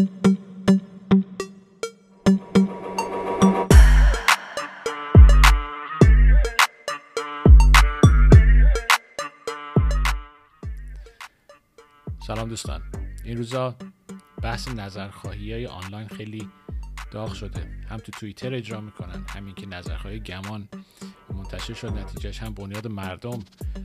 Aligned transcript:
سلام 0.00 0.08
دوستان. 12.48 12.82
این 13.24 13.36
روزا 13.36 13.76
بحث 14.42 14.68
نظرخواهی 14.68 15.52
های 15.52 15.66
آنلاین 15.66 16.08
خیلی 16.08 16.48
داغ 17.10 17.32
شده. 17.32 17.66
هم 17.88 17.96
تو 17.96 18.12
توییتر 18.12 18.54
اجرا 18.54 18.80
می‌کنن 18.80 19.24
همین 19.28 19.54
که 19.54 19.66
نظرخواهی 19.66 20.20
گمان 20.20 20.68
منتشر 21.34 21.74
شد 21.74 21.88
نتیجهش 21.88 22.38
هم 22.38 22.54
بنیاد 22.54 22.86
مردم 22.86 23.38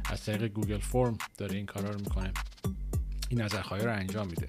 از 0.10 0.26
طریق 0.26 0.48
گوگل 0.48 0.78
فرم 0.78 1.18
داره 1.38 1.56
این 1.56 1.66
کارا 1.66 1.90
رو 1.90 2.00
می‌کنه. 2.00 2.34
این 3.30 3.42
نظرخواهی 3.42 3.86
رو 3.86 3.92
انجام 3.92 4.28
میده. 4.28 4.48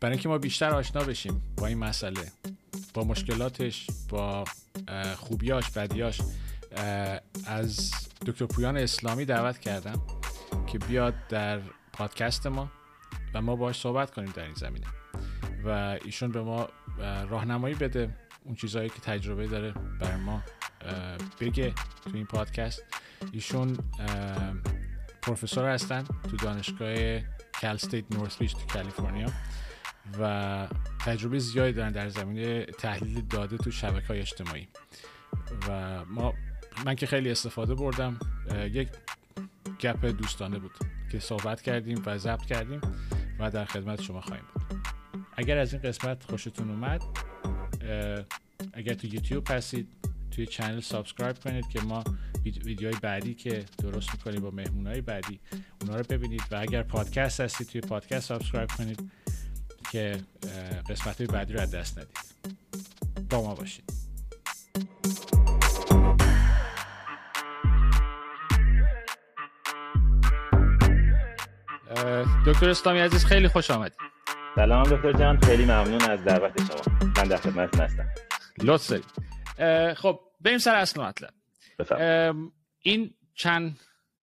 برای 0.00 0.12
اینکه 0.12 0.28
ما 0.28 0.38
بیشتر 0.38 0.70
آشنا 0.70 1.04
بشیم 1.04 1.42
با 1.56 1.66
این 1.66 1.78
مسئله 1.78 2.32
با 2.94 3.04
مشکلاتش 3.04 3.86
با 4.08 4.44
خوبیاش 5.16 5.70
بدیاش 5.70 6.20
از 7.46 7.90
دکتر 8.26 8.46
پویان 8.46 8.76
اسلامی 8.76 9.24
دعوت 9.24 9.58
کردم 9.58 10.00
که 10.66 10.78
بیاد 10.78 11.14
در 11.28 11.60
پادکست 11.92 12.46
ما 12.46 12.70
و 13.34 13.42
ما 13.42 13.56
باش 13.56 13.80
صحبت 13.80 14.10
کنیم 14.10 14.30
در 14.30 14.44
این 14.44 14.54
زمینه. 14.54 14.86
و 15.64 15.98
ایشون 16.04 16.32
به 16.32 16.42
ما 16.42 16.68
راهنمایی 17.28 17.74
بده 17.74 18.16
اون 18.44 18.54
چیزهایی 18.54 18.88
که 18.88 19.00
تجربه 19.00 19.46
داره 19.46 19.72
بر 20.00 20.16
ما 20.16 20.42
بگه 21.40 21.74
تو 22.04 22.10
این 22.14 22.26
پادکست. 22.26 22.82
ایشون 23.32 23.78
پروفسور 25.22 25.68
هستن 25.68 26.04
تو 26.30 26.36
دانشگاه 26.36 27.20
کال 27.60 27.70
استیت 27.70 28.04
نورث 28.10 28.36
تو 28.36 28.46
کالیفرنیا. 28.72 29.28
و 30.20 30.68
تجربه 31.00 31.38
زیادی 31.38 31.72
دارن 31.72 31.92
در 31.92 32.08
زمینه 32.08 32.64
تحلیل 32.64 33.20
داده 33.20 33.56
تو 33.56 33.70
شبکه 33.70 34.06
های 34.06 34.20
اجتماعی. 34.20 34.68
و 35.68 36.04
ما 36.04 36.34
من 36.84 36.94
که 36.94 37.06
خیلی 37.06 37.30
استفاده 37.30 37.74
بردم 37.74 38.18
یک 38.72 38.88
گپ 39.80 40.06
دوستانه 40.06 40.58
بود 40.58 40.72
که 41.12 41.18
صحبت 41.18 41.62
کردیم 41.62 42.02
و 42.06 42.18
ضبط 42.18 42.44
کردیم 42.44 42.80
و 43.38 43.50
در 43.50 43.64
خدمت 43.64 44.02
شما 44.02 44.20
خواهیم 44.20 44.44
بود. 44.54 44.78
اگر 45.36 45.58
از 45.58 45.72
این 45.72 45.82
قسمت 45.82 46.24
خوشتون 46.24 46.70
اومد 46.70 47.02
اگر 48.72 48.94
تو 48.94 49.06
یوتیوب 49.06 49.50
هستید 49.50 49.88
توی 50.30 50.46
چنل 50.46 50.80
subscribe 50.80 51.38
کنید 51.38 51.68
که 51.68 51.80
ما 51.80 52.04
ویدیوهای 52.44 52.96
بعدی 53.02 53.34
که 53.34 53.64
درست 53.78 54.12
می‌کنیم 54.12 54.40
با 54.40 54.50
مهمونهای 54.50 55.00
بعدی 55.00 55.40
اونا 55.80 55.96
رو 55.96 56.04
ببینید. 56.08 56.42
و 56.50 56.56
اگر 56.56 56.82
پادکست 56.82 57.40
هستید 57.40 57.66
توی 57.66 57.80
پادکست 57.80 58.28
subscribe 58.28 58.70
کنید. 58.70 59.10
که 59.92 60.20
قسمت 60.90 61.22
بعدی 61.22 61.52
رو 61.52 61.60
از 61.60 61.74
دست 61.74 61.98
ندید. 61.98 62.18
با 63.30 63.42
ما 63.42 63.54
باشید. 63.54 63.92
دکتر 72.46 72.70
اسلامی 72.70 72.98
عزیز 72.98 73.24
خیلی 73.24 73.48
خوش 73.48 73.70
آمدید. 73.70 73.98
سلام 74.54 74.82
دکتر 74.82 75.12
جان 75.12 75.40
خیلی 75.40 75.64
ممنون 75.64 76.02
از 76.02 76.24
دعوت 76.24 76.60
شما. 76.60 76.98
من 77.16 77.24
در 77.24 77.36
خدمت 77.36 77.80
هستم. 77.80 78.08
لطف 78.62 79.00
خب 79.94 80.20
بریم 80.40 80.58
سر 80.58 80.74
اصل 80.74 81.02
مطلب. 81.02 81.30
این 82.82 83.14
چند 83.34 83.78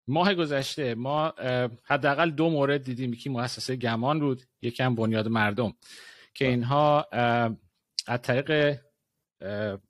ماه 0.07 0.33
گذشته 0.33 0.95
ما 0.95 1.33
حداقل 1.83 2.29
دو 2.29 2.49
مورد 2.49 2.83
دیدیم 2.83 3.13
یکی 3.13 3.29
مؤسسه 3.29 3.75
گمان 3.75 4.19
بود 4.19 4.41
یکی 4.61 4.83
هم 4.83 4.95
بنیاد 4.95 5.27
مردم 5.27 5.73
که 6.33 6.47
اینها 6.47 7.07
از 8.07 8.21
طریق 8.21 8.79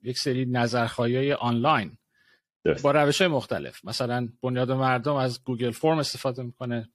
یک 0.02 0.18
سری 0.18 0.44
نظرخواهی 0.44 1.32
آنلاین 1.32 1.98
با 2.82 2.90
روش 2.90 3.20
های 3.20 3.30
مختلف 3.30 3.84
مثلا 3.84 4.28
بنیاد 4.42 4.72
مردم 4.72 5.14
از 5.14 5.44
گوگل 5.44 5.70
فرم 5.70 5.98
استفاده 5.98 6.42
می‌کنه 6.42 6.88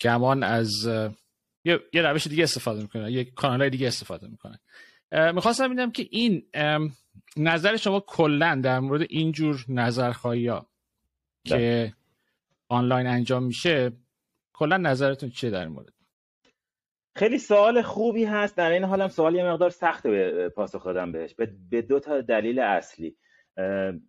گمان 0.00 0.42
از 0.42 0.88
یه, 1.64 1.80
روش 1.94 2.26
دیگه 2.26 2.42
استفاده 2.42 2.82
می‌کنه 2.82 3.12
یه 3.12 3.24
کانال 3.24 3.68
دیگه 3.68 3.86
استفاده 3.86 4.28
می‌کنه. 4.28 4.60
می‌خواستم 5.32 5.66
ببینم 5.66 5.90
که 5.90 6.08
این 6.10 6.46
نظر 7.36 7.76
شما 7.76 8.00
کلا 8.00 8.60
در 8.64 8.80
مورد 8.80 9.06
اینجور 9.08 9.64
نظرخواهی 9.68 10.46
ها 10.46 10.71
که 11.44 11.92
آنلاین 12.68 13.06
انجام 13.06 13.42
میشه 13.42 13.92
کلا 14.52 14.76
نظرتون 14.76 15.30
چیه 15.30 15.50
در 15.50 15.60
این 15.60 15.68
مورد؟ 15.68 15.92
خیلی 17.16 17.38
سوال 17.38 17.82
خوبی 17.82 18.24
هست. 18.24 18.56
در 18.56 18.70
این 18.70 18.84
حالم 18.84 19.08
سوال 19.08 19.34
یه 19.34 19.44
مقدار 19.44 19.70
سخته 19.70 20.10
به 20.10 20.48
پاسخ 20.48 20.84
دادم 20.84 21.12
بهش. 21.12 21.34
به 21.70 21.82
دو 21.82 22.00
تا 22.00 22.20
دلیل 22.20 22.58
اصلی. 22.58 23.16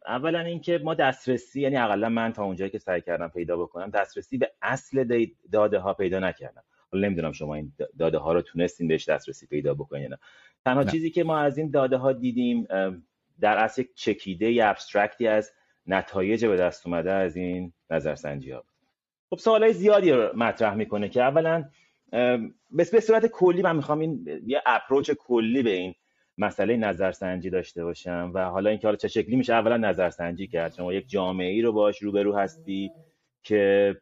اولا 0.08 0.40
اینکه 0.40 0.78
ما 0.84 0.94
دسترسی 0.94 1.62
یعنی 1.62 1.78
اقلا 1.78 2.10
من 2.10 2.34
تا 2.34 2.44
اونجایی 2.44 2.72
که 2.72 2.78
سعی 2.78 3.02
کردم 3.02 3.28
پیدا 3.28 3.58
بکنم 3.58 3.90
دسترسی 3.90 4.38
به 4.38 4.52
اصل 4.62 5.26
داده 5.52 5.80
ها 5.80 5.94
پیدا 5.94 6.20
نکردم. 6.20 6.64
حالا 6.92 7.08
نمی‌دونم 7.08 7.32
شما 7.32 7.56
این 7.56 7.74
داده 8.00 8.18
ها 8.18 8.34
رو 8.34 8.42
تونستین 8.42 8.88
بهش 8.88 9.10
دسترسی 9.10 9.48
پیدا 9.48 9.74
بکنین 9.74 10.08
نه. 10.08 10.18
تنها 10.66 10.84
چیزی 10.84 11.10
که 11.12 11.24
ما 11.24 11.40
از 11.40 11.58
این 11.58 11.72
داده 11.72 11.98
ها 11.98 12.14
دیدیم 12.14 12.68
در 13.40 13.58
اصل 13.58 13.82
یک 13.82 13.90
چکیده 13.96 14.60
ابسترکتی 14.62 15.28
از 15.28 15.52
نتایج 15.88 16.46
به 16.46 16.56
دست 16.56 16.88
اومده 16.88 17.12
از 17.12 17.36
این 17.36 17.74
نظرسنجی 17.90 18.52
ها. 18.52 18.64
خب 19.30 19.38
سوالای 19.38 19.74
زیادی 19.74 20.12
رو 20.12 20.32
مطرح 20.36 20.74
می‌کنه 20.74 21.10
که 21.10 21.22
اولا 21.22 21.64
به 22.72 22.84
صورت 22.84 23.26
کلی 23.26 23.62
من 23.62 23.76
می‌خوام 23.76 24.00
این 24.00 24.42
یه 24.46 24.62
اپروچ 24.66 25.12
کلی 25.12 25.64
به 25.64 25.70
این 25.70 25.96
مسئله 26.38 26.78
نظرسنجی 26.78 27.50
داشته 27.50 27.84
باشم 27.84 28.32
و 28.34 28.46
حالا 28.46 28.70
اینکه 28.70 28.88
حالا 28.88 28.98
چه 28.98 29.08
شکلی 29.08 29.36
میشه 29.36 29.54
اولا 29.54 29.78
نظرسنجی 29.78 30.48
کرد. 30.48 30.74
شما 30.74 30.94
یک 30.94 31.10
جامعه 31.10 31.50
ای 31.52 31.62
رو 31.62 31.72
باش 31.72 32.02
روبرو 32.02 32.36
هستی 32.36 32.92
که 33.44 33.96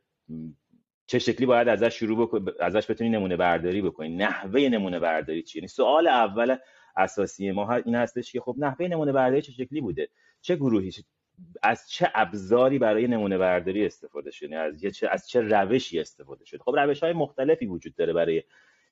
چه 1.08 1.19
شکلی 1.19 1.46
باید 1.46 1.68
ازش 1.68 2.00
شروع 2.00 2.22
بکنی 2.22 2.46
ازش 2.59 2.92
بتونی 2.92 3.09
نمونه 3.09 3.38
برداری 3.38 3.81
بکنی. 3.81 4.16
نحوه 4.16 4.62
نمونه 4.62 5.00
برداری 5.00 5.44
چیه 5.44 5.59
یعنی 5.59 5.68
سوال 5.68 6.08
اول 6.08 6.58
اساسی 6.98 7.52
ما 7.52 7.74
این 7.74 7.96
هستش 7.96 8.31
که 8.31 8.42
خب 8.42 8.56
نحوه 8.58 8.88
نمونه 8.88 9.12
برداری 9.12 9.42
چه 9.42 9.52
شکلی 9.52 9.81
بوده؟ 9.81 10.09
چه 10.42 10.56
گروهی؟ 10.56 10.92
از 11.63 11.90
چه 11.90 12.12
ابزاری 12.16 12.79
برای 12.79 13.07
نمونه 13.07 13.38
برداری 13.38 13.85
استفاده 13.85 14.31
شده 14.31 14.50
یعنی 14.50 14.63
از 14.63 14.81
چه 14.96 15.09
از 15.12 15.29
چه 15.29 15.41
روشی 15.41 16.00
استفاده 16.00 16.46
شده 16.46 16.63
خب 16.63 16.75
روش 16.78 17.03
های 17.03 17.13
مختلفی 17.13 17.66
وجود 17.66 17.96
داره 17.96 18.13
برای 18.13 18.44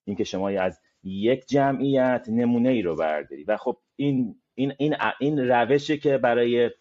اینکه 0.06 0.24
شما 0.24 0.50
از 0.50 0.80
یک 1.04 1.46
جمعیت 1.46 2.26
نمونه 2.30 2.70
ای 2.70 2.82
رو 2.82 2.96
برداری. 2.96 3.44
و 3.44 3.58
خب 3.58 3.78
این 3.96 4.42
این 4.56 4.74
این 4.78 4.96
این 5.20 5.40
روشی 5.40 5.98
که 5.98 6.18
برای 6.18 6.72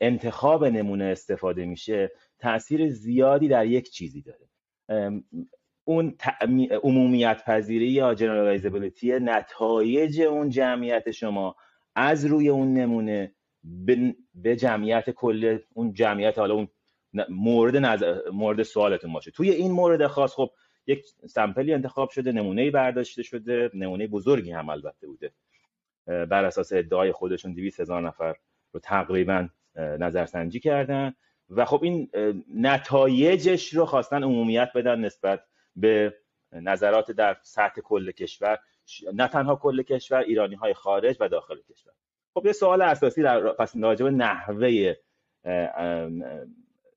انتخاب 0.00 0.64
نمونه 0.64 1.04
استفاده 1.04 1.66
میشه 1.66 2.12
تاثیر 2.38 2.88
زیادی 2.88 3.48
در 3.48 3.66
یک 3.66 3.90
چیزی 3.90 4.22
داره. 4.22 4.48
اون 5.84 6.16
عمومیت 6.82 7.44
پذیری 7.46 7.88
یا 7.88 8.14
جنرالایزبیلیتی 8.14 9.12
نتایج 9.12 10.20
اون 10.20 10.48
جمعیت 10.48 11.10
شما 11.10 11.56
از 11.94 12.24
روی 12.24 12.48
اون 12.48 12.72
نمونه 12.72 13.34
به 14.34 14.56
جمعیت 14.56 15.10
کل 15.10 15.58
اون 15.74 15.92
جمعیت 15.92 16.38
حالا 16.38 16.54
اون 16.54 16.68
مورد 17.28 17.76
نظر 17.76 18.30
مورد 18.32 18.62
سوالتون 18.62 19.12
باشه. 19.12 19.30
توی 19.30 19.50
این 19.50 19.72
مورد 19.72 20.06
خاص 20.06 20.34
خب 20.34 20.50
یک 20.86 21.04
سمپلی 21.26 21.74
انتخاب 21.74 22.10
شده 22.10 22.32
نمونه 22.32 22.70
برداشته 22.70 23.22
شده 23.22 23.70
نمونه 23.74 24.06
بزرگی 24.06 24.52
هم 24.52 24.68
البته 24.68 25.06
بوده. 25.06 25.32
بر 26.06 26.44
اساس 26.44 26.72
ادعای 26.72 27.12
خودشون 27.12 27.54
200 27.54 27.80
هزار 27.80 28.02
نفر 28.02 28.34
رو 28.72 28.80
تقریبا 28.80 29.48
نظرسنجی 29.76 30.60
کردن 30.60 31.14
و 31.50 31.64
خب 31.64 31.84
این 31.84 32.10
نتایجش 32.54 33.74
رو 33.74 33.86
خواستن 33.86 34.22
عمومیت 34.24 34.70
بدن 34.74 35.00
نسبت 35.00 35.44
به 35.76 36.14
نظرات 36.52 37.10
در 37.10 37.36
سطح 37.42 37.80
کل 37.80 38.10
کشور 38.10 38.58
نه 39.14 39.28
تنها 39.28 39.56
کل 39.56 39.82
کشور 39.82 40.18
ایرانی 40.18 40.54
های 40.54 40.74
خارج 40.74 41.16
و 41.20 41.28
داخل 41.28 41.56
کشور. 41.70 41.92
خب 42.34 42.46
یه 42.46 42.52
سوال 42.52 42.82
اساسی 42.82 43.22
در 43.22 43.52
پس 43.52 43.76
راجع 43.76 44.04
به 44.04 44.10
نحوه 44.10 44.94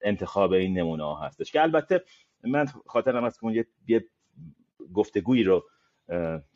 انتخاب 0.01 0.51
این 0.51 0.77
نمونه 0.77 1.03
ها 1.03 1.15
هستش 1.15 1.51
که 1.51 1.61
البته 1.61 2.03
من 2.43 2.65
خاطرم 2.85 3.23
از 3.23 3.39
که 3.39 3.65
یه 3.87 4.05
گفتگویی 4.93 5.43
رو 5.43 5.63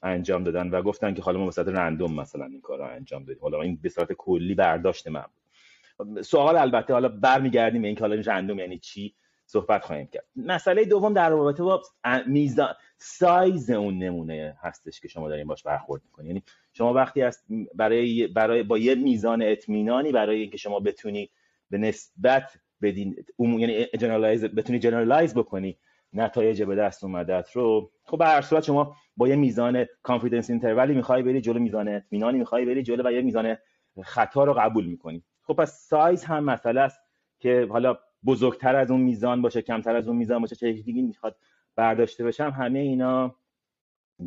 انجام 0.04 0.44
دادن 0.44 0.70
و 0.70 0.82
گفتن 0.82 1.14
که 1.14 1.22
حالا 1.22 1.40
ما 1.40 1.52
صورت 1.52 1.68
random 1.68 2.14
مثلا 2.14 2.46
این 2.46 2.62
کار 2.62 2.78
رو 2.78 2.86
انجام 2.86 3.24
دادیم 3.24 3.42
حالا 3.42 3.62
این 3.62 3.80
به 3.82 3.90
صورت 3.90 4.14
کلی 4.14 4.56
برداشت 4.56 5.08
من 5.08 5.26
بود. 5.34 6.22
سوال 6.22 6.58
البته 6.58 6.94
حالا 6.94 7.10
برمیگردیم 7.10 7.82
به 7.82 7.88
این 7.88 7.96
که 7.96 8.02
حالا 8.02 8.22
random 8.26 8.60
یعنی 8.60 8.78
چی؟ 8.78 9.16
صحبت 9.46 9.86
خواهیم 9.86 10.08
کرد. 10.08 10.26
مسئله 10.36 10.86
دوم 10.86 11.14
در 11.14 11.30
رابطه 11.30 11.64
با 11.64 11.82
میزان 12.28 12.74
سایز 12.98 13.70
اون 13.70 13.98
نمونه 13.98 14.58
هستش 14.62 15.02
که 15.02 15.08
شما 15.08 15.30
دارین 15.30 15.48
باش 15.48 15.64
برخورد 15.64 16.02
می‌کنید 16.06 16.28
یعنی 16.28 16.44
شما 16.74 16.94
وقتی 16.94 17.22
است 17.22 17.46
برای 17.76 18.28
برای 18.28 18.64
با 18.64 18.78
یه 18.78 18.96
میزان 18.96 19.42
اطمینانی 19.42 20.12
برای 20.12 20.42
اینکه 20.42 20.58
شما 20.58 20.80
بتونی 20.80 21.30
به 21.70 21.78
نسبت 21.78 22.52
بدین 22.82 23.26
یعنی 23.40 23.86
generalize 23.86 24.46
بتونی 24.46 24.80
generalize 24.80 25.34
بکنی 25.34 25.78
نتایج 26.14 26.64
به 26.64 26.76
دست 26.76 27.04
اومدت 27.04 27.52
رو 27.52 27.92
خب 28.04 28.18
به 28.18 28.26
هر 28.26 28.42
صورت 28.42 28.64
شما 28.64 28.96
با 29.18 29.28
یه 29.28 29.36
میزان 29.36 29.86
confidence 30.04 30.50
interval 30.50 30.89
ی 30.89 30.94
می‌خوای 30.94 31.24
بری 31.24 31.42
جلو 31.42 31.60
میزان 31.60 31.88
اطمینانی 31.88 32.38
می‌خوای 32.38 32.66
بری 32.66 32.84
جلو 32.84 33.08
و 33.10 33.12
یه 33.12 33.22
میزان 33.22 33.58
خطا 34.04 34.44
رو 34.44 34.54
قبول 34.54 34.86
می‌کنی. 34.86 35.24
خب 35.42 35.54
پس 35.54 35.88
سایز 35.88 36.24
هم 36.24 36.44
مسئله 36.44 36.82
است 36.82 37.00
که 37.40 37.68
حالا 37.70 37.98
بزرگتر 38.26 38.76
از 38.76 38.92
اون 38.92 39.02
میزان 39.02 39.42
باشه 39.42 39.62
کمتر 39.62 39.96
از 39.96 40.08
اون 40.08 40.18
میزان 40.18 40.42
باشه 40.42 40.56
چه 40.56 40.72
دیگه 40.74 41.02
می‌خواد 41.02 41.38
برداشته 41.76 42.24
بشه 42.24 42.50
همه 42.50 42.80
اینا 42.80 43.36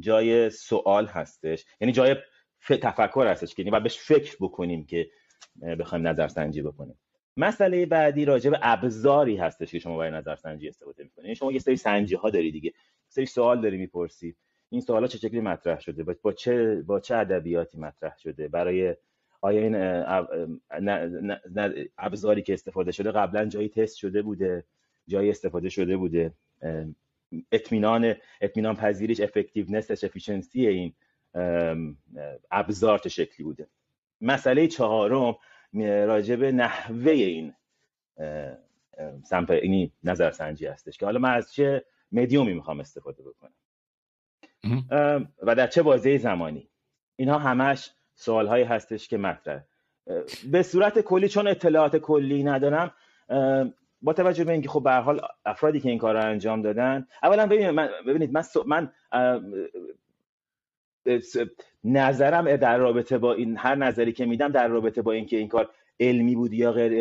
جای 0.01 0.51
سوال 0.51 1.07
هستش. 1.07 1.65
یعنی 1.81 1.93
جای 1.93 2.17
تفکر 2.69 3.27
هستش 3.27 3.55
که 3.55 3.63
یعنی 3.63 3.77
و 3.77 3.81
بهش 3.81 3.99
فکر 3.99 4.37
بکنیم 4.41 4.87
که 4.87 5.11
بخوایم 5.79 6.09
نظرسنجی 6.09 6.63
بکنیم. 6.63 6.99
مسئله 7.37 7.87
بعدی 7.87 8.25
راجع 8.25 8.51
به 8.51 8.59
ابزاری 8.63 9.37
هستش 9.37 9.73
که 9.73 9.79
شما 9.79 9.99
برای 9.99 10.11
نظرسنجی 10.11 10.69
استفاده 10.69 11.03
می‌کنید 11.03 11.25
یعنی 11.25 11.35
شما 11.35 11.53
یه 11.53 11.59
سری 11.59 11.77
سنجی 11.77 12.15
ها 12.15 12.31
داری 12.31 12.51
دیگه. 12.51 12.73
سری 13.09 13.27
سوال 13.27 13.61
داری 13.61 13.77
می‌پرسی. 13.77 14.37
این 14.71 14.81
سوالا 14.81 15.07
چه 15.07 15.19
شکلی 15.19 15.41
مطرح 15.41 15.81
شده؟ 15.81 16.03
با 16.03 16.33
چه 16.33 16.83
با 16.83 17.01
چه 17.01 17.17
ادبیاتی 17.17 17.79
مطرح 17.79 18.17
شده؟ 18.19 18.49
برای 18.49 18.97
آیا 19.41 19.63
این 19.63 19.75
ابزاری 21.99 22.43
که 22.43 22.53
استفاده 22.53 22.93
شده 22.93 23.13
قبلا 23.13 23.45
جایی 23.45 23.69
تست 23.69 23.97
شده 23.97 24.23
بوده 24.23 24.65
جایی 25.09 25.31
استفاده 25.31 25.69
شده 25.69 25.97
بوده؟ 25.97 26.33
اطمینان 27.53 28.15
اطمینان 28.41 28.77
پذیریش 28.77 29.21
افکتیونسش 29.21 30.05
افیشنسی 30.05 30.67
این 30.67 30.95
ابزار 32.51 32.99
چه 32.99 33.09
شکلی 33.09 33.45
بوده؟ 33.45 33.67
مسئله 34.21 34.67
چهارم 34.67 35.37
راجع 35.83 36.37
به 36.37 36.53
نحوه 36.53 37.13
این 37.13 37.55
سمپل 39.25 39.55
اینی 39.55 39.93
نظرسنجی 40.05 40.67
هستش 40.67 40.99
که 40.99 41.07
حالا 41.07 41.19
من 41.19 41.35
از 41.35 41.53
چه 41.53 41.85
مدیومی 42.13 42.55
می‌خوام 42.55 42.81
استفاده 42.81 43.23
بکنم؟ 43.23 43.53
و 45.43 45.55
در 45.55 45.67
چه 45.67 45.83
بازه 45.83 46.19
زمانی؟ 46.19 46.69
اینها 47.17 47.39
همش 47.39 47.91
سوال 48.19 48.47
هایی 48.47 48.65
هستش 48.65 49.09
که 49.09 49.17
مطرح 49.17 49.63
به 50.51 50.63
صورت 50.63 51.01
کلی 51.01 51.29
چون 51.29 51.49
اطلاعات 51.49 51.97
کلی 51.97 52.45
ندارم 52.45 52.93
با 54.03 54.13
توجه 54.13 54.45
به 54.45 54.53
اینکه 54.53 54.69
خب 54.69 54.83
به 54.83 54.93
حال 54.93 55.21
افرادی 55.45 55.81
که 55.81 55.89
این 55.89 55.99
کار 55.99 56.15
رو 56.15 56.25
انجام 56.25 56.63
دادن 56.63 57.07
اولا 57.23 57.47
ببینید 57.47 57.69
من 57.69 57.89
ببینید 58.07 58.33
من, 58.33 58.45
من 58.67 58.91
نظرم 61.85 62.57
در 62.57 62.79
رابطه 62.79 63.19
با 63.19 63.35
این 63.35 63.57
هر 63.57 63.75
نظری 63.75 64.13
که 64.13 64.27
میدم 64.27 64.49
در 64.49 64.69
رابطه 64.69 65.03
با 65.03 65.13
اینکه 65.13 65.37
این 65.37 65.49
کار 65.49 65.71
علمی 66.01 66.35
بود 66.35 66.53
یا 66.53 66.73
غیر 66.73 66.93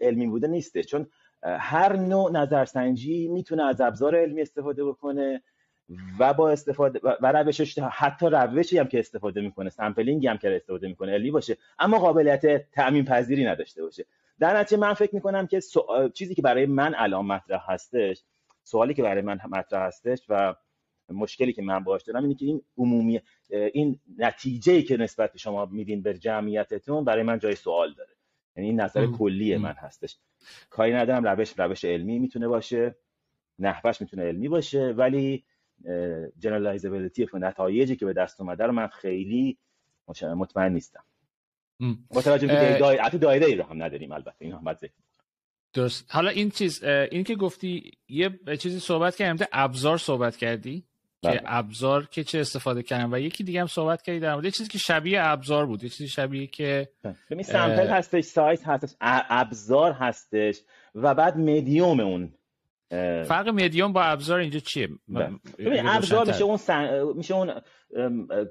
علمی 0.00 0.26
بوده 0.26 0.46
نیسته. 0.46 0.82
چون 0.82 1.06
هر 1.42 1.96
نوع 1.96 2.32
نظرسنجی 2.32 3.28
می‌تونه 3.28 3.64
از 3.64 3.80
ابزار 3.80 4.16
علمی 4.16 4.42
استفاده 4.42 4.84
بکنه 4.84 5.42
و 6.18 6.34
با 6.34 6.50
استفاده 6.50 7.00
و 7.02 7.32
روشش 7.32 7.78
حتی 7.78 8.26
روشی 8.26 8.78
هم 8.78 8.88
که 8.88 8.98
استفاده 8.98 9.40
می‌کنه 9.40 9.70
سامپلینگی 9.70 10.26
هم 10.26 10.38
که 10.38 10.56
استفاده 10.56 10.88
می‌کنه 10.88 11.12
علمی 11.12 11.30
باشه. 11.30 11.56
اما 11.78 11.98
قابلیت 11.98 12.70
تعمین 12.70 13.04
پذیری 13.04 13.44
نداشته 13.44 13.82
باشه. 13.82 14.06
در 14.38 14.56
نتیجه 14.56 14.80
من 14.80 14.94
فکر 14.94 15.14
می‌کنم 15.14 15.46
که 15.46 15.60
چیزی 16.14 16.34
که 16.34 16.42
برای 16.42 16.66
من 16.66 16.94
الان 16.96 17.26
مطرح 17.26 17.70
هستش 17.70 18.22
سوالی 18.64 18.94
که 18.94 19.02
برای 19.02 19.22
من 19.22 19.38
مطرح 19.50 19.86
هستش 19.86 20.18
و 20.28 20.54
مشکلی 21.08 21.52
که 21.52 21.62
من 21.62 21.84
باش 21.84 22.02
دارم 22.02 22.22
اینه 22.22 22.34
که 22.34 22.46
این 22.46 22.62
عمومی 22.78 23.20
این 23.50 23.98
نتیجه 24.18 24.82
که 24.82 24.96
نسبت 24.96 25.32
به 25.32 25.38
شما 25.38 25.66
میدین 25.66 26.02
به 26.02 26.14
جمعیتتون 26.14 27.04
برای 27.04 27.22
من 27.22 27.38
جای 27.38 27.54
سوال 27.54 27.94
داره. 27.94 28.10
یعنی 28.56 28.68
این 28.68 28.80
نظر 28.80 29.06
کلی 29.06 29.56
من 29.56 29.72
هستش. 29.72 30.16
کاری 30.70 30.92
ندارم 30.92 31.26
روش 31.26 31.54
روش 31.56 31.84
علمی 31.84 32.18
می‌تونه 32.18 32.48
باشه 32.48 32.94
نحوش 33.58 34.00
می‌تونه 34.00 34.22
علمی 34.22 34.48
باشه 34.48 34.94
ولی 34.96 35.44
جنرالایزابیلیتی 36.38 37.28
و 37.34 37.38
نتایجی 37.38 37.96
که 37.96 38.06
به 38.06 38.12
دست 38.12 38.40
اومده 38.40 38.64
رو 38.64 38.72
من 38.72 38.86
خیلی 38.86 39.58
مطمئن 40.36 40.72
نیستم. 40.72 41.04
با 42.10 42.22
توجه 42.22 42.46
به 42.46 42.78
دایره 42.78 43.08
دایره 43.10 43.46
ای 43.46 43.54
رو 43.54 43.64
هم 43.64 43.82
نداریم 43.82 44.12
البته 44.12 44.34
این 44.38 44.52
هم 44.52 44.74
ذکر 44.74 44.92
درست. 45.72 46.06
حالا 46.08 46.30
این 46.30 46.50
چیز 46.50 46.84
این 46.84 47.24
که 47.24 47.34
گفتی 47.34 47.90
یه 48.08 48.30
چیزی 48.58 48.78
صحبت 48.80 49.16
کردیم 49.16 49.46
ابزار 49.52 49.98
صحبت 49.98 50.36
کردی 50.36 50.84
که 51.22 51.28
بله. 51.28 51.42
ابزار 51.44 52.06
که 52.06 52.24
چه 52.24 52.38
استفاده 52.38 52.82
کردن 52.82 53.14
و 53.14 53.18
یکی 53.18 53.44
دیگه 53.44 53.60
هم 53.60 53.66
صحبت 53.66 54.02
کردی 54.02 54.20
در 54.20 54.34
مورد 54.34 54.48
چیزی 54.48 54.68
که 54.68 54.78
شبیه 54.78 55.24
ابزار 55.24 55.66
بود 55.66 55.82
یه 55.82 55.88
چیزی 55.88 56.08
شبیه 56.08 56.46
که 56.46 56.88
ببین 57.30 57.42
sample 57.42 57.86
هستش 57.86 58.24
سایز 58.24 58.62
هستش 58.64 58.94
ابزار 59.00 59.92
هستش 59.92 60.60
و 60.94 61.14
بعد 61.14 61.36
مدیوم 61.36 62.00
اون 62.00 62.32
فرق 63.24 63.48
مدیوم 63.48 63.92
با 63.92 64.02
ابزار 64.02 64.38
اینجا 64.38 64.58
چیه؟ 64.58 64.88
بله. 65.08 65.30
ببین 65.58 65.86
ابزار 65.86 66.26
میشه 66.26 66.44
اون 66.44 66.56
سن... 66.56 67.02
میشه 67.16 67.34
اون 67.34 67.60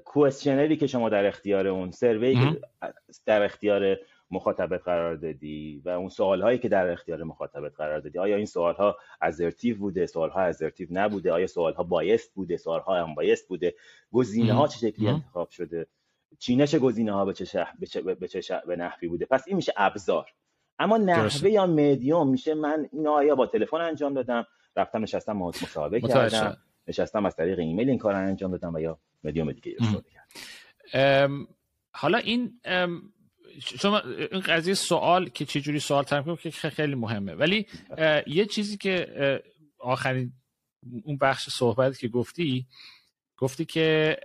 questionnaire 0.04 0.71
ی 0.71 0.76
که 0.76 0.86
شما 0.86 1.08
در 1.08 1.26
اختیار 1.26 1.66
اون 1.66 1.90
survey 1.90 2.56
در 3.26 3.42
اختیار 3.42 3.96
مخاطبت 4.30 4.82
قرار 4.84 5.16
دادی 5.16 5.82
و 5.84 5.88
اون 5.88 6.08
سوال 6.08 6.42
هایی 6.42 6.58
که 6.58 6.68
در 6.68 6.88
اختیار 6.88 7.22
مخاطبت 7.22 7.72
قرار 7.76 8.00
دادی 8.00 8.18
آیا 8.18 8.36
این 8.36 8.46
سوال 8.46 8.74
ها 8.74 8.96
assertive 9.20 9.78
بوده 9.78 10.06
سوال 10.06 10.30
ها 10.30 10.40
assertive 10.40 10.88
نبوده 10.90 11.32
آیا 11.32 11.46
سوال 11.46 11.74
ها 11.74 11.82
biased 11.82 12.34
بوده 12.34 12.56
سوال 12.56 12.80
ها 12.80 13.06
هم 13.06 13.14
biased 13.14 13.48
بوده 13.48 13.74
گزینه 14.12 14.52
ها 14.52 14.68
چه 14.68 14.78
شکلی 14.78 15.08
انتخاب 15.08 15.50
شده 15.50 15.86
چینش 16.38 16.74
گزینه 16.74 17.12
ها 17.12 17.24
به 17.24 17.32
چه, 17.32 17.66
به, 18.20 18.28
چه 18.28 18.62
به 18.66 18.76
نحوی 18.76 19.08
بوده؟ 19.08 19.26
پس 19.30 19.44
این 19.46 19.56
میشه 19.56 19.72
ابزار. 19.76 20.26
اما 20.80 20.96
نحوه 20.96 21.50
یا 21.50 21.66
مدیوم 21.66 22.30
میشه 22.30 22.54
من 22.54 22.88
اینو 22.92 23.10
آیا 23.10 23.34
با 23.34 23.46
تلفن 23.46 23.76
انجام 23.76 24.14
دادم؟ 24.14 24.46
رفتم 24.76 25.02
نشستم 25.02 25.36
مصاحبه 25.36 26.00
کردم. 26.00 26.56
نشستم 26.86 27.26
از 27.26 27.36
طریق 27.36 27.58
ایمیل 27.58 27.88
این 27.88 27.98
کار 27.98 28.14
انجام 28.14 28.50
دادم 28.50 28.74
و 28.74 28.80
یا 28.80 28.98
مدیوم 29.24 29.52
دیگه 29.52 29.76
استفاده 29.78 30.10
کردم. 30.10 31.48
حالا 31.94 32.18
این 32.18 32.60
شما 33.58 33.98
این 34.32 34.40
قضیه 34.40 34.74
سوال 34.74 35.28
که 35.28 35.44
چه 35.44 35.60
جوری 35.60 35.80
سوال 35.80 36.04
طرح 36.04 36.36
که 36.36 36.50
خیلی 36.50 36.94
مهمه. 36.94 37.34
ولی 37.34 37.66
یه 38.26 38.46
چیزی 38.46 38.76
که 38.76 39.42
آخرین 39.78 40.32
اون 41.04 41.18
بخش 41.18 41.48
صحبت 41.48 41.98
که 41.98 42.08
گفتی 42.08 42.66
گفتی 43.36 43.64
که 43.64 44.16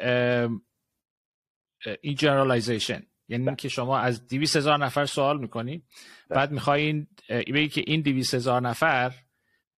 این 2.01 2.15
جنرالایزیشن 2.15 3.03
یعنی 3.27 3.45
بله. 3.45 3.55
که 3.55 3.69
شما 3.69 3.99
از 3.99 4.27
200 4.27 4.55
هزار 4.55 4.85
نفر 4.85 5.05
سوال 5.05 5.39
می‌کنی 5.39 5.83
بله. 6.29 6.37
بعد 6.37 6.51
می‌خواین 6.51 7.07
بگی 7.29 7.67
که 7.67 7.83
این 7.87 8.01
200 8.01 8.33
هزار 8.33 8.61
نفر 8.61 9.13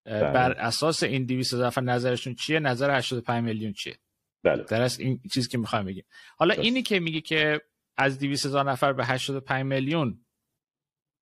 بله. 0.05 0.31
بر 0.31 0.51
اساس 0.51 1.03
این 1.03 1.25
200 1.25 1.53
هزار 1.53 1.67
نفر 1.67 1.81
نظرشون 1.81 2.35
چیه 2.35 2.59
نظر 2.59 2.97
85 2.97 3.43
میلیون 3.43 3.73
چیه 3.73 3.97
بله. 4.43 4.63
در 4.63 4.81
از 4.81 4.99
این 4.99 5.19
چیزی 5.33 5.49
که 5.49 5.57
می‌خوایم 5.57 5.85
بگیم 5.85 6.05
حالا 6.37 6.53
اینی 6.53 6.81
که 6.81 6.99
میگی 6.99 7.21
که 7.21 7.61
از 7.97 8.19
200 8.19 8.45
هزار 8.45 8.71
نفر 8.71 8.93
به 8.93 9.05
85 9.05 9.65
میلیون 9.65 10.19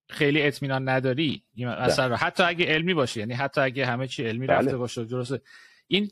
خیلی 0.10 0.42
اطمینان 0.42 0.90
نداری 0.90 1.44
مثلا 1.58 2.16
حتی 2.16 2.44
اگه 2.44 2.66
علمی 2.66 2.94
باشه 2.94 3.20
یعنی 3.20 3.34
حتی 3.34 3.62
اگه 3.62 3.86
همه 3.86 4.08
چی 4.08 4.24
علمی 4.24 4.48
بله. 4.48 4.58
رفته 4.58 4.78
باشه 4.78 5.04
درسته 5.04 5.42
این 5.88 6.12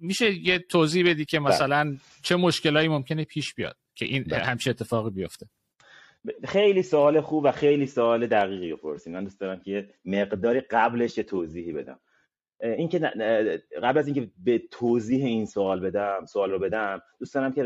میشه 0.00 0.34
یه 0.34 0.58
توضیح 0.58 1.10
بدی 1.10 1.24
که 1.24 1.38
مثلا 1.38 1.84
بله. 1.84 1.98
چه 2.22 2.36
مشکلایی 2.36 2.88
ممکنه 2.88 3.24
پیش 3.24 3.54
بیاد 3.54 3.76
که 3.94 4.04
این. 4.04 4.32
همچه 4.32 4.70
اتفاقی 4.70 5.10
بیفته. 5.10 5.46
خیلی 6.44 6.82
سوال 6.82 7.20
خوب 7.20 7.44
و 7.44 7.52
خیلی 7.52 7.86
سوال 7.86 8.26
دقیقی 8.26 8.70
رو 8.70 8.76
پرسید 8.76 9.12
من 9.12 9.24
دوست 9.24 9.40
دارم 9.40 9.60
که 9.60 9.90
مقداری 10.04 10.60
قبلش 10.60 11.18
یه 11.18 11.24
توضیحی 11.24 11.72
بدم. 11.72 12.00
اینکه 12.60 12.98
قبل 13.82 13.98
از 13.98 14.06
اینکه 14.06 14.30
به 14.44 14.62
توضیح 14.70 15.24
این 15.24 15.46
سوال 15.46 15.80
بدم 15.80 16.24
سوال 16.24 16.50
رو 16.50 16.58
بدم 16.58 17.02
دوست 17.18 17.34
دارم 17.34 17.52
که 17.52 17.62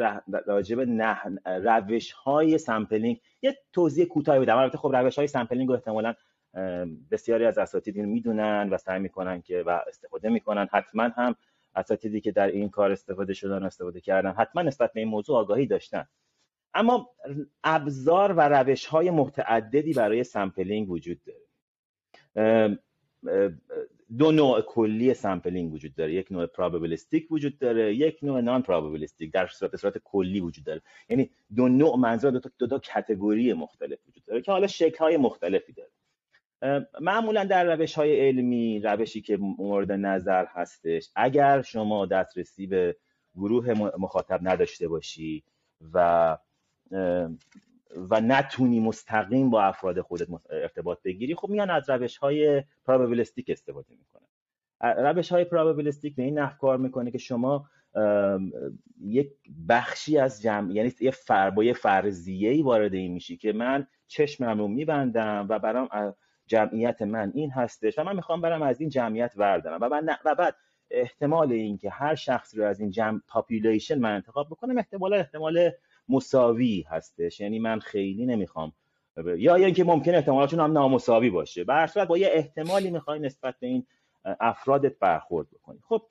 راجع 0.47 0.77
به 0.77 0.85
نه 0.85 1.19
روش 1.45 2.13
های 2.13 2.59
sampling 2.59 3.21
یه 3.43 3.59
توضیح 3.73 4.05
کوتاهی 4.05 4.41
بدم. 4.41 4.57
البته 4.57 4.79
خب 4.79 4.97
روش 4.97 5.17
های 5.19 5.27
sampling 5.27 5.69
رو 5.69 5.75
احتمالاً 5.75 6.15
بسیاری 7.11 7.45
از 7.45 7.59
اساتید 7.59 7.97
می‌دونن 7.97 8.69
و 8.71 8.79
سعی 8.79 9.01
می‌کنن 9.01 9.43
که 9.43 9.63
و 9.67 9.71
استفاده 9.89 10.29
می‌کنن. 10.29 10.69
حتما 10.73 11.03
هم 11.03 11.37
اساتیدی 11.79 12.21
که 12.21 12.33
در 12.33 12.47
این 12.47 12.69
کار 12.69 12.93
استفاده 12.93 13.35
شدن 13.35 13.63
استفاده 13.63 14.01
کردن. 14.01 14.33
حتما 14.33 14.63
نسبت 14.63 14.93
به 14.93 15.01
این 15.01 15.09
موضوع 15.09 15.39
آگاهی 15.39 15.67
داشتن. 15.67 16.05
اما 16.75 17.11
ابزار 17.65 18.33
و 18.33 18.41
روش 18.41 18.87
های 18.87 19.11
متعددی 19.11 19.93
برای 19.93 20.25
sampling 20.25 20.91
وجود 20.91 21.21
داره. 21.25 22.79
دو 24.19 24.33
نوع 24.33 24.61
کلی 24.61 25.15
sampling 25.15 25.73
وجود 25.73 25.95
داره. 25.95 26.15
یک 26.15 26.33
نوع 26.33 26.47
probabilistic 26.47 27.33
وجود 27.33 27.59
داره 27.59 27.95
یک 27.95 28.19
نوع 28.23 28.41
non 28.41 28.63
probabilistic 28.63 29.33
در 29.33 29.47
صورت 29.47 29.77
صورت 29.77 29.99
کلی 29.99 30.41
وجود 30.41 30.65
داره. 30.65 30.83
یعنی 31.09 31.31
دو 31.57 31.69
نوع 31.69 31.97
منظور 31.97 32.31
دو 32.31 32.41
تا, 32.41 32.51
دو 32.59 32.67
تا 32.67 32.79
کتگوری 32.79 33.53
مختلف 33.53 33.99
وجود 34.09 34.25
داره 34.25 34.43
که 34.43 34.53
حالا 34.53 34.67
شکل 34.67 34.99
های 34.99 35.17
مختلفی 35.17 35.73
داره. 35.73 35.91
معمولا 37.01 37.45
در 37.45 37.75
روش 37.77 37.95
های 37.95 38.29
علمی 38.29 38.81
روشی 38.81 39.21
که 39.21 39.37
مورد 39.37 39.93
نظر 39.93 40.47
هستش 40.49 41.11
اگر 41.17 41.63
شما 41.63 42.07
دسترسی 42.07 42.67
به 42.67 42.97
گروه 43.35 43.73
مخاطب 43.99 44.41
نداشته 44.43 44.89
باشی 44.89 45.45
و 45.93 46.39
و 48.11 48.21
نتونی 48.21 48.81
مستقیم 48.81 49.51
با 49.51 49.63
افراد 49.63 50.01
خودت 50.01 50.27
ارتباط 50.51 51.03
بگیری 51.03 51.35
خب 51.35 51.49
میان 51.49 51.71
از 51.71 51.91
روش 51.91 52.17
های 52.17 52.65
پروبابلیستیک 52.85 53.51
استفاده 53.51 53.95
می‌کنن. 53.95 54.29
روش 54.81 55.33
های 55.33 55.45
پرابابلیستیک 55.45 56.17
به 56.17 56.23
این 56.23 56.39
نحو 56.39 56.59
کار 56.59 56.79
می‌کنه 56.79 57.11
که 57.11 57.19
شما 57.19 57.71
یک 59.01 59.31
بخشی 59.69 60.19
از 60.19 60.43
جمع 60.43 60.73
یعنی 60.73 60.93
یه 61.01 61.11
فر 61.11 61.51
با 61.51 61.65
یه 61.65 61.73
فرضیه 61.73 62.51
ای 62.51 62.63
وارد 62.63 62.95
این 62.95 63.13
میشی 63.13 63.37
که 63.37 63.53
من 63.53 63.87
چشمم 64.07 64.59
رو 64.59 64.69
میبندم 64.69 65.47
و 65.49 65.59
برام 65.59 65.89
جمعیت 66.49 67.03
من 67.03 67.33
این 67.35 67.51
هستش 67.51 67.99
و 67.99 68.05
من 68.05 68.17
می‌خوام 68.17 68.41
برم 68.41 68.63
از 68.63 68.81
این 68.81 68.91
جمعیت 68.91 69.33
وردارم 69.37 69.81
و, 69.81 70.03
و 70.25 70.35
بعد 70.35 70.55
احتمال 70.91 71.53
اینکه 71.53 71.91
هر 71.91 72.15
شخص 72.15 72.57
رو 72.57 72.65
از 72.65 72.81
این 72.81 72.91
جمع 72.91 73.21
population 73.29 73.99
من 73.99 74.15
انتخاب 74.15 74.47
بکنم 74.47 74.79
احتمال 74.79 75.15
احتمال 75.15 75.71
مساوی 76.09 76.85
هستش. 76.89 77.41
یعنی 77.41 77.59
من 77.59 77.79
خیلی 77.79 78.27
نمی‌خوام 78.27 78.73
یا 79.39 79.55
اینکه 79.55 79.85
ممکن 79.85 80.15
احتمالاتون 80.15 80.61
هم 80.61 80.73
نامساوی 80.73 81.31
باشه. 81.31 81.65
به 81.65 81.75
هر 81.75 82.05
با 82.05 82.19
یه 82.19 82.29
احتمالی 82.33 82.91
می‌خوای 82.91 83.19
نسبت 83.21 83.55
به 83.61 83.67
این 83.67 83.87
افرادت 84.25 84.99
برخورد 84.99 85.47
بکنی. 85.51 85.79
خب 85.89 86.03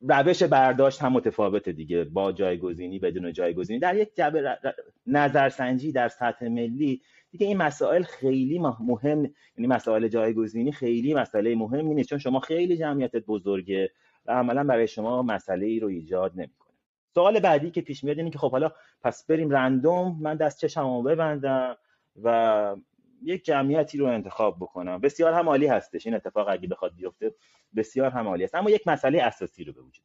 روش 0.00 0.42
برداشت 0.42 1.02
هم 1.02 1.12
متفاوته 1.12 1.72
دیگه. 1.72 2.04
با 2.04 2.32
جایگزینی 2.32 2.98
بدون 2.98 3.32
جایگزینی. 3.32 3.78
در 3.78 3.96
یک 3.96 4.14
جبه 4.14 4.58
نظرسنجی 5.06 5.92
در 5.92 6.08
سطح 6.08 6.48
ملی 6.48 7.02
دیگه 7.30 7.46
این 7.46 7.56
مسائل 7.56 8.02
خیلی 8.02 8.58
مهم 8.58 9.18
یعنی 9.56 9.66
مسائل 9.66 10.08
جایگزینی 10.08 10.72
خیلی 10.72 11.14
مسئله 11.14 11.54
مهمی 11.54 11.94
نیست. 11.94 12.08
چون 12.08 12.18
شما 12.18 12.40
خیلی 12.40 12.76
جمعیتت 12.76 13.26
بزرگه 13.26 13.90
و 14.26 14.32
عملا 14.32 14.64
برای 14.64 14.88
شما 14.88 15.22
مسئله 15.22 15.66
ای 15.66 15.80
رو 15.80 15.88
ایجاد 15.88 16.32
نمی‌کنه. 16.34 16.70
سوال 17.14 17.40
بعدی 17.40 17.70
که 17.70 17.80
پیش 17.80 18.04
میاد 18.04 18.18
اینه 18.18 18.30
که 18.30 18.38
خب 18.38 18.50
حالا 18.50 18.72
پس 19.02 19.26
بریم 19.26 19.50
رندوم. 19.50 20.18
من 20.20 20.36
دست 20.36 20.60
چشمو 20.60 21.02
ببندم 21.02 21.76
و 22.22 22.76
یک 23.22 23.44
جمعیتی 23.44 23.98
رو 23.98 24.06
انتخاب 24.06 24.56
بکنم. 24.60 25.00
بسیار 25.00 25.32
هم 25.32 25.48
عالی 25.48 25.66
هستش. 25.66 26.06
این 26.06 26.14
اتفاق 26.14 26.48
اگه 26.48 26.68
بخواد 26.68 26.94
بیفته 26.94 27.34
بسیار 27.76 28.10
هم 28.10 28.28
عالی 28.28 28.44
است. 28.44 28.54
اما 28.54 28.70
یک 28.70 28.88
مسئله 28.88 29.22
اساسی 29.22 29.64
رو 29.64 29.72
به 29.72 29.80
وجود 29.80 30.04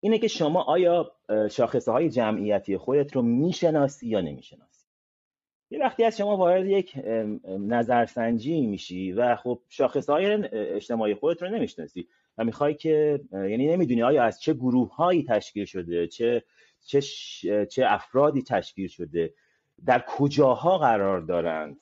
اینه 0.00 0.18
که 0.18 0.28
شما 0.28 0.62
آیا 0.62 1.12
شاخصه 1.50 1.92
های 1.92 2.10
جمعیتی 2.10 2.76
خودت 2.76 3.16
رو 3.16 3.22
می‌شناسی 3.22 4.08
یا 4.08 4.20
نمی‌شناسی؟ 4.20 4.86
یه 5.70 5.78
وقتی 5.78 6.04
از 6.04 6.16
شما 6.16 6.36
وارد 6.36 6.66
یک 6.66 6.98
نظرسنجی 7.44 8.60
میشی 8.60 9.12
و 9.12 9.36
خب 9.36 9.62
شاخصه 9.68 10.12
های 10.12 10.26
اجتماعی 10.52 11.14
خودت 11.14 11.42
رو 11.42 11.48
نمی‌شناسی 11.48 12.08
و 12.38 12.44
می‌خوای 12.44 12.74
که 12.74 13.20
یعنی 13.32 13.68
نمی‌دونی 13.68 14.02
آیا 14.02 14.24
از 14.24 14.40
چه 14.40 14.54
گروه 14.54 14.94
هایی 14.94 15.24
تشکیل 15.24 15.64
شده 15.64 16.06
چه 16.06 16.44
چه, 16.86 17.00
چه 17.66 17.84
افرادی 17.86 18.42
تشکیل 18.42 18.88
شده 18.88 19.34
در 19.86 20.04
کجاها 20.08 20.78
قرار 20.78 21.20
دارند؟ 21.20 21.80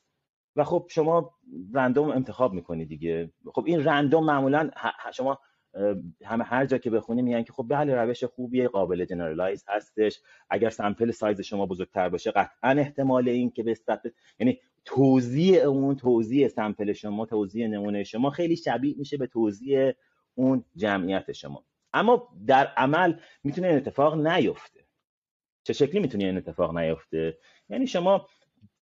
و 0.57 0.65
خب 0.65 0.87
شما 0.91 1.35
random 1.75 2.09
انتخاب 2.09 2.53
می‌کنید 2.53 2.89
دیگه. 2.89 3.31
خب 3.55 3.65
این 3.67 3.85
random 3.85 4.25
معمولا 4.25 4.71
شما 5.13 5.39
همه 6.25 6.45
هر 6.45 6.67
جا 6.67 6.79
که 6.79 6.91
بخونی 6.91 7.23
میگن 7.23 7.43
که 7.43 7.53
خب 7.53 7.67
بله 7.69 7.95
روش 7.95 8.25
خوبیه 8.25 8.69
قابل 8.69 9.05
generalize 9.05 9.65
هستش. 9.69 10.21
اگر 10.51 10.71
sample 10.71 11.11
size 11.11 11.41
شما 11.41 11.67
بزرگتر 11.67 12.09
باشه 12.09 12.31
قطعا 12.31 12.71
احتمال 12.71 13.29
این 13.29 13.51
که 13.51 13.63
به 13.63 13.77
یعنی 14.41 14.61
توضیح 14.85 15.63
اون 15.63 15.97
توضیح 15.97 16.49
سمپل 16.49 16.93
شما 16.93 17.27
توضیح 17.27 17.67
نمونه 17.67 18.05
شما 18.05 18.31
خیلی 18.31 18.57
شبیه 18.57 18.95
میشه 18.99 19.17
به 19.17 19.27
توزیع 19.27 19.93
اون 20.35 20.65
جمعیت 20.77 21.33
شما. 21.33 21.65
اما 21.93 22.29
در 22.47 22.67
عمل 22.67 23.15
می‌تونه 23.45 23.69
این 23.69 23.77
اتفاق 23.77 24.27
نیفته. 24.27 24.81
چه 25.63 25.73
شکلی 25.73 26.01
می‌تونه 26.01 26.25
این 26.25 26.37
اتفاق 26.37 26.79
نیفته؟ 26.79 27.39
یعنی 27.69 27.87
شما 27.87 28.27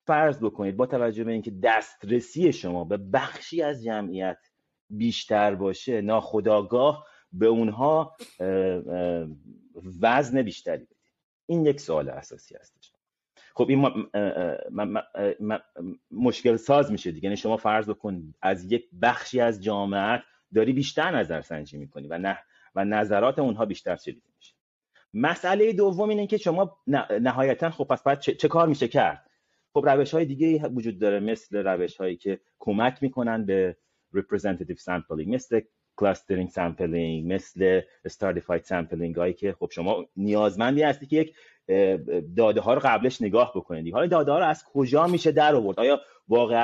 فرض 0.05 0.43
بکنید 0.43 0.77
با 0.77 0.85
توجه 0.85 1.23
به 1.23 1.31
اینکه 1.31 1.51
دسترسی 1.51 2.53
شما 2.53 2.83
به 2.83 2.97
بخشی 2.97 3.61
از 3.61 3.83
جمعیت 3.83 4.37
بیشتر 4.89 5.55
باشه 5.55 6.01
ناخداگاه 6.01 7.05
به 7.31 7.45
اونها 7.45 8.15
وزن 10.01 10.41
بیشتری 10.41 10.85
بدید 10.85 10.97
این 11.45 11.65
یک 11.65 11.79
سوال 11.79 12.09
اساسی 12.09 12.55
هستش. 12.55 12.93
خب 13.53 13.69
این 13.69 13.87
مشکل 16.11 16.55
ساز 16.55 16.91
میشه 16.91 17.11
دیگه. 17.11 17.23
یعنی 17.23 17.37
شما 17.37 17.57
فرض 17.57 17.89
بکن 17.89 18.33
از 18.41 18.71
یک 18.71 18.89
بخشی 19.01 19.41
از 19.41 19.63
جامعت 19.63 20.23
داری 20.53 20.73
بیشتر 20.73 21.17
نظر 21.17 21.41
سنجی 21.41 21.77
می‌کنی 21.77 22.07
و 22.07 22.17
نه 22.17 22.39
و 22.75 22.85
نظرات 22.85 23.39
اونها 23.39 23.65
بیشتر 23.65 23.95
میشه 23.95 24.21
مسئله 25.13 25.73
دوم 25.73 26.09
اینه 26.09 26.27
که 26.27 26.37
شما 26.37 26.77
نهایتا 27.21 27.69
خب 27.69 27.83
پس 27.83 28.03
باید 28.03 28.19
چه, 28.19 28.47
کار 28.47 28.67
میشه 28.67 28.87
کرد؟ 28.87 29.29
خب 29.73 29.89
روش 29.89 30.13
های 30.13 30.25
دیگه 30.25 30.67
وجود 30.67 30.99
داره 30.99 31.19
مثل 31.19 31.57
روش 31.57 31.97
هایی 31.97 32.15
که 32.15 32.39
کمک 32.59 32.97
می‌کنن 33.03 33.45
به 33.45 33.77
representative 34.15 34.79
sampling 34.79 35.27
مثل 35.27 35.61
clustering 36.01 36.49
sampling 36.57 37.25
مثل 37.25 37.81
stratified 38.07 38.63
sampling 38.67 39.17
هایی 39.17 39.33
که 39.33 39.53
خب 39.59 39.69
شما 39.71 40.05
نیازمندی 40.15 40.83
هستی 40.83 41.05
که 41.05 41.15
یک 41.15 41.35
داده 42.37 42.61
ها 42.61 42.73
رو 42.73 42.81
قبلش 42.83 43.21
نگاه 43.21 43.51
بکنید. 43.55 43.93
حالا 43.93 44.07
داده 44.07 44.31
ها 44.31 44.39
رو 44.39 44.45
از 44.45 44.63
کجا 44.63 45.07
میشه 45.07 45.31
در 45.31 45.55
آورد؟ 45.55 45.79
آیا 45.79 46.01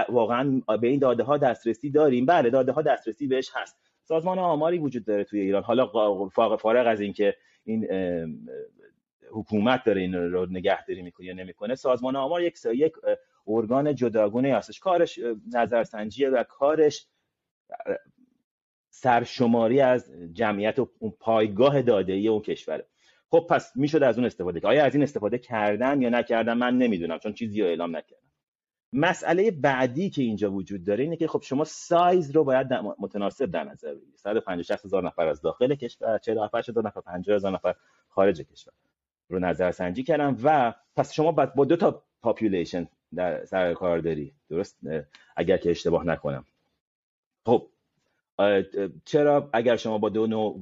واقعا 0.09 0.61
به 0.81 0.87
این 0.87 0.99
داده 0.99 1.23
ها 1.23 1.37
دسترسی 1.37 1.89
داریم؟ 1.89 2.25
بله 2.25 2.49
داده 2.49 2.71
ها 2.71 2.81
دسترسی 2.81 3.27
بهش 3.27 3.51
هست. 3.53 3.77
سازمان 4.07 4.39
آماری 4.39 4.77
وجود 4.77 5.05
داره 5.05 5.23
توی 5.23 5.39
ایران. 5.39 5.63
حالا 5.63 5.87
فارغ 6.57 6.87
از 6.87 7.01
اینکه 7.01 7.35
این 7.63 7.87
حکومت 9.31 9.83
داره 9.83 10.01
این 10.01 10.13
رو 10.13 10.45
نگهداری 10.45 11.01
می‌کنه 11.01 11.25
یا 11.25 11.33
نمی‌کنه 11.33 11.75
سازمان 11.75 12.15
آمار 12.15 12.41
یک 12.41 12.57
یک 12.73 12.93
ارگان 13.47 13.95
جداگونه 13.95 14.55
هستش. 14.55 14.79
کارش 14.79 15.19
نظرسنجیه 15.53 16.29
و 16.29 16.43
کارش 16.43 17.07
سرشماری 18.89 19.81
از 19.81 20.11
جمعیت 20.33 20.79
و 20.79 20.89
اون 20.99 21.13
پایگاه 21.19 21.81
داده 21.81 22.13
اون 22.13 22.41
کشوره. 22.41 22.85
خب 23.29 23.47
پس 23.49 23.77
می‌شد 23.77 24.03
از 24.03 24.17
اون 24.17 24.25
استفاده 24.25 24.59
کرد 24.59 24.71
آیا 24.71 24.85
از 24.85 24.95
این 24.95 25.03
استفاده 25.03 25.37
کردن 25.37 26.01
یا 26.01 26.09
نکردن 26.09 26.53
من 26.53 26.77
نمی‌دونم 26.77 27.19
چون 27.19 27.33
چیزی 27.33 27.61
رو 27.61 27.67
اعلام 27.67 27.95
نکردم 27.95 28.24
مسئله 28.97 29.51
بعدی 29.51 30.09
که 30.09 30.21
اینجا 30.21 30.51
وجود 30.51 30.83
داره 30.83 31.03
اینه 31.03 31.15
که 31.15 31.27
خب 31.27 31.41
شما 31.43 31.63
سایز 31.63 32.31
رو 32.31 32.43
باید 32.43 32.73
متناسب 32.73 33.45
در 33.45 33.63
نظر 33.63 33.93
بگیرید. 33.93 34.15
150 34.15 34.79
هزار 34.85 35.07
نفر 35.07 35.27
از 35.27 35.41
داخل 35.41 35.75
کشور 35.75 36.17
47 36.17 36.69
هزار 36.69 36.87
نفر 36.87 37.01
50 37.01 37.35
هزار 37.35 37.51
نفر 37.51 37.75
خارج 38.09 38.41
کشور 38.41 38.73
رو 39.29 39.39
نظر 39.39 39.71
سنجی 39.71 40.03
کردم 40.03 40.37
و 40.43 40.73
پس 40.95 41.13
شما 41.13 41.31
با 41.31 41.65
دو 41.65 41.75
تا 41.75 42.03
population 42.21 43.45
سر 43.45 43.64
و 43.64 43.73
کار 43.73 43.99
داری. 43.99 44.33
درست؟ 44.49 44.79
اگر 45.35 45.57
که 45.57 45.71
اشتباه 45.71 46.05
نکنم. 46.05 46.45
خب 47.45 47.67
چرا 49.05 49.49
اگر 49.53 49.75
شما 49.75 49.97
با 49.97 50.09
دو 50.09 50.27
نوع 50.27 50.59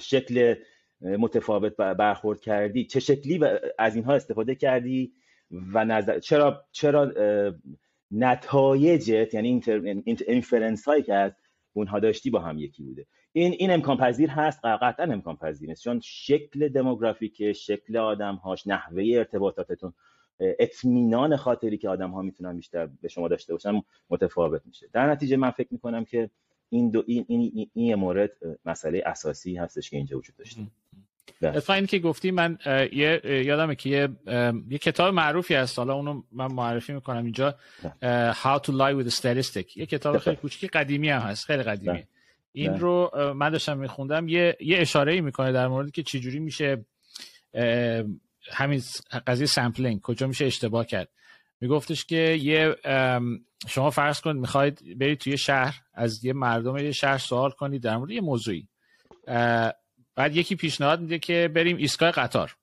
شکل 0.00 0.54
متفاوت 1.00 1.76
برخورد 1.76 2.40
کردی 2.40 2.84
چه 2.84 3.00
شکلی 3.00 3.40
از 3.78 3.94
اینها 3.96 4.14
استفاده 4.14 4.54
کردی؟ 4.54 5.12
و 5.50 5.84
نظر 5.84 6.18
چرا 6.18 6.64
چرا 6.72 7.12
نتایجت 8.10 9.34
یعنی 9.34 9.62
اینفرنس 10.26 10.84
هایی 10.84 11.02
که 11.02 11.14
از 11.14 11.32
اونها 11.72 11.98
داشتی 11.98 12.30
با 12.30 12.40
هم 12.40 12.58
یکی 12.58 12.82
بوده. 12.82 13.06
این 13.32 13.52
این 13.58 13.70
امکان 13.70 13.96
پذیر 13.96 14.30
هست 14.30 14.64
قطعا 14.64 15.12
امکان 15.12 15.36
پذیر 15.36 15.68
نیست. 15.68 15.82
چون 15.82 16.00
شکل 16.04 16.68
دموگرافیک 16.68 17.52
شکل 17.52 17.96
آدم 17.96 18.34
هاش 18.34 18.66
نحوه 18.66 19.04
ارتباطاتتون 19.14 19.92
اطمینان 20.40 21.36
خاطری 21.36 21.78
که 21.78 21.88
آدم 21.88 22.10
ها 22.10 22.22
می‌تونن 22.22 22.56
بیشتر 22.56 22.86
به 23.02 23.08
شما 23.08 23.28
داشته 23.28 23.52
باشن 23.52 23.82
متفاوت 24.10 24.62
میشه. 24.66 24.88
در 24.92 25.10
نتیجه 25.10 25.36
من 25.36 25.50
فکر 25.50 25.68
می‌کنم 25.70 26.04
که 26.04 26.30
این 26.70 26.90
دو 26.90 27.04
این 27.06 27.24
این, 27.28 27.70
این, 27.74 27.94
مورد 27.94 28.32
مسئله 28.64 29.02
اساسی 29.06 29.56
هستش 29.56 29.90
که 29.90 29.96
اینجا 29.96 30.18
وجود 30.18 30.36
داشته. 30.36 30.60
اتفاقا 31.42 31.74
این 31.74 31.86
که 31.86 31.98
گفتی 31.98 32.30
من 32.30 32.58
یه 32.92 33.20
یادمه 33.24 33.74
که 33.74 33.88
یه, 33.88 34.08
یه 34.70 34.78
کتاب 34.78 35.14
معروفی 35.14 35.54
هست. 35.54 35.78
حالا 35.78 35.94
اونو 35.94 36.22
من 36.32 36.52
معرفی 36.52 36.92
می‌کنم 36.92 37.24
اینجا. 37.24 37.54
How 38.32 38.58
to 38.58 38.70
Lie 38.70 39.02
with 39.02 39.08
Statistics. 39.08 39.76
یه 39.76 39.86
کتاب 39.86 40.18
خیلی 40.18 40.36
کوچیکی 40.36 40.66
قدیمی 40.66 41.10
هم 41.10 41.20
هست. 41.20 41.44
خیلی 41.44 41.62
قدیمی. 41.62 42.04
این 42.52 42.78
رو 42.78 43.10
من 43.36 43.50
داشتم 43.50 43.78
میخوندم. 43.78 44.28
یه 44.28 44.56
یه 44.60 44.78
اشاره 44.78 45.12
ای 45.12 45.20
می‌کنه 45.20 45.52
در 45.52 45.68
مورد 45.68 45.90
که 45.90 46.02
چجوری 46.02 46.38
میشه 46.38 46.84
همین 48.52 48.82
قضیه 49.26 49.46
sampling 49.46 50.00
کجا 50.00 50.26
میشه 50.26 50.44
اشتباه 50.44 50.86
کرد. 50.86 51.08
میگفتش 51.60 52.04
که 52.04 52.16
یه 52.16 52.76
شما 53.68 53.90
فرض 53.90 54.20
کنید 54.20 54.36
می‌خواید 54.36 54.98
برید 54.98 55.18
توی 55.18 55.38
شهر 55.38 55.80
از 55.94 56.24
یه 56.24 56.32
مردم 56.32 56.76
یه 56.76 56.92
شهر 56.92 57.18
سوال 57.18 57.50
کنید 57.50 57.82
در 57.82 57.96
مورد 57.96 58.10
یه 58.10 58.20
موضوعی. 58.20 58.68
بعد 60.18 60.36
یکی 60.36 60.56
پیشنهاد 60.56 61.00
میده 61.00 61.18
که 61.18 61.50
بریم 61.54 61.76
ایستگاه 61.76 62.10
قطار. 62.10 62.56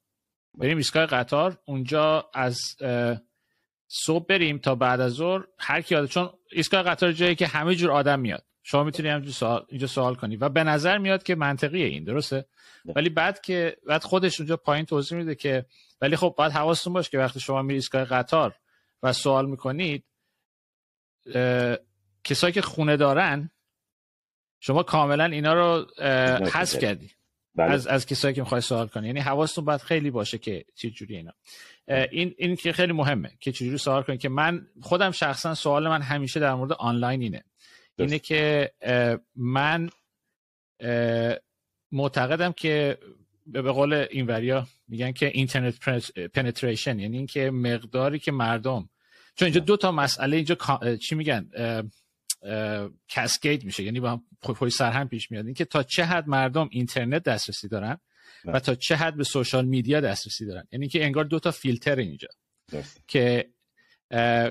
بریم 0.53 0.77
ایستگاه 0.77 1.05
قطار 1.05 1.57
اونجا 1.65 2.29
از 2.33 2.59
صبح 3.87 4.25
بریم 4.25 4.57
تا 4.57 4.75
بعد 4.75 5.01
از 5.01 5.11
ظهر. 5.11 5.43
هر 5.59 5.81
کی 5.81 6.07
چون 6.07 6.29
ایستگاه 6.51 6.83
قطار 6.83 7.11
جایی 7.11 7.35
که 7.35 7.47
همه 7.47 7.75
جور 7.75 7.91
آدم 7.91 8.19
میاد. 8.19 8.45
شما 8.63 8.83
می‌تونید 8.83 9.11
اینجا 9.11 9.31
سوال 9.31 9.65
اینجا 9.69 9.87
سوال 9.87 10.15
کنید 10.15 10.41
و 10.41 10.49
به 10.49 10.63
نظر 10.63 10.97
میاد 10.97 11.23
که 11.23 11.35
منطقیه 11.35 11.85
این 11.85 12.03
درسته؟ 12.03 12.45
ولی 12.85 13.09
بعد 13.09 13.41
که 13.41 13.77
بعد 13.87 14.03
خودش 14.03 14.39
اونجا 14.39 14.57
پایین 14.57 14.85
توضیح 14.85 15.17
میده 15.17 15.35
که 15.35 15.65
ولی 16.01 16.15
خب 16.15 16.35
باید 16.37 16.51
حواستون 16.51 16.93
باشه 16.93 17.09
که 17.09 17.17
وقتی 17.17 17.39
شما 17.39 17.61
میرید 17.61 17.77
ایستگاه 17.77 18.05
قطار 18.05 18.55
و 19.03 19.13
سوال 19.13 19.49
می‌کنید 19.49 20.05
کسایی 22.23 22.53
که 22.53 22.61
خونه 22.61 22.97
دارن 22.97 23.51
شما 24.59 24.83
کاملا 24.83 25.25
اینا 25.25 25.53
رو 25.53 25.85
حذف 26.45 26.79
کردی. 26.79 27.14
بله. 27.55 27.71
از 27.71 27.87
از 27.87 28.05
کسایی 28.05 28.33
که 28.33 28.41
می‌خوای 28.41 28.61
سوال 28.61 28.87
کنی. 28.87 29.07
یعنی 29.07 29.19
حواستون 29.19 29.65
باید 29.65 29.81
خیلی 29.81 30.11
باشه 30.11 30.37
که 30.37 30.65
چه 30.75 30.89
جوری 30.89 31.15
اینا 31.15 31.31
این 32.11 32.35
این 32.37 32.55
که 32.55 32.71
خیلی 32.71 32.93
مهمه 32.93 33.31
که 33.39 33.51
چجوری 33.51 33.77
سوال 33.77 34.03
کنی 34.03 34.17
که 34.17 34.29
من 34.29 34.67
خودم 34.81 35.11
شخصا 35.11 35.55
سوال 35.55 35.87
من 35.87 36.01
همیشه 36.01 36.39
در 36.39 36.53
مورد 36.53 36.73
آنلاین 36.73 37.21
اینه. 37.21 37.43
اینه 37.99 38.19
که 38.19 38.71
من 39.35 39.89
معتقدم 41.91 42.51
که 42.51 42.97
به 43.47 43.71
قول 43.71 44.05
اینوریا 44.09 44.67
میگن 44.87 45.11
که 45.11 45.27
اینترنت 45.27 45.79
پنتریشن 46.33 46.99
یعنی 46.99 47.17
اینکه 47.17 47.51
مقداری 47.51 48.19
که 48.19 48.31
مردم 48.31 48.89
چون 49.35 49.45
اینجا 49.45 49.59
دو 49.59 49.77
تا 49.77 49.91
مسئله 49.91 50.35
اینجا 50.35 50.57
چی 51.01 51.15
میگن؟ 51.15 51.49
کسکید 53.07 53.65
میشه. 53.65 53.83
یعنی 53.83 53.99
با 53.99 54.11
هم 54.11 54.23
پای 54.41 54.69
سر 54.69 54.91
هم 54.91 55.07
پیش 55.07 55.31
میاد. 55.31 55.45
اینکه 55.45 55.65
تا 55.65 55.83
چه 55.83 56.05
حد 56.05 56.27
مردم 56.27 56.67
اینترنت 56.71 57.23
دسترسی 57.23 57.67
دارن 57.67 57.97
و 58.45 58.59
تا 58.59 58.75
چه 58.75 58.95
حد 58.95 59.15
به 59.15 59.23
سوشال 59.23 59.65
میدیا 59.65 60.01
دسترسی 60.01 60.45
دارن. 60.45 60.67
یعنی 60.71 60.87
که 60.87 61.05
انگار 61.05 61.23
دو 61.23 61.39
تا 61.39 61.51
فیلتر 61.51 61.95
اینجا. 61.95 62.27
که 63.07 63.49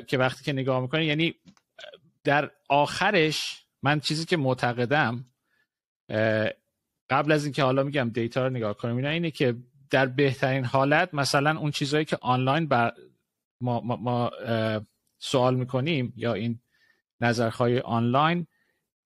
که 0.07 0.19
وقتی 0.19 0.45
که 0.45 0.53
نگاه 0.53 0.81
می‌کنی 0.81 1.05
یعنی 1.05 1.35
در 2.25 2.51
آخرش 2.69 3.67
من 3.83 4.01
چیزی 4.01 4.25
که 4.25 4.37
معتقدم 4.37 5.25
قبل 7.11 7.33
از 7.33 7.45
اینکه 7.45 7.63
حالا 7.63 7.83
میگم 7.83 8.11
دیتا 8.15 8.47
رو 8.47 8.53
نگاه 8.53 8.77
کنیم 8.77 8.97
اینا 8.97 9.09
اینه 9.09 9.31
که 9.31 9.57
در 9.91 10.07
بهترین 10.07 10.65
حالت 10.65 11.15
مثلا 11.15 11.59
اون 11.59 11.71
چیزهایی 11.71 12.05
که 12.05 12.19
آنلاین 12.21 12.69
بر 12.69 12.93
ما, 13.61 13.81
ما, 13.81 13.97
ما 13.97 14.31
سوال 15.19 15.55
می‌کنیم 15.57 16.13
یا 16.17 16.35
این 16.35 16.61
نظرهای 17.21 17.81
آنلاین. 17.81 18.47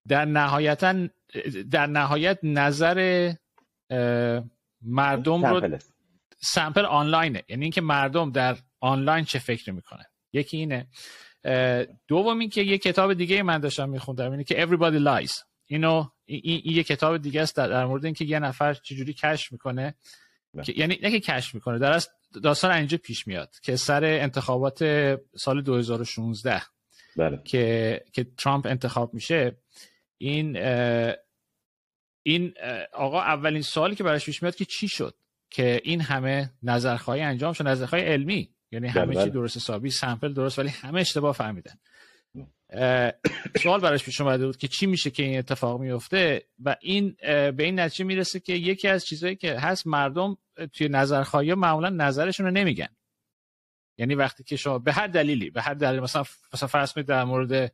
در 0.08 0.24
نهایتا 0.24 1.08
در 1.70 1.86
نهایت 1.86 2.38
نظر 2.42 3.32
مردم 4.82 5.46
رو 5.46 5.78
سمپل 6.40 6.84
آنلاینه. 6.84 7.42
یعنی 7.48 7.64
اینکه 7.64 7.80
مردم 7.80 8.32
در 8.32 8.56
آنلاین 8.80 9.24
چه 9.24 9.38
فکر 9.38 9.72
می‌کنن. 9.72 10.04
یکی 10.32 10.56
اینه. 10.56 10.86
دوم 12.08 12.38
اینکه 12.38 12.62
یه 12.62 12.78
کتاب 12.78 13.14
دیگه 13.14 13.42
من 13.42 13.58
داشتم 13.58 13.88
میخوندم 13.88 14.30
اینه 14.30 14.44
که 14.44 14.66
everybody 14.66 15.04
lies. 15.04 15.42
اینو 15.66 16.08
این, 16.24 16.40
این 16.44 16.76
یه 16.76 16.82
کتاب 16.82 17.16
دیگه 17.16 17.42
است 17.42 17.56
در, 17.56 17.84
مورد 17.84 18.04
اینکه 18.04 18.24
یه 18.24 18.38
نفر 18.38 18.74
چجوری 18.74 19.12
کش 19.12 19.52
می‌کنه. 19.52 19.94
بله. 20.54 20.64
که 20.64 20.72
یعنی 20.76 20.98
نه 21.02 21.10
که 21.10 21.20
کش 21.20 21.54
می‌کنه 21.54 21.78
در 21.78 22.00
داستان 22.42 22.70
اینجا 22.70 22.98
پیش 22.98 23.26
میاد 23.26 23.54
که 23.62 23.76
سر 23.76 24.04
انتخابات 24.04 24.78
سال 25.36 25.62
2016 25.62 26.62
بله. 27.18 27.40
که 27.44 28.04
که 28.12 28.26
ترامپ 28.38 28.66
انتخاب 28.66 29.14
میشه 29.14 29.56
این 30.18 30.56
این 32.22 32.54
آقا 32.92 33.20
اولین 33.20 33.62
سوالی 33.62 33.94
که 33.94 34.04
براش 34.04 34.24
پیش 34.24 34.42
میاد 34.42 34.54
که 34.54 34.64
چی 34.64 34.88
شد؟ 34.88 35.14
که 35.50 35.80
این 35.84 36.00
همه 36.00 36.50
نظرخواهی 36.62 37.20
انجام 37.20 37.52
شد 37.52 37.68
نظرخواهی 37.68 38.04
علمی 38.04 38.50
یعنی 38.72 38.88
همه 38.88 39.06
بله. 39.06 39.24
چی 39.24 39.30
درست 39.30 39.56
حسابی 39.56 39.90
سمپل 39.90 40.32
درست 40.32 40.58
ولی 40.58 40.68
همه 40.68 41.00
اشتباه 41.00 41.32
فهمیدن. 41.32 41.74
سوال 43.62 43.80
براش 43.80 44.04
پیش 44.04 44.20
اومده 44.20 44.46
بود 44.46 44.56
که 44.56 44.68
چی 44.68 44.86
میشه 44.86 45.10
که 45.10 45.22
این 45.22 45.38
اتفاق 45.38 45.80
میفته 45.80 46.42
و 46.64 46.76
این 46.80 47.16
به 47.22 47.64
این 47.64 47.80
نتیجه 47.80 48.04
می‌رسه 48.04 48.40
که 48.40 48.52
یکی 48.52 48.88
از 48.88 49.04
چیزهایی 49.04 49.36
که 49.36 49.58
هست 49.58 49.86
مردم 49.86 50.36
توی 50.72 50.88
نظرخواهی 50.88 51.54
معمولا 51.54 51.88
نظرشون 51.88 52.46
رو 52.46 52.52
نمیگن. 52.52 52.88
یعنی 53.98 54.14
وقتی 54.14 54.44
که 54.44 54.56
شما 54.56 54.78
به 54.78 54.92
هر 54.92 55.06
دلیلی 55.06 55.50
به 55.50 55.62
هر 55.62 55.74
دلیل 55.74 56.00
مثلا 56.00 56.24
مثلا 56.54 56.68
فرض 56.68 56.94
در 56.94 57.24
مورد 57.24 57.72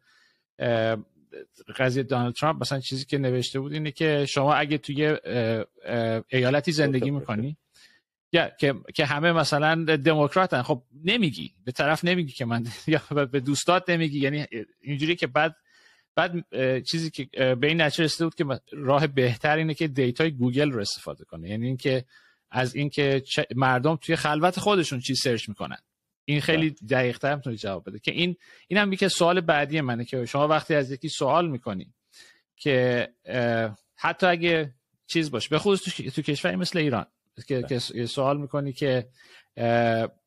قضیه 1.76 2.02
دونالد 2.02 2.35
ترامپ 2.35 2.61
مثلا 2.61 2.81
چیزی 2.81 3.04
که 3.04 3.19
نوشته 3.19 3.61
بود 3.61 3.73
اینه 3.73 3.90
که 3.90 4.26
شما 4.28 4.54
اگه 4.54 4.78
توی 4.78 5.16
ایالتی 6.28 6.73
زندگی 6.73 7.11
می‌کنی 7.11 7.57
یا 8.33 8.49
که 8.49 8.75
که 8.95 9.07
همه 9.07 9.32
مثلا 9.32 9.84
دموکراتن 9.97 10.63
خب 10.63 10.82
نمیگی 11.04 11.54
به 11.65 11.73
طرف 11.73 12.04
نمیگی 12.04 12.32
که 12.32 12.45
من 12.45 12.67
یا 12.87 13.25
به 13.25 13.41
دوستات 13.41 13.91
نمیگی. 13.91 14.19
یعنی 14.19 14.47
اینجوری 14.80 15.17
که 15.17 15.26
بعد 15.26 15.56
بعد 16.15 16.32
چیزی 16.82 17.10
که 17.10 17.25
به 17.54 17.67
این 17.67 17.80
نتیجه 17.80 18.04
رسیده 18.04 18.25
بود 18.25 18.34
که 18.34 18.60
راه 18.73 19.06
بهتر 19.06 19.56
اینه 19.56 19.75
که 19.75 19.89
data 19.89 20.22
ی 20.22 20.30
گوگل 20.30 20.71
رو 20.71 20.80
استفاده 20.80 21.25
کنه. 21.25 21.49
یعنی 21.49 21.67
اینکه 21.67 22.04
از 22.50 22.75
اینکه 22.75 23.23
مردم 23.56 23.97
توی 23.97 24.17
خلوت 24.17 24.58
خودشون 24.58 25.00
چی 25.00 25.15
سرچ 25.15 25.49
می‌کنن. 25.49 25.78
این 26.25 26.41
خیلی 26.41 26.71
بله. 26.71 26.89
دقیق 26.89 27.19
تر 27.19 27.34
می‌تونی 27.34 27.56
جواب 27.56 27.89
بده. 27.89 27.99
که 27.99 28.13
این 28.13 28.37
این 28.69 28.78
هم 28.78 28.91
که 28.91 29.08
سوال 29.08 29.41
بعدی 29.41 29.80
منه 29.80 30.04
که 30.04 30.26
شما 30.26 30.49
وقتی 30.49 30.75
از 30.75 30.91
یکی 30.91 31.08
سوال 31.08 31.50
می‌کنی 31.50 31.95
که 32.56 33.08
حتی 33.97 34.26
اگه 34.26 34.75
چیز 35.06 35.30
باشه 35.30 35.49
به 35.49 35.58
خصوص 35.58 35.82
تو, 35.82 36.10
تو 36.10 36.23
کشوری 36.23 36.56
مثل 36.56 36.78
ایران 36.78 37.06
که, 37.49 37.63
که 37.63 37.78
سوال 38.06 38.41
می‌کنی 38.41 38.73
که 38.73 39.08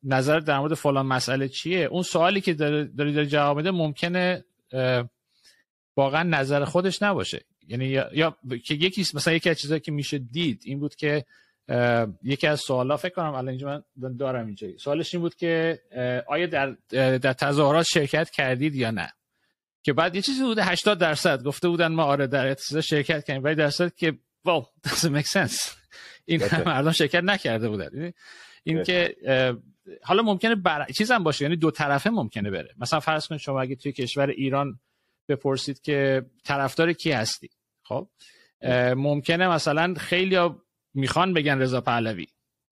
نظر 0.02 0.40
در 0.40 0.58
مورد 0.58 0.74
فلان 0.74 1.06
مسئله 1.06 1.48
چیه؟ 1.48 1.84
اون 1.84 2.02
سوالی 2.02 2.40
که 2.40 2.54
داری 2.54 3.12
داری, 3.12 3.26
جواب 3.26 3.56
میده 3.56 3.70
ممکنه 3.70 4.44
واقعا 5.96 6.22
نظر 6.22 6.64
خودش 6.64 7.02
نباشه. 7.02 7.44
یعنی 7.68 7.86
یا, 7.86 8.10
یا 8.12 8.36
که 8.64 8.74
یکی 8.74 9.00
مثلا 9.14 9.34
یکی 9.34 9.50
از 9.50 9.58
چیزایی 9.58 9.80
که 9.80 9.92
میشه 9.92 10.18
دید 10.18 10.62
این 10.64 10.80
بود 10.80 10.94
که 10.94 11.24
یکی 12.22 12.46
از 12.46 12.60
سوالا 12.60 12.96
فکر 12.96 13.14
کنم 13.14 13.34
الان 13.34 13.48
اینجا 13.48 13.84
من 13.96 14.16
دارم 14.16 14.46
اینجا. 14.46 14.68
سوالش 14.78 15.14
این 15.14 15.20
بود 15.20 15.34
که 15.34 15.80
آیا 16.26 16.46
در 16.46 16.76
در 17.18 17.32
تظاهرات 17.32 17.86
شرکت 17.94 18.30
کردید 18.30 18.74
یا 18.74 18.90
نه؟ 18.90 19.12
که 19.82 19.92
بعد 19.92 20.14
یه 20.14 20.22
چیزی 20.22 20.42
بوده 20.42 20.64
80 20.64 20.98
درصد. 20.98 21.42
گفته 21.42 21.68
بودن 21.68 21.86
ما 21.86 22.02
آره 22.02 22.26
در 22.26 22.46
اعتصاد 22.46 22.80
شرکت 22.80 23.24
کردیم. 23.24 23.44
ولی 23.44 23.54
درصد 23.54 23.94
که 23.94 24.18
واو 24.44 24.66
doesn't 24.86 25.22
make 25.22 25.26
sense. 25.26 25.70
این 26.24 26.42
مردم 26.66 26.92
شرکت 26.92 27.22
نکرده 27.24 27.68
بودن. 27.68 27.90
یعنی 27.94 28.12
این 28.62 28.82
که 28.82 29.16
حالا 30.02 30.22
ممکنه 30.22 30.54
بر... 30.54 30.86
چیزم 30.98 31.24
باشه. 31.24 31.44
یعنی 31.44 31.56
دو 31.56 31.70
طرفه 31.70 32.10
ممکنه 32.10 32.50
بره. 32.50 32.74
مثلا 32.78 33.00
فرض 33.00 33.26
کنید 33.26 33.40
شما 33.40 33.60
اگه 33.60 33.76
توی 33.76 33.92
کشور 33.92 34.26
ایران 34.26 34.80
بپرسید 35.28 35.80
که 35.80 36.26
طرفدار 36.44 36.92
کی 36.92 37.12
هستی؟ 37.12 37.50
خب؟ 37.82 38.08
ممکنه 38.96 39.48
مثلا 39.48 39.94
خیلی 39.94 40.36
می‌خوان 40.94 41.34
بگن 41.34 41.58
رضا 41.58 41.80
پهلوی. 41.80 42.26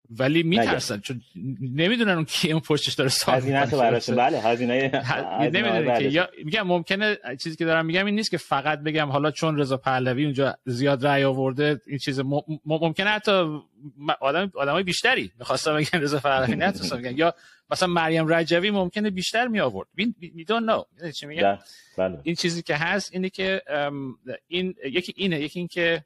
ولی 0.09 0.43
میترسن 0.43 0.99
چون 0.99 1.21
نمی‌دونن 1.61 2.11
اون 2.11 2.25
کی 2.25 2.51
اون 2.51 2.61
پشتش 2.61 2.93
داره 2.93 3.09
سال 3.09 3.35
هزینه 3.35 3.65
تو 3.65 3.77
براشون 3.77 4.15
بله 4.15 4.39
هزینه 4.39 4.91
نمی‌دونن 5.41 5.99
که 5.99 6.05
یا 6.05 6.29
میگم 6.43 6.61
ممکنه 6.61 7.17
چیزی 7.43 7.55
که 7.55 7.65
دارم 7.65 7.85
میگم 7.85 8.05
این 8.05 8.15
نیست 8.15 8.31
که 8.31 8.37
فقط 8.37 8.79
بگم 8.79 9.09
حالا 9.09 9.31
چون 9.31 9.57
رضا 9.57 9.77
پهلوی 9.77 10.23
اونجا 10.23 10.57
زیاد 10.65 11.07
رأی 11.07 11.23
آورده 11.23 11.81
این 11.87 11.97
چیز 11.97 12.21
ممکنه 12.65 13.09
حتی 13.09 13.61
آدم 14.19 14.51
آدمای 14.55 14.83
بیشتری 14.83 15.31
می‌خواستم 15.39 15.75
بگن 15.75 15.99
رضا 16.01 16.19
پهلوی 16.19 16.55
نتونستم 16.55 16.97
بگن 16.97 17.17
یا 17.17 17.33
مثلا 17.71 17.89
مریم 17.89 18.33
رجوی 18.33 18.71
ممکنه 18.71 19.09
بیشتر 19.09 19.47
می 19.47 19.59
آورد 19.59 19.87
می 20.17 20.45
دون 20.45 20.69
نو 20.69 20.83
چی 21.11 21.25
میگم؟ 21.25 21.57
بله. 21.97 22.19
این 22.23 22.35
چیزی 22.35 22.61
که 22.61 22.75
هست 22.75 23.13
اینه 23.13 23.29
که 23.29 23.61
این 24.47 24.75
یکی 24.85 25.13
اینه 25.15 25.41
یکی 25.41 25.59
این 25.59 25.67
که 25.67 26.05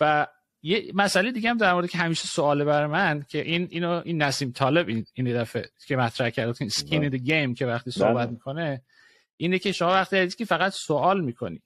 و 0.00 0.26
یه 0.62 0.92
مسئله 0.94 1.32
دیگه 1.32 1.50
هم 1.50 1.56
در 1.56 1.74
مورد 1.74 1.90
که 1.90 1.98
همیشه 1.98 2.26
سواله 2.26 2.64
بر 2.64 2.86
من 2.86 3.24
که 3.28 3.42
این 3.42 3.68
اینو 3.70 4.02
این 4.04 4.22
نسیم 4.22 4.52
طالب 4.52 4.88
این, 4.88 5.04
این 5.14 5.40
دفعه 5.40 5.70
که 5.86 5.96
مطرح 5.96 6.30
کرد 6.30 6.56
این 6.60 6.70
سکین 6.70 7.08
دی 7.08 7.18
گیم 7.18 7.54
که 7.54 7.66
وقتی 7.66 7.90
صحبت 7.90 8.26
بله. 8.26 8.30
می‌کنه 8.30 8.82
اینه 9.36 9.58
که 9.58 9.72
شما 9.72 9.88
وقتی 9.88 10.28
که 10.28 10.44
فقط 10.44 10.72
سوال 10.72 11.20
می‌کنی 11.20 11.62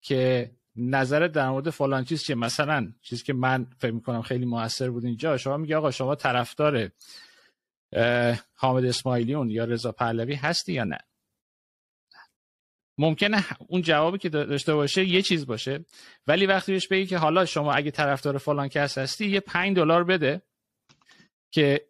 که 0.00 0.50
نظر 0.76 1.26
در 1.26 1.50
مورد 1.50 1.70
فلان 1.70 2.04
چیز 2.04 2.22
چیه 2.22 2.36
مثلا 2.36 2.92
چیزی 3.02 3.24
که 3.24 3.32
من 3.32 3.66
فکر 3.78 3.92
می‌کنم 3.92 4.22
خیلی 4.22 4.44
موثر 4.44 4.90
بود 4.90 5.04
اینجا 5.04 5.36
شما 5.36 5.56
میگه 5.56 5.76
آقا 5.76 5.90
شما 5.90 6.14
طرفدار 6.14 6.90
حامد 8.54 8.84
اسماعیلیون 8.84 9.50
یا 9.50 9.64
رضا 9.64 9.92
پهلوی 9.92 10.34
هستی 10.34 10.72
یا 10.72 10.84
نه 10.84 10.98
ممکنه 12.98 13.44
اون 13.58 13.82
جوابی 13.82 14.18
که 14.18 14.28
داشته 14.28 14.74
باشه 14.74 15.04
یه 15.04 15.22
چیز 15.22 15.46
باشه. 15.46 15.84
ولی 16.26 16.46
وقتی 16.46 16.72
بهش 16.72 16.88
بگی 16.88 17.06
که 17.06 17.18
حالا 17.18 17.44
شما 17.44 17.72
اگه 17.72 17.90
طرفدار 17.90 18.38
فلان 18.38 18.68
کس 18.68 18.98
هستی 18.98 19.26
یه 19.26 19.40
5 19.40 19.76
دلار 19.76 20.04
بده 20.04 20.42
که 21.50 21.80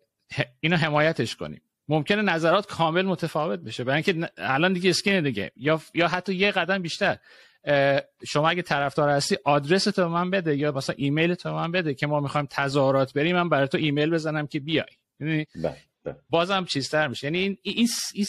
اینو 0.60 0.76
حمایتش 0.76 1.36
کنیم 1.36 1.60
ممکنه 1.88 2.22
نظرات 2.22 2.66
کامل 2.66 3.02
متفاوت 3.02 3.60
بشه. 3.60 3.84
برای 3.84 4.02
اینکه 4.06 4.30
الان 4.38 4.72
دیگه 4.72 4.90
اسکین 4.90 5.22
دیگه. 5.22 5.52
یا 5.56 5.80
یا 5.94 6.08
حتی 6.08 6.34
یه 6.34 6.50
قدم 6.50 6.82
بیشتر. 6.82 7.18
شما 8.26 8.48
اگه 8.48 8.62
طرفدار 8.62 9.10
هستی 9.10 9.36
آدرس 9.44 9.84
تو 9.84 10.08
من 10.08 10.30
بده 10.30 10.56
یا 10.56 10.72
مثلا 10.72 10.94
ایمیل 10.98 11.34
تو 11.34 11.54
من 11.54 11.72
بده 11.72 11.94
که 11.94 12.06
ما 12.06 12.20
می‌خوایم 12.20 12.46
تظاهرات 12.50 13.12
بریم. 13.12 13.36
من 13.36 13.48
برای 13.48 13.68
تو 13.68 13.78
ایمیل 13.78 14.10
بزنم 14.10 14.46
که 14.46 14.60
بیای. 14.60 14.86
یعنی 15.20 15.46
بازم 16.30 16.64
چیزتر 16.64 17.08
میشه. 17.08 17.26
یعنی 17.26 17.38
این 17.38 17.58
این, 17.62 17.88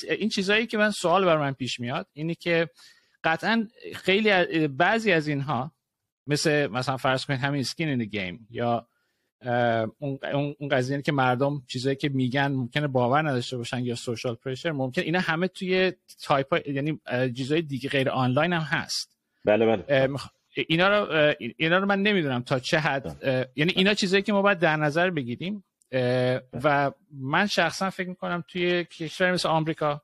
این 0.09 0.29
چیزهایی 0.29 0.67
که 0.67 0.77
من 0.77 0.91
سوال 0.91 1.25
بر 1.25 1.37
من 1.37 1.53
پیش 1.53 1.79
میاد 1.79 2.07
اینه 2.13 2.35
که 2.35 2.69
قطعا 3.23 3.67
خیلی 3.95 4.67
بعضی 4.67 5.11
از 5.11 5.27
اینها 5.27 5.71
مثل 6.27 6.67
مثلا 6.67 6.97
فرض 6.97 7.25
کنید 7.25 7.39
همین 7.39 7.63
skin 7.63 7.87
in 7.87 8.03
the 8.03 8.22
game 8.22 8.47
یا 8.49 8.87
اون 9.99 10.19
اون 10.33 10.69
قضیه 10.71 11.01
که 11.01 11.11
مردم 11.11 11.63
چیزایی 11.67 11.95
که 11.95 12.09
میگن 12.09 12.47
ممکنه 12.47 12.87
باور 12.87 13.29
نداشته 13.29 13.57
باشن 13.57 13.83
یا 13.83 13.95
social 13.95 14.35
pressure 14.35 14.71
ممکن 14.71 15.01
اینا 15.01 15.19
همه 15.19 15.47
توی 15.47 15.93
تایپ 16.23 16.67
یعنی 16.67 16.99
چیزای 17.37 17.61
دیگه 17.61 17.89
غیر 17.89 18.09
آنلاین 18.09 18.53
هم 18.53 18.61
هست. 18.61 19.17
بله 19.45 19.65
بله. 19.65 20.09
اینا 20.67 20.87
رو 20.89 21.33
اینا 21.57 21.77
رو 21.77 21.85
من 21.85 22.01
نمی‌دونم 22.01 22.41
تا 22.41 22.59
چه 22.59 22.79
حد 22.79 23.17
یعنی 23.55 23.73
اینا 23.75 23.93
چیزایی 23.93 24.23
که 24.23 24.33
ما 24.33 24.41
باید 24.41 24.59
در 24.59 24.75
نظر 24.75 25.09
بگیریم. 25.09 25.63
و 26.63 26.91
من 27.11 27.47
شخصا 27.47 27.89
فکر 27.89 28.09
می‌کنم 28.09 28.43
توی 28.47 28.83
کشور 28.83 29.31
مثل 29.31 29.49
آمریکا 29.49 30.01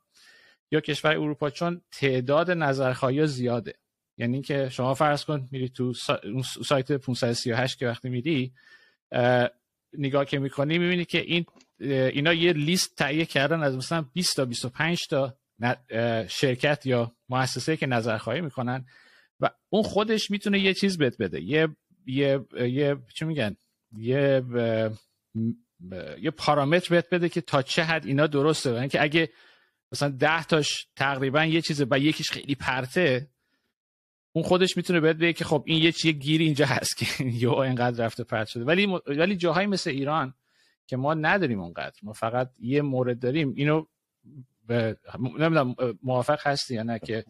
یا 0.71 0.79
کشور 0.79 1.11
اروپا 1.11 1.49
چون 1.49 1.81
تعداد 1.91 2.51
نظرخواهی 2.51 3.27
زیاده. 3.27 3.73
یعنی 4.17 4.41
که 4.41 4.69
شما 4.69 4.93
فرض 4.93 5.25
کن 5.25 5.47
میری 5.51 5.69
تو 5.69 5.93
سایت 6.65 6.91
538 6.91 7.77
که 7.77 7.87
وقتی 7.87 8.09
میری 8.09 8.53
نگاه 9.97 10.25
که 10.25 10.39
می‌کنی 10.39 10.77
می‌بینی 10.77 11.05
که 11.05 11.21
این 11.21 11.45
اینا 11.79 12.33
یه 12.33 12.53
لیست 12.53 12.95
تهیه 12.95 13.25
کردن 13.25 13.63
از 13.63 13.77
مثلا 13.77 14.05
20 14.13 14.35
تا 14.35 14.45
25 14.45 14.99
تا 15.09 15.37
شرکت 16.27 16.85
یا 16.85 17.11
مؤسسه 17.29 17.77
که 17.77 17.85
نظرخواهی 17.87 18.41
می‌کنن 18.41 18.85
و 19.39 19.49
اون 19.69 19.83
خودش 19.83 20.31
می‌تونه 20.31 20.59
یه 20.59 20.73
چیز 20.73 20.97
بهت 20.97 21.17
بده. 21.17 21.41
یه 21.41 21.67
یه 22.05 22.45
یه 22.55 22.97
چی 23.15 23.25
میگن؟ 23.25 23.55
یه 23.97 24.41
یه 26.21 26.31
پارامتر 26.31 26.89
بهت 26.89 27.09
بده 27.09 27.29
که 27.29 27.41
تا 27.41 27.61
چه 27.61 27.83
حد 27.83 28.05
اینا 28.05 28.27
درسته. 28.27 28.73
یعنی 28.73 28.89
که 28.89 29.03
اگه 29.03 29.29
مثلا 29.91 30.09
ده 30.09 30.43
تاش 30.43 30.87
تقریبا 30.95 31.45
یه 31.45 31.61
چیزه 31.61 31.85
و 31.91 31.99
یکیش 31.99 32.31
خیلی 32.31 32.55
پرته 32.55 33.27
اون 34.33 34.43
خودش 34.43 34.77
می‌تونه 34.77 34.99
بهت 34.99 35.15
بگه 35.15 35.33
که 35.33 35.45
خب 35.45 35.63
این 35.65 35.83
یه 35.83 35.91
چیه 35.91 36.11
گیری 36.11 36.45
اینجا 36.45 36.65
هست 36.65 36.97
که 36.97 37.05
یا 37.43 37.63
اینقدر 37.63 38.05
رفته 38.05 38.23
پرت 38.23 38.47
شده. 38.47 38.63
ولی 38.63 38.87
ولی 39.07 39.35
جاهایی 39.35 39.67
مثل 39.67 39.89
ایران 39.89 40.33
که 40.87 40.97
ما 40.97 41.13
نداریم 41.13 41.59
اونقدر. 41.59 41.95
ما 42.03 42.13
فقط 42.13 42.49
یه 42.59 42.81
مورد 42.81 43.19
داریم. 43.19 43.53
اینو 43.55 43.85
به 44.67 44.97
نمی‌دونم 45.19 45.75
موافق 46.03 46.47
هستی 46.47 46.75
یا 46.75 46.83
نه 46.83 46.99
که 46.99 47.25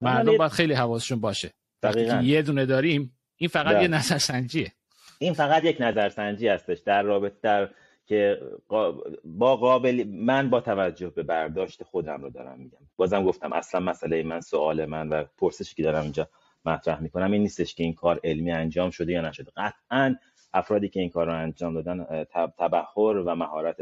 مردم 0.00 0.36
باید 0.36 0.52
خیلی 0.52 0.74
حواسشون 0.74 1.20
باشه. 1.20 1.52
دقیقا. 1.82 2.20
یه 2.22 2.42
دونه 2.42 2.66
داریم 2.66 3.18
این 3.36 3.48
فقط 3.48 3.76
ده. 3.76 3.82
یه 3.82 3.88
نظرسنجیه. 3.88 4.72
این 5.18 5.34
فقط 5.34 5.64
یک 5.64 5.76
نظرسنجی 5.80 6.48
هستش 6.48 6.78
در 6.78 7.02
رابطه 7.02 7.36
در 7.42 7.70
که 8.10 8.40
با 9.24 9.56
قابل 9.56 10.04
من 10.08 10.50
با 10.50 10.60
توجه 10.60 11.10
به 11.10 11.22
برداشت 11.22 11.82
خودم 11.82 12.22
رو 12.22 12.30
دارم 12.30 12.58
میگم. 12.58 12.78
بازم 12.96 13.24
گفتم 13.24 13.52
اصلا 13.52 13.80
مسئله 13.80 14.22
من 14.22 14.40
سوال 14.40 14.84
من 14.86 15.08
و 15.08 15.24
پرسشی 15.38 15.74
که 15.74 15.82
دارم 15.82 16.02
اینجا 16.02 16.28
مطرح 16.64 17.02
می‌کنم 17.02 17.32
این 17.32 17.42
نیستش 17.42 17.74
که 17.74 17.82
این 17.82 17.94
کار 17.94 18.20
علمی 18.24 18.52
انجام 18.52 18.90
شده 18.90 19.12
یا 19.12 19.20
نشده. 19.20 19.50
قطعا 19.56 20.14
افرادی 20.52 20.88
که 20.88 21.00
این 21.00 21.10
کار 21.10 21.26
رو 21.26 21.34
انجام 21.34 21.74
دادن 21.74 22.24
تبخور 22.58 23.16
و 23.16 23.34
مهارت 23.34 23.76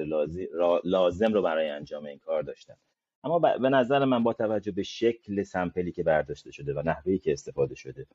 لازم 0.85 1.33
رو 1.33 1.43
برای 1.43 1.69
انجام 1.69 2.07
این 2.07 2.19
کار 2.19 2.43
داشتن. 2.43 2.75
اما 3.25 3.39
به 3.39 3.69
نظر 3.69 4.05
من 4.05 4.23
با 4.23 4.33
توجه 4.33 4.73
به 4.73 4.83
شکل 4.83 5.43
سمپلی 5.43 5.93
که 5.93 6.03
برداشته 6.03 6.51
شده 6.51 6.75
و 6.75 6.83
نحوهی 6.87 7.19
که 7.19 7.33
استفاده 7.33 7.75
شده 7.75 8.07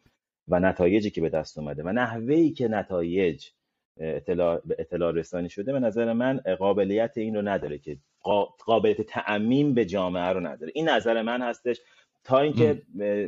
و 0.47 0.59
نتایجی 0.59 1.09
که 1.09 1.21
به 1.21 1.29
دست 1.29 1.57
اومده 1.57 1.83
و 1.83 1.89
نحوهی 1.89 2.51
که 2.51 2.67
نتایج 2.67 3.49
اطلاع, 3.97 4.61
اطلاع 4.79 5.11
رسانی 5.11 5.49
شده 5.49 5.73
به 5.73 5.79
نظر 5.79 6.13
من 6.13 6.37
قابلیت 6.59 7.17
این 7.17 7.35
رو 7.35 7.41
نداره 7.41 7.77
که 7.77 7.97
قابلیت 8.65 9.01
تعمیم 9.01 9.73
به 9.73 9.85
جامعه 9.85 10.29
رو 10.29 10.39
نداره. 10.39 10.71
این 10.75 10.89
نظر 10.89 11.21
من 11.21 11.41
هستش 11.41 11.81
تا 12.23 12.39
اینکه 12.39 12.81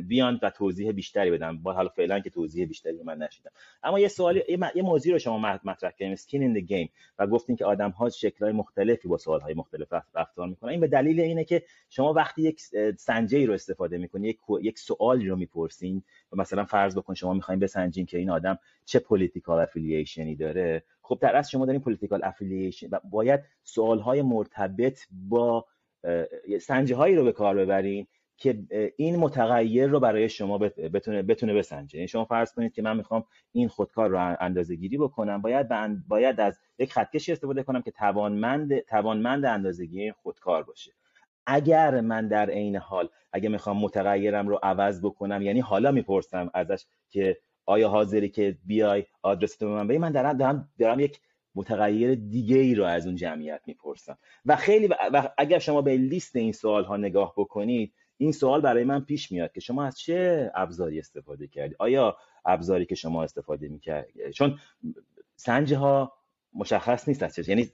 بیان 0.08 0.40
و 0.42 0.50
توضیح 0.50 0.92
بیشتری 0.92 1.30
بدم 1.30 1.58
با 1.58 1.72
حالا 1.72 1.88
فعلا 1.88 2.20
که 2.20 2.30
توضیح 2.30 2.66
بیشتری 2.66 3.02
من 3.04 3.18
نشیدم. 3.18 3.50
اما 3.82 4.00
یه 4.00 4.08
سوالی 4.08 4.42
یه 4.74 4.82
موضوعی 4.82 5.12
رو 5.12 5.18
شما 5.18 5.38
مطرح 5.38 5.90
کردیم 5.90 6.12
skin 6.12 6.42
in 6.42 6.54
the 6.60 6.73
game 6.73 6.90
و 7.18 7.26
گفتین 7.26 7.56
که 7.56 7.64
آدم 7.64 7.90
ها 7.90 8.10
شکل‌های 8.10 8.52
مختلفی 8.52 9.08
با 9.08 9.18
سوال‌های 9.18 9.54
مختلف 9.54 9.92
رفتار 10.14 10.48
می‌کنن. 10.48 10.70
این 10.70 10.80
به 10.80 10.86
دلیل 10.86 11.20
اینه 11.20 11.44
که 11.44 11.62
شما 11.90 12.12
وقتی 12.12 12.42
یک 12.42 12.60
سنجه‌ای 12.98 13.46
رو 13.46 13.54
استفاده 13.54 13.98
می‌کنید 13.98 14.24
یک 14.24 14.38
یک 14.62 14.78
سوالی 14.78 15.28
رو 15.28 15.36
می‌پرسین 15.36 16.02
و 16.32 16.36
مثلا 16.36 16.64
فرض 16.64 16.96
بکن 16.98 17.14
شما 17.14 17.34
می‌خواین 17.34 17.60
بسنجین 17.60 18.06
که 18.06 18.18
این 18.18 18.30
آدم 18.30 18.58
چه 18.84 18.98
political 18.98 19.60
affiliation 19.60 20.30
ی 20.30 20.36
داره. 20.36 20.82
خب 21.02 21.18
در 21.20 21.36
اصل 21.36 21.50
شما 21.50 21.66
دارین 21.66 21.80
political 21.80 22.20
affiliation 22.24 22.88
و 22.92 23.00
باید 23.10 23.40
سوال‌های 23.62 24.22
مرتبط 24.22 24.98
با 25.28 25.66
سنجه 26.60 26.96
هایی 26.96 27.14
رو 27.14 27.24
به 27.24 27.32
کار 27.32 27.56
ببرین 27.56 28.06
که 28.36 28.58
این 28.96 29.16
متغیر 29.16 29.86
رو 29.86 30.00
برای 30.00 30.28
شما 30.28 30.58
بتونه 30.58 31.22
بتونه 31.22 31.54
بسنجه. 31.54 31.96
یعنی 31.96 32.08
شما 32.08 32.24
فرض 32.24 32.52
کنید 32.54 32.72
که 32.72 32.82
من 32.82 32.96
می‌خوام 32.96 33.24
این 33.52 33.68
خودکار 33.68 34.10
رو 34.10 34.36
اندازه 34.40 34.74
گیری 34.76 34.98
بکنم 34.98 35.42
باید 35.42 35.68
باید 36.08 36.40
از 36.40 36.58
یک 36.78 36.92
خطکشی 36.92 37.32
استفاده 37.32 37.62
کنم 37.62 37.82
که 37.82 37.90
توانمند 37.90 38.80
توانمند 38.80 39.44
اندازه‌گیری 39.44 40.02
این 40.02 40.12
خودکار 40.12 40.62
باشه. 40.62 40.92
اگر 41.46 42.00
من 42.00 42.28
در 42.28 42.50
عین 42.50 42.76
حال 42.76 43.08
اگه 43.32 43.48
می‌خوام 43.48 43.78
متغیرم 43.78 44.48
رو 44.48 44.58
عوض 44.62 45.00
بکنم 45.00 45.42
یعنی 45.42 45.60
حالا 45.60 45.90
می‌پرسم 45.90 46.50
ازش 46.54 46.84
که 47.10 47.38
آیا 47.66 47.88
حاضری 47.88 48.28
که 48.28 48.58
بیای 48.64 49.04
آدرس 49.22 49.56
تو 49.56 49.68
من 49.68 49.96
من 49.96 50.12
دارم 50.12 50.36
دارم, 50.36 50.68
دارم 50.78 51.00
یک 51.00 51.20
متغیر 51.54 52.14
دیگه 52.14 52.56
ای 52.56 52.74
رو 52.74 52.84
از 52.84 53.06
اون 53.06 53.16
جمعیت 53.16 53.60
می‌پرسم. 53.66 54.18
و 54.46 54.56
خیلی 54.56 54.86
و 54.86 55.30
اگر 55.38 55.58
شما 55.58 55.82
به 55.82 55.96
لیست 55.96 56.36
این 56.36 56.52
سوال 56.52 56.84
ها 56.84 56.96
نگاه 56.96 57.34
بکنید 57.36 57.92
این 58.18 58.32
سوال 58.32 58.60
برای 58.60 58.84
من 58.84 59.00
پیش 59.00 59.32
میاد 59.32 59.52
که 59.52 59.60
شما 59.60 59.84
از 59.84 59.98
چه 59.98 60.50
ابزاری 60.54 60.98
استفاده 60.98 61.46
کردید 61.46 61.76
آیا 61.78 62.16
ابزاری 62.44 62.86
که 62.86 62.94
شما 62.94 63.22
استفاده 63.22 63.68
می‌کرد 63.68 64.06
چون 64.34 64.58
سنجه 65.36 65.76
ها 65.76 66.12
مشخص 66.54 67.08
نیست 67.08 67.22
از 67.22 67.48
یعنی 67.48 67.70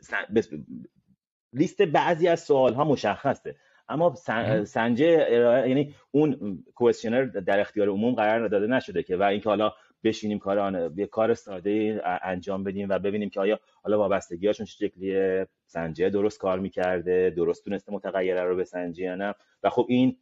لیست 1.52 1.82
بعضی 1.82 2.28
از 2.28 2.40
سوال 2.40 2.74
ها 2.74 2.84
مشخصه. 2.84 3.56
اما 3.88 4.14
سنجه 4.64 5.26
یعنی 5.68 5.94
اون 6.10 6.58
کوشنر 6.74 7.24
در 7.24 7.60
اختیار 7.60 7.88
عموم 7.88 8.14
قرار 8.14 8.48
داده 8.48 8.66
نشده 8.66 9.02
که 9.02 9.16
و 9.16 9.22
اینکه 9.22 9.48
حالا 9.48 9.72
بشینیم 10.04 10.38
کار 10.38 10.58
آن 10.58 10.94
یه 10.96 11.06
کار 11.06 11.34
ساده 11.34 12.02
انجام 12.22 12.64
بدیم 12.64 12.88
و 12.88 12.98
ببینیم 12.98 13.30
که 13.30 13.40
آیا 13.40 13.60
حالا 13.82 13.98
وابستگیاشون 13.98 14.66
چه 14.66 14.86
شکلیه؟ 14.86 15.48
سنجه 15.66 16.10
درست 16.10 16.38
کار 16.38 16.58
می‌کرده؟ 16.58 17.30
درست 17.36 17.64
تونسته 17.64 17.92
متغیره 17.92 18.42
رو 18.42 18.56
بسنجی 18.56 19.02
یا 19.04 19.14
نه؟ 19.14 19.34
و 19.62 19.70
خب 19.70 19.86
این 19.88 20.16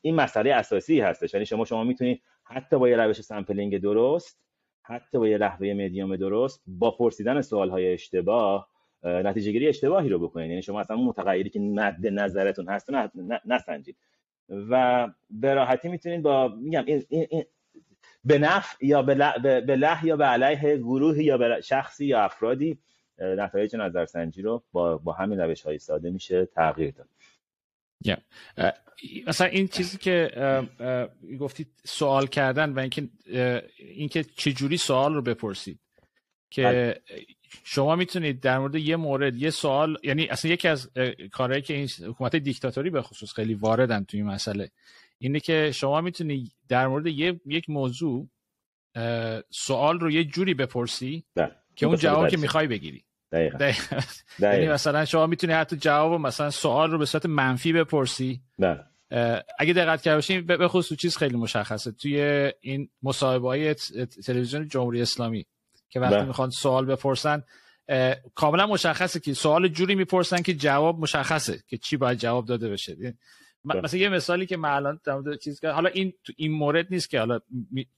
این 0.00 0.14
مسئله 0.14 0.54
اساسی 0.54 1.00
هستش. 1.00 1.34
یعنی 1.34 1.46
شما 1.46 1.64
شما 1.64 1.84
می‌تونید 1.84 2.22
حتی 2.44 2.78
با 2.78 2.88
یه 2.88 2.96
روش 2.96 3.20
sampling 3.20 3.78
درست 3.78 4.42
حتی 4.82 5.18
با 5.18 5.28
یه 5.28 5.38
نحوه 5.38 5.72
مدیوم 5.72 6.16
درست 6.16 6.62
با 6.66 6.90
پرسیدن 6.90 7.40
سوال 7.40 7.70
های 7.70 7.92
اشتباه 7.92 8.68
نتیجه 9.04 9.52
گیری 9.52 9.68
اشتباهی 9.68 10.08
رو 10.08 10.18
بکنید. 10.18 10.50
یعنی 10.50 10.62
شما 10.62 10.80
اصلا 10.80 10.96
متغیری 10.96 11.50
که 11.50 11.60
مد 11.60 12.06
نظرتون 12.06 12.68
هست 12.68 12.90
نسنجید. 13.44 13.96
و 14.48 15.08
به 15.30 15.54
راحتی 15.54 15.88
می‌تونید 15.88 16.22
با 16.22 16.48
میگم 16.48 16.84
این, 16.86 17.02
این, 17.08 17.44
به 18.24 18.38
نفع 18.38 18.86
یا 18.86 19.02
به 19.02 19.14
له 19.76 20.04
یا 20.04 20.16
به 20.16 20.24
علیه 20.24 20.76
گروهی 20.76 21.24
یا 21.24 21.38
به 21.38 21.60
شخصی 21.60 22.06
یا 22.06 22.20
افرادی 22.20 22.78
نتایج 23.18 23.76
نظرسنجی 23.76 24.42
رو 24.42 24.62
با, 24.72 24.98
با 24.98 25.12
همین 25.12 25.40
روش 25.40 25.62
های 25.62 25.78
ساده 25.78 26.10
میشه 26.10 26.46
تغییر 26.46 26.90
داد. 26.90 27.08
Yeah. 28.06 28.20
مثلا 29.26 29.46
این 29.46 29.68
چیزی 29.68 29.98
که 29.98 30.30
گفتید 31.40 31.68
سوال 31.84 32.26
کردن 32.26 32.72
و 32.72 32.78
اینکه 32.78 33.08
اینکه 33.78 34.24
چجوری 34.24 34.76
سوال 34.76 35.14
رو 35.14 35.22
بپرسید 35.22 35.78
که 36.50 36.62
بله. 36.62 37.02
شما 37.64 37.96
می‌تونید 37.96 38.40
در 38.40 38.58
مورد 38.58 38.74
یه 38.74 38.96
مورد 38.96 39.36
یه 39.36 39.50
سوال 39.50 39.96
یعنی 40.02 40.26
اصلا 40.26 40.50
یکی 40.50 40.68
از 40.68 40.90
کارهایی 41.32 41.62
که 41.62 41.74
این 41.74 41.88
حکومت 42.06 42.36
دیکتاتوری 42.36 42.90
به 42.90 43.02
خصوص 43.02 43.32
خیلی 43.32 43.54
واردن 43.54 44.04
توی 44.04 44.20
این 44.20 44.30
مسئله 44.30 44.70
اینه 45.18 45.40
که 45.40 45.70
شما 45.74 46.00
می‌تونید 46.00 46.52
در 46.68 46.86
مورد 46.86 47.06
یه، 47.06 47.40
یک 47.46 47.70
موضوع 47.70 48.28
سوال 49.50 50.00
رو 50.00 50.10
یه 50.10 50.24
جوری 50.24 50.54
بپرسی 50.54 51.24
بله. 51.34 51.52
که 51.76 51.86
اون 51.86 51.96
جواب 51.96 52.28
که 52.28 52.36
می‌خوای 52.36 52.66
بگیری 52.66 53.04
دقیقا. 53.32 53.58
دقیقا. 53.58 54.02
یعنی 54.40 54.68
مثلا 54.68 55.04
شما 55.04 55.26
می‌تونی 55.26 55.52
حتی 55.52 55.76
جواب 55.76 56.20
مثلا 56.20 56.50
سوال 56.50 56.90
رو 56.90 56.98
به 56.98 57.06
صورت 57.06 57.26
منفی 57.26 57.72
بپرسی. 57.72 58.40
نه 58.58 58.84
اگه 59.58 59.72
دقت 59.72 60.02
کرده 60.02 60.16
باشین 60.16 60.46
به 60.46 60.68
خصوص 60.68 60.98
چیز 60.98 61.16
خیلی 61.16 61.36
مشخصه. 61.36 61.92
توی 61.92 62.52
این 62.60 62.88
مصاحبه 63.02 63.48
های 63.48 63.74
تلویزیون 64.26 64.68
جمهوری 64.68 65.02
اسلامی 65.02 65.46
که 65.90 66.00
وقتی 66.00 66.26
می‌خوان 66.26 66.50
سوال 66.50 66.86
بپرسن 66.86 67.42
کاملا 68.34 68.66
مشخصه 68.66 69.20
که 69.20 69.34
سوال 69.34 69.68
جوری 69.68 69.94
می‌پرسن 69.94 70.42
که 70.42 70.54
جواب 70.54 71.00
مشخصه 71.00 71.58
که 71.68 71.78
چی 71.78 71.96
باید 71.96 72.18
جواب 72.18 72.46
داده 72.46 72.68
بشه. 72.68 72.96
یعنی 72.98 73.14
مثلا 73.64 74.00
یه 74.00 74.08
مثالی 74.08 74.46
که 74.46 74.56
من 74.56 74.70
الان 74.70 75.00
چیز 75.42 75.60
که 75.60 75.68
حالا 75.68 75.88
این 75.88 76.12
تو 76.24 76.32
این 76.36 76.52
مورد 76.52 76.86
نیست 76.90 77.10
که 77.10 77.18
حالا 77.18 77.40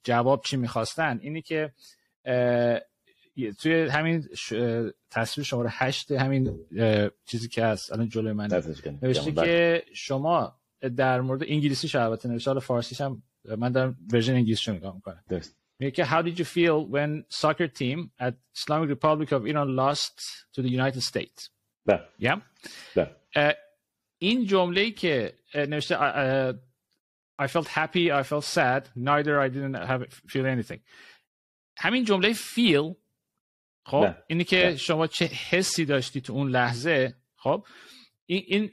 جواب 0.05 0.43
چی 0.45 0.57
می‌خواستن. 0.57 1.19
اینی 1.23 1.43
که 1.43 1.73
توی 3.61 3.89
همین 3.89 4.29
تصویر 5.11 5.45
شماره 5.45 5.71
هشت 5.73 6.13
همین 6.13 6.61
چیزی 7.27 7.49
که 7.49 7.65
هست 7.65 7.93
الان 7.93 8.09
جلوی 8.09 8.33
من 8.33 8.49
نوشته 9.03 9.33
که 9.33 9.85
شما 9.95 10.61
در 10.97 11.21
مورد 11.21 11.43
انگلیسی 11.43 11.99
البته 11.99 12.29
نوشته 12.29 12.51
حالا 12.51 12.61
فارسیش 12.61 13.01
هم 13.01 13.23
من 13.59 13.73
دارم 13.73 13.97
ورژن 14.13 14.35
انگلیسی 14.35 14.73
نگاه 14.73 14.95
می‌کنم. 14.95 15.25
میگه 15.79 15.91
که 15.91 16.05
how 16.05 16.23
did 16.23 16.39
you 16.39 16.45
feel 16.45 16.89
when 16.95 17.25
soccer 17.41 17.69
team 17.69 18.11
at 18.21 18.35
Islamic 18.57 18.89
Republic 18.91 19.33
of 19.33 19.47
Iran 19.47 19.77
lost 19.77 20.17
to 20.55 20.63
the 20.63 20.69
United 20.69 21.03
States? 21.03 21.51
بله. 21.87 22.03
Yeah? 22.21 22.41
این 24.19 24.47
جمله 24.47 24.91
که 24.91 25.35
نوشته 25.55 25.97
I 27.43 27.47
felt 27.47 27.67
happy 27.67 28.13
I 28.13 28.23
felt 28.23 28.45
sad 28.45 28.83
neither 28.97 29.41
I 29.41 29.49
didn't 29.49 29.75
have 29.75 30.03
feel 30.29 30.47
anything. 30.47 30.81
همین 31.77 32.05
جمله 32.05 32.33
feel 32.33 32.97
خب 33.85 34.15
اینی 34.27 34.45
که 34.45 34.77
شما 34.77 35.07
چه 35.07 35.25
حسی 35.25 35.85
داشتی 35.85 36.21
تو 36.21 36.33
اون 36.33 36.51
لحظه 36.51 37.15
خب 37.37 37.67
این, 38.27 38.43
این 38.47 38.71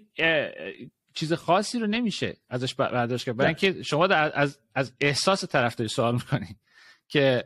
چیز 1.13 1.33
خاصی 1.33 1.79
رو 1.79 1.87
نمیشه 1.87 2.37
ازش 2.49 2.73
برداشت 2.73 3.25
کرد. 3.25 3.37
برای 3.37 3.47
اینکه 3.47 3.83
شما 3.83 4.05
از 4.05 4.59
از 4.75 4.93
احساس 4.99 5.45
طرفداری 5.45 5.89
سوال 5.89 6.13
می‌کنین 6.13 6.55
که 7.07 7.43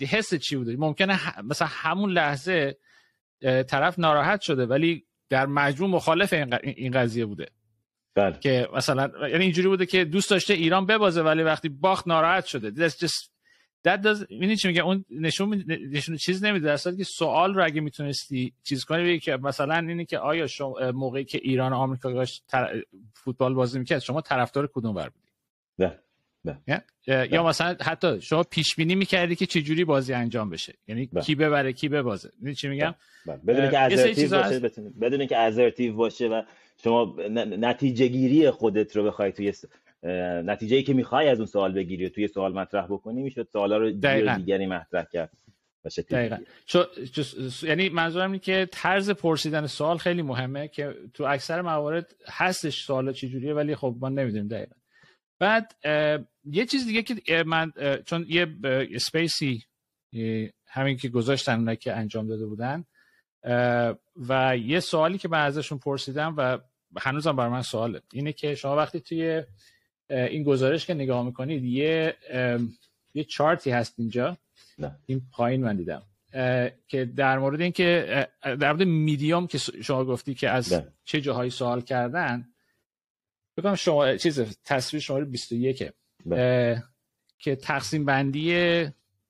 حس 0.00 0.34
چی 0.34 0.56
بوده؟ 0.56 0.76
ممکنه 0.76 1.42
مثلا 1.42 1.68
همون 1.70 2.12
لحظه 2.12 2.76
طرف 3.40 3.98
ناراحت 3.98 4.40
شده 4.40 4.66
ولی 4.66 5.04
در 5.28 5.46
مجموع 5.46 5.90
مخالف 5.90 6.32
این 6.62 6.90
قضیه 6.90 7.26
بوده. 7.26 7.48
بله. 8.14 8.38
که 8.38 8.68
مثلا 8.74 9.28
یعنی 9.28 9.44
اینجوری 9.44 9.68
بوده 9.68 9.86
که 9.86 10.04
دوست 10.04 10.30
داشته 10.30 10.54
ایران 10.54 10.86
ببازه 10.86 11.22
ولی 11.22 11.42
وقتی 11.42 11.68
باخت 11.68 12.08
ناراحت 12.08 12.44
شده. 12.44 12.88
That's 12.88 12.92
just 12.92 13.30
that 13.86 14.00
does 14.02 14.26
چی 14.62 14.68
میگه 14.68 14.82
اون 14.82 15.04
نشون 15.10 15.64
نشون 15.68 16.16
چیز 16.16 16.44
نمیده. 16.44 16.66
در 16.66 16.76
که 16.76 17.04
سوال 17.04 17.54
رو 17.54 17.64
اگه 17.64 17.80
می‌تونستی 17.80 18.52
چیز 18.62 18.84
کنی 18.84 19.02
بگی 19.02 19.18
که 19.18 19.36
مثلا 19.36 19.74
اینه 19.88 20.04
که 20.04 20.18
آیا 20.18 20.46
شما 20.46 20.92
موقعی 20.92 21.24
که 21.24 21.40
ایران 21.42 21.72
و 21.72 21.76
آمریکا 21.76 22.12
داشت 22.12 22.44
فوتبال 23.14 23.54
بازی 23.54 23.78
می‌کرد 23.78 23.98
شما 23.98 24.20
طرفدار 24.20 24.70
کدوم 24.74 24.94
بر 24.94 25.08
بودی؟ 25.08 25.28
نه 25.78 25.98
نه. 26.46 26.84
یا 27.06 27.46
مثلا 27.46 27.76
حتی 27.80 28.20
شما 28.20 28.42
پیش 28.42 28.76
بینی 28.76 28.94
می‌کردی 28.94 29.36
که 29.36 29.46
چه 29.46 29.62
جوری 29.62 29.84
بازی 29.84 30.12
انجام 30.12 30.50
بشه؟ 30.50 30.74
یعنی 30.88 31.10
کی 31.22 31.34
ببره 31.34 31.72
کی 31.72 31.88
ببازه؟ 31.88 32.30
می‌دونی 32.36 32.54
چی 32.54 32.68
میگم؟ 32.68 32.94
بدون 33.46 33.70
که 33.70 33.78
ازرتیو 33.78 34.30
باشه 34.30 34.60
بدون 35.00 35.26
که 35.26 35.36
ازرتیو 35.36 35.94
باشه 35.94 36.28
و 36.28 36.42
شما 36.82 37.16
نتیجه 37.36 38.06
گیری 38.06 38.50
خودت 38.50 38.96
رو 38.96 39.04
بخوای 39.04 39.32
توی 39.32 39.52
نتیجه 40.44 40.76
ای 40.76 40.82
که 40.82 40.94
می‌خوای 40.94 41.28
از 41.28 41.38
اون 41.38 41.46
سوال 41.46 41.72
بگیری 41.72 42.06
و 42.06 42.08
توی 42.08 42.28
سوال 42.28 42.52
مطرح 42.52 42.86
بکنی 42.86 43.22
می‌شد 43.22 43.48
سوالا 43.52 43.76
رو 43.78 43.90
دیگری 43.90 44.66
مطرح 44.66 45.04
کرد 45.12 45.30
دقیقا. 46.10 46.36
یعنی 47.62 47.88
منظورم 47.88 48.30
اینه 48.30 48.38
که 48.38 48.68
طرز 48.72 49.10
پرسیدن 49.10 49.66
سوال 49.66 49.98
خیلی 49.98 50.22
مهمه 50.22 50.68
که 50.68 50.94
تو 51.14 51.24
اکثر 51.24 51.62
موارد 51.62 52.14
هستش 52.26 52.84
سوال 52.84 53.12
چجوریه 53.12 53.54
ولی 53.54 53.74
خب 53.74 53.96
ما 54.00 54.08
نمی‌دونیم 54.08 54.48
دقیقا. 54.48 54.74
بعد 55.38 55.74
یه 56.44 56.66
چیز 56.66 56.86
دیگه 56.86 57.02
که 57.02 57.44
من 57.46 57.72
چون 58.06 58.26
یه 58.28 58.46
اسپیسی 58.94 59.64
همین 60.66 60.96
که 60.96 61.08
گذاشتن 61.08 61.74
که 61.74 61.92
انجام 61.92 62.28
داده 62.28 62.46
بودن 62.46 62.84
و 64.28 64.56
یه 64.56 64.80
سوالی 64.80 65.18
که 65.18 65.28
من 65.28 65.40
ازشون 65.40 65.78
پرسیدم 65.78 66.34
و 66.36 66.58
هنوزم 66.98 67.36
برای 67.36 67.50
من 67.50 67.62
سواله 67.62 68.00
اینه 68.12 68.32
که 68.32 68.54
شما 68.54 68.76
وقتی 68.76 69.00
توی 69.00 69.42
این 70.10 70.42
گزارش 70.42 70.86
که 70.86 70.94
نگاه 70.94 71.24
می‌کنید 71.24 71.64
یه 71.64 72.14
یه 73.14 73.24
چارتی 73.24 73.70
هست 73.70 73.94
اینجا 73.98 74.36
نه. 74.78 74.96
این 75.06 75.22
پایین 75.32 75.64
من 75.64 75.76
دیدم 75.76 76.02
که 76.88 77.04
در 77.16 77.38
مورد 77.38 77.60
اینکه 77.60 78.26
در 78.42 78.72
مورد 78.72 78.82
میدیوم 78.82 79.46
که 79.46 79.58
شما 79.58 80.04
گفتی 80.04 80.34
که 80.34 80.50
از 80.50 80.72
نه. 80.72 80.86
چه 81.04 81.20
جاهایی 81.20 81.50
سوال 81.50 81.80
کردن 81.80 82.48
بگم 83.56 83.74
شما 83.74 84.16
چیز 84.16 84.40
تصویر 84.64 85.02
شماره 85.02 85.24
21 85.24 85.92
که 87.38 87.56
تقسیم 87.56 88.04
بندی 88.04 88.86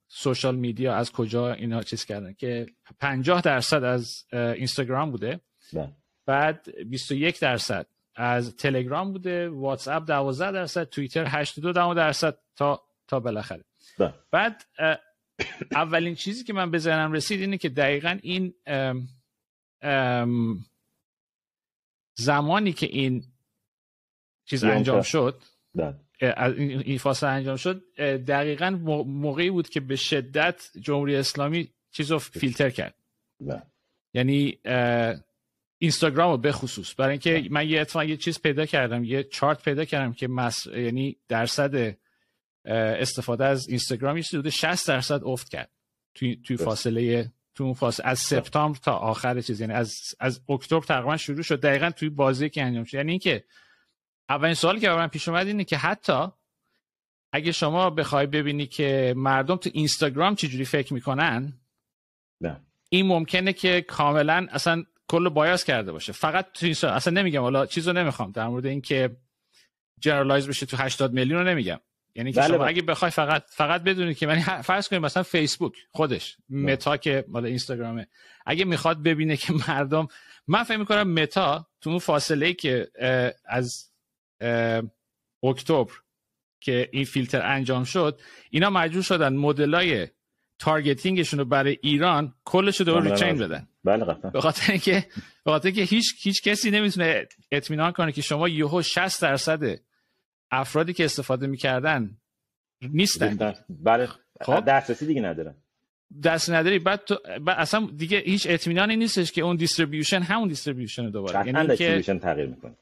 سوشال 0.08 0.56
میدیا 0.56 0.94
از 0.94 1.12
کجا 1.12 1.52
اینا 1.52 1.82
چیز 1.82 2.04
کردن 2.04 2.32
که 2.32 2.66
50 3.00 3.40
درصد 3.40 3.84
از 3.84 4.24
اینستاگرام 4.32 5.10
بوده 5.10 5.40
نه. 5.72 5.92
بعد 6.26 6.68
21 6.86 7.40
درصد 7.40 7.86
از 8.18 8.57
تلگرام 8.57 9.12
بوده 9.12 9.48
واتس 9.48 9.88
اپ 9.88 10.07
12 10.07 10.52
درصد 10.52 10.85
توییتر 10.85 11.24
82 11.28 11.94
درصد 11.94 12.38
تا 12.57 12.83
تا 13.09 13.20
بالاخره 13.20 13.64
بله. 13.98 14.14
بعد 14.31 14.64
اولین 15.72 16.14
چیزی 16.14 16.44
که 16.44 16.52
من 16.52 16.70
به 16.70 16.78
ذهنم 16.78 17.12
رسید 17.12 17.40
اینه 17.40 17.59
که 17.59 17.68
دقیقا 17.68 18.18
این 18.22 18.54
ام 18.66 19.09
ام 19.83 20.64
زمانی 22.14 22.72
که 22.72 22.87
این 22.87 23.24
چیز 24.44 24.64
انجام 24.64 25.02
شد 25.02 25.42
بله. 25.74 25.94
این 26.59 26.98
فاصله 26.98 27.31
انجام 27.31 27.57
شد 27.57 27.83
دقیقا 28.26 28.70
موقعی 29.07 29.50
بود 29.50 29.68
که 29.68 29.81
به 29.81 29.96
شدت 29.96 30.70
جمهوری 30.81 31.16
اسلامی 31.16 31.70
چیز 31.90 32.11
رو 32.11 32.18
فیلتر 32.18 32.70
کرد 32.70 32.94
بله. 33.40 33.62
یعنی 34.14 34.59
اینستاگرام 35.78 36.30
رو 36.30 36.36
به 36.36 36.52
خصوص 36.52 36.94
برای 36.98 37.10
اینکه 37.10 37.48
من 37.50 37.68
یه 37.68 37.80
اتفاق 37.80 38.02
یه 38.02 38.16
چیز 38.16 38.40
پیدا 38.40 38.66
کردم 38.66 39.04
یه 39.04 39.24
چارت 39.24 39.62
پیدا 39.62 39.84
کردم 39.84 40.12
که 40.12 40.28
مس... 40.28 40.66
یعنی 40.66 41.16
درصد 41.28 41.96
استفاده 42.64 43.44
از 43.44 43.68
اینستاگرام 43.68 44.16
یه 44.16 44.24
حدود 44.32 44.48
60 44.48 44.88
درصد 44.88 45.24
افت 45.24 45.48
کرد. 45.48 45.70
توی 46.14 46.36
توی 46.36 46.56
فاصله 46.56 47.32
تو 47.54 47.64
اون 47.64 47.74
فاصله 47.74 48.06
از 48.06 48.18
سپتامبر 48.18 48.78
تا 48.78 48.92
آخر 48.92 49.40
چیز 49.40 49.60
یعنی 49.60 49.72
از 49.72 49.94
از 50.20 50.40
اکتبر 50.48 50.80
تقریبا 50.80 51.16
شروع 51.16 51.42
شد. 51.42 51.60
دقیقا 51.60 51.90
توی 51.90 52.08
بازی 52.08 52.48
که 52.48 52.62
انجام 52.62 52.84
شد. 52.84 52.94
یعنی 52.94 53.10
اینکه 53.10 53.44
اولین 54.28 54.54
سوالی 54.54 54.80
که 54.80 54.88
من 54.88 55.06
پیش 55.06 55.28
اومد 55.28 55.46
اینه 55.46 55.64
که 55.64 55.76
حتی 55.76 56.26
اگه 57.32 57.52
شما 57.52 57.90
بخوای 57.90 58.26
ببینی 58.26 58.66
که 58.66 59.14
مردم 59.16 59.56
تو 59.56 59.70
اینستاگرام 59.72 60.34
چجوری 60.34 60.64
فکر 60.64 60.94
می‌کنن 60.94 61.52
نه. 62.40 62.60
این 62.88 63.06
ممکنه 63.06 63.52
که 63.52 63.80
کاملا 63.80 64.46
اصلا 64.50 64.84
کل 65.09 65.29
بایاس 65.29 65.64
کرده 65.64 65.92
باشه. 65.92 66.12
فقط 66.12 66.53
تو 66.53 66.66
این 66.66 66.75
اصلا 66.83 67.12
نمیگم. 67.12 67.40
حالا 67.40 67.66
چیزو 67.66 67.92
نمی‌خوام. 67.92 68.33
در 68.33 68.47
مورد 68.47 68.66
اینکه 68.66 69.16
جنرالایز 70.01 70.49
بشه 70.49 70.66
تو 70.66 70.77
80 70.77 71.12
میلیون 71.12 71.40
رو 71.40 71.49
نمیگم. 71.49 71.81
یعنی 72.14 72.33
که 72.33 72.40
بله 72.40 72.49
شما 72.49 72.59
بله. 72.59 72.68
اگه 72.68 72.83
بخوای 72.83 73.11
فقط 73.11 73.44
فقط 73.49 73.83
بدونید 73.83 74.18
که 74.18 74.27
من 74.27 74.40
فرض 74.40 74.88
کنیم 74.88 75.03
مثلا 75.03 75.23
فیسبوک 75.23 75.73
خودش 75.90 76.37
بله. 76.51 76.59
متا 76.59 76.97
که 76.97 77.25
مال 77.29 77.44
اینستاگرامه. 77.44 78.07
اگه 78.47 78.64
می‌خواد 78.64 79.03
ببینه 79.03 79.37
که 79.37 79.53
مردم 79.68 80.09
من 80.47 80.62
فکر 80.62 80.77
می‌کنم 80.77 81.12
متا 81.12 81.66
تو 81.81 81.90
اون 81.90 81.99
فاصله 81.99 82.47
ای 82.47 82.55
که 82.55 82.88
از 83.44 83.92
اکتبر 85.42 85.92
که 86.61 86.88
این 86.92 87.05
فیلتر 87.05 87.42
انجام 87.42 87.85
شد 87.85 88.21
اینا 88.51 88.71
مجبور 88.71 89.03
شدن 89.03 89.37
مدلای 89.37 90.09
تارگتینگشون 90.59 91.38
رو 91.38 91.44
برای 91.44 91.79
ایران 91.83 92.35
کلش 92.44 92.77
رو 92.77 92.87
دوباره 92.87 93.11
ریچین 93.11 93.38
بدن. 93.38 93.68
بله 93.88 94.31
به 94.31 94.40
خاطر 94.40 94.72
اینکه 94.72 95.07
به 95.44 95.51
خاطر 95.51 95.66
اینکه 95.66 95.83
هیچ 95.83 96.14
هیچ 96.18 96.42
کسی 96.42 96.70
نمی‌تونه 96.70 97.29
اطمینان 97.53 97.92
کنه 97.92 98.12
که 98.12 98.22
شما 98.22 98.48
یهو 98.48 98.83
60 98.83 99.22
درصد 99.22 99.81
افرادی 100.51 100.92
که 100.92 101.05
استفاده 101.05 101.46
می‌کردن 101.46 102.18
نیستن. 102.83 103.55
بله 103.68 104.09
خب. 104.40 104.64
دسترسی 104.64 105.07
دیگه 105.07 105.20
ندارن 105.20 105.55
دست 106.24 106.51
نداری 106.51 106.79
بعد, 106.79 107.05
تو... 107.05 107.18
بعد 107.46 107.59
اصلا 107.59 107.88
دیگه 107.96 108.18
هیچ 108.18 108.46
اطمینانی 108.51 108.96
نیستش 108.96 109.33
که 109.33 109.42
اون 109.42 109.57
distribution 109.57 110.22
همون 110.22 110.48
distribution 110.48 111.11
دوباره. 111.11 111.46
یعنی 111.46 111.68
distribution 111.68 112.18
تغییر 112.18 112.46
می‌کنه. 112.46 112.74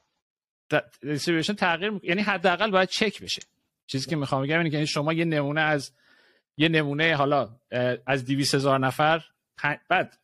distribution 1.01 1.53
تغییر 1.53 1.89
می‌کنه. 1.89 2.09
یعنی 2.09 2.21
حداقل 2.21 2.71
باید 2.71 2.89
چک 2.89 3.21
بشه. 3.21 3.41
چیزی 3.87 4.09
که 4.09 4.15
می‌خوام 4.15 4.43
بگم 4.43 4.57
اینه 4.57 4.69
که 4.69 4.85
شما 4.85 5.13
یه 5.13 5.25
نمونه 5.25 5.61
از 5.61 5.91
یه 6.57 6.69
نمونه 6.69 7.15
حالا 7.15 7.49
از 8.05 8.25
200 8.25 8.55
هزار 8.55 8.79
نفر 8.79 9.23
بعد 9.89 10.17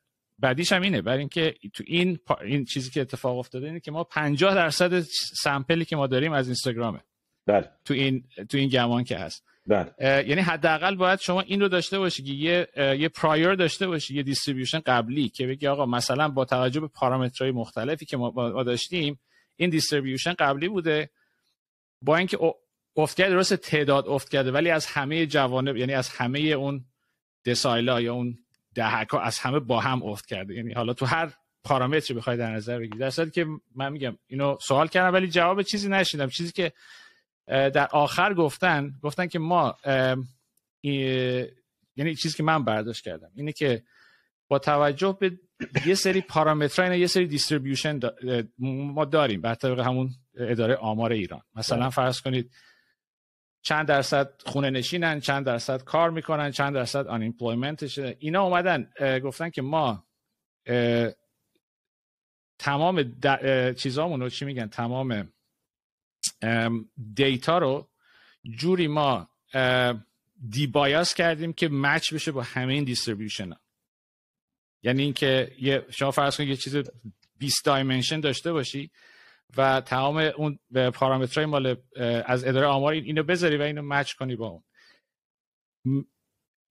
بعدیش 0.43 0.71
هم 0.71 0.81
اینه 0.81 1.01
برای 1.01 1.19
اینکه 1.19 1.55
تو 1.73 1.83
این 1.87 2.19
این 2.41 2.65
چیزی 2.65 2.89
که 2.89 3.01
اتفاق 3.01 3.37
افتاده 3.37 3.67
اینه 3.67 3.79
که 3.79 3.91
ما 3.91 4.03
50 4.03 4.55
درصد 4.55 4.99
sample 5.43 5.79
ی 5.79 5.85
که 5.85 5.95
ما 5.95 6.07
داریم 6.07 6.33
از 6.33 6.47
اینستاگرامه. 6.47 6.99
بله. 7.45 7.69
تو 7.85 7.93
این 7.93 8.23
تو 8.49 8.57
این 8.57 8.69
گمان 8.69 9.03
که 9.03 9.17
هست. 9.17 9.43
بله. 9.67 9.93
یعنی 9.99 10.41
حداقل 10.41 10.95
باید 10.95 11.19
شما 11.19 11.41
این 11.41 11.61
رو 11.61 11.67
داشته 11.67 11.99
باشی 11.99 12.23
که 12.23 12.31
یه 12.31 12.67
یه 12.99 13.09
prior 13.09 13.55
داشته 13.55 13.87
باشی 13.87 14.15
یه 14.15 14.23
distribution 14.23 14.79
قبلی 14.79 15.29
که 15.29 15.47
بگی 15.47 15.67
آقا 15.67 15.85
مثلا 15.85 16.29
با 16.29 16.45
توجه 16.45 16.79
به 16.79 16.87
پارامترهای 16.87 17.51
مختلفی 17.51 18.05
که 18.05 18.17
ما 18.17 18.63
داشتیم 18.63 19.19
این 19.55 19.69
distribution 19.69 20.33
قبلی 20.33 20.67
بوده. 20.67 21.09
با 22.01 22.17
اینکه 22.17 22.37
افت 22.95 23.17
کرده 23.17 23.31
درست 23.31 23.53
تعداد 23.53 24.07
افت 24.07 24.29
کرده 24.29 24.51
ولی 24.51 24.69
از 24.69 24.85
همه 24.85 25.25
جوانب 25.25 25.77
یعنی 25.77 25.93
از 25.93 26.09
همه 26.09 26.39
اون 26.39 26.85
decile 27.45 27.93
ا 27.93 28.01
یا 28.01 28.13
اون 28.13 28.42
دهک 28.75 29.09
ها 29.09 29.19
از 29.19 29.39
همه 29.39 29.59
با 29.59 29.79
هم 29.79 30.03
افت 30.03 30.25
کرده. 30.25 30.53
یعنی 30.53 30.73
حالا 30.73 30.93
تو 30.93 31.05
هر 31.05 31.33
پارامتری 31.63 32.17
بخوای 32.17 32.37
در 32.37 32.51
نظر 32.51 32.79
بگیری 32.79 32.97
در 32.97 33.09
صورتی 33.09 33.31
که 33.31 33.45
من 33.75 33.91
میگم 33.91 34.17
اینو 34.27 34.57
سوال 34.61 34.87
کردم 34.87 35.13
ولی 35.13 35.27
جواب 35.27 35.61
چیزی 35.61 35.89
نشیدم. 35.89 36.29
چیزی 36.29 36.51
که 36.51 36.71
در 37.47 37.87
آخر 37.91 38.33
گفتن 38.33 38.93
گفتن 39.01 39.27
که 39.27 39.39
ما 39.39 39.77
یعنی 41.95 42.15
چیزی 42.15 42.37
که 42.37 42.43
من 42.43 42.63
برداشت 42.63 43.03
کردم 43.03 43.31
اینه 43.35 43.51
که 43.51 43.83
با 44.47 44.59
توجه 44.59 45.17
به 45.19 45.39
یه 45.85 45.95
سری 45.95 46.21
پارامترها 46.21 46.95
یه 46.95 47.07
سری 47.07 47.27
distribution 47.27 47.99
ما 48.59 49.05
داریم 49.05 49.41
بر 49.41 49.55
طبق 49.55 49.79
همون 49.79 50.09
اداره 50.37 50.75
آمار 50.75 51.11
ایران. 51.11 51.41
مثلا 51.55 51.79
بله. 51.79 51.89
فرض 51.89 52.21
کنید 52.21 52.51
چند 53.65 53.87
درصد 53.87 54.41
خونه 54.45 54.69
نشینن 54.69 55.19
چند 55.19 55.45
درصد 55.45 55.83
کار 55.83 56.09
می‌کنن 56.09 56.51
چند 56.51 56.73
درصد 56.73 57.07
unemployment 57.07 57.21
ش 57.21 57.99
اینا 57.99 58.43
اومدن 58.43 58.89
گفتن 59.23 59.49
که 59.49 59.61
ما 59.61 60.07
تمام 62.59 63.15
چیزامون 63.73 64.19
رو 64.19 64.29
چی 64.29 64.45
میگن؟ 64.45 64.67
تمام 64.67 65.33
دیتا 67.13 67.57
رو 67.57 67.89
جوری 68.57 68.87
ما 68.87 69.29
debias 70.49 71.13
کردیم 71.13 71.53
که 71.53 71.69
match 71.69 72.13
بشه 72.13 72.31
با 72.31 72.41
همه 72.41 72.73
این 72.73 72.83
distribution 72.83 73.51
ها. 73.51 73.59
یعنی 74.81 75.03
اینکه 75.03 75.51
یه 75.59 75.85
شما 75.89 76.11
فرض 76.11 76.37
کنید 76.37 76.49
یه 76.49 76.55
چیز 76.55 76.75
20 77.37 77.65
dimension 77.65 78.19
داشته 78.19 78.51
باشی 78.51 78.91
و 79.57 79.81
تمام 79.81 80.17
اون 80.17 80.59
پارامترهای 80.93 81.45
مال 81.45 81.75
از 82.25 82.45
اداره 82.45 82.67
آمار 82.67 82.93
اینو 82.93 83.23
بذاری 83.23 83.57
و 83.57 83.61
اینو 83.61 83.81
match 83.81 84.13
کنی 84.13 84.35
با 84.35 84.47
اون. 84.47 84.63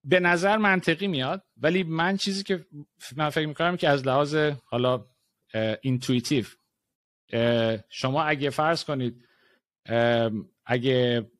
به 0.03 0.19
نظر 0.19 0.57
منطقی 0.57 1.07
میاد 1.07 1.43
ولی 1.57 1.83
من 1.83 2.17
چیزی 2.17 2.43
که 2.43 2.65
من 3.15 3.29
فکر 3.29 3.47
می‌کنم 3.47 3.77
که 3.77 3.89
از 3.89 4.07
لحاظ 4.07 4.35
حالا 4.65 5.05
intuitive 5.81 6.45
شما 7.89 8.23
اگه 8.23 8.49
فرض 8.49 8.83
کنید 8.83 9.27
اگه 10.65 11.31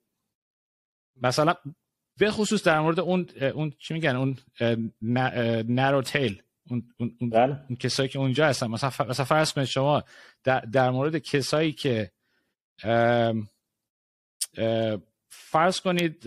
مثلا 1.22 1.54
به 2.18 2.30
خصوص 2.30 2.64
در 2.64 2.80
مورد 2.80 3.00
اون 3.00 3.26
اون 3.54 3.70
چی 3.70 3.94
میگن 3.94 4.16
اون 4.16 4.36
narrow 5.68 6.02
tail 6.02 6.42
اون, 6.70 6.94
اون, 6.98 7.16
اون, 7.20 7.30
بله. 7.30 7.64
اون 7.68 7.76
کسایی 7.76 8.08
که 8.08 8.18
اونجا 8.18 8.46
هستن. 8.46 8.66
مثلا, 8.66 9.06
مثلا 9.08 9.24
فرض 9.24 9.52
کنید 9.52 9.66
شما 9.66 10.04
در, 10.44 10.60
در 10.60 10.90
مورد 10.90 11.18
کسایی 11.18 11.72
که 11.72 12.12
فرض 15.28 15.80
کنید 15.80 16.24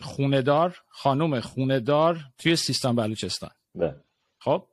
خوندار 0.00 0.82
خانم 0.88 1.40
خوندار 1.40 2.24
توی 2.38 2.56
سیستان 2.56 2.96
بلوچستان. 2.96 3.50
بله. 3.74 4.00
خب؟ 4.38 4.68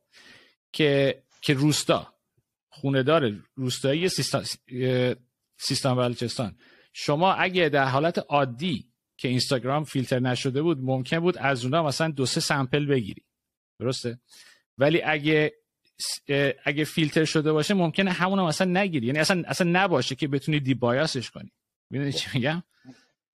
که 0.71 1.23
که 1.41 1.53
روستا. 1.53 2.13
خوندار 2.69 3.41
روستایی 3.55 4.09
سیستان 4.09 4.45
سیستان 5.57 5.95
بلوچستان. 5.95 6.57
شما 6.93 7.33
اگه 7.33 7.69
در 7.69 7.85
حالت 7.85 8.17
عادی 8.17 8.91
که 9.17 9.27
اینستاگرام 9.27 9.83
فیلتر 9.83 10.19
نشده 10.19 10.61
بود 10.61 10.77
ممکن 10.81 11.19
بود 11.19 11.37
از 11.37 11.65
اونها 11.65 11.83
مثلا 11.83 12.11
دو 12.11 12.25
سه 12.25 12.41
سمپل 12.41 12.85
بگیری. 12.85 13.25
درسته؟ 13.79 14.19
ولی 14.77 15.01
اگه 15.01 15.53
اگه 16.63 16.83
فیلتر 16.83 17.25
شده 17.25 17.51
باشه 17.51 17.73
ممکنه 17.73 18.11
همون 18.11 18.39
هم 18.39 18.45
اصلا 18.45 18.81
نگیری. 18.81 19.07
یعنی 19.07 19.19
اصلا 19.19 19.43
اصلا 19.47 19.71
نباشه 19.71 20.15
که 20.15 20.27
بتونی 20.27 20.59
دیبایاسش 20.59 21.31
کنی. 21.31 21.51
می‌دونی 21.89 22.11
چی 22.11 22.29
میگم؟ 22.33 22.63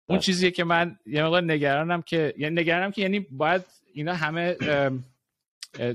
اون 0.07 0.19
چیزیه 0.19 0.51
که 0.51 0.65
من 0.65 0.99
یه 1.07 1.25
مقدار 1.25 1.43
نگرانم 1.43 2.03
که 2.03 2.35
یعنی 2.39 2.61
نگرانم 2.61 2.91
که 2.91 3.03
یعنی 3.03 3.21
باید 3.21 3.63
اینا 3.95 4.15
همه 4.15 4.57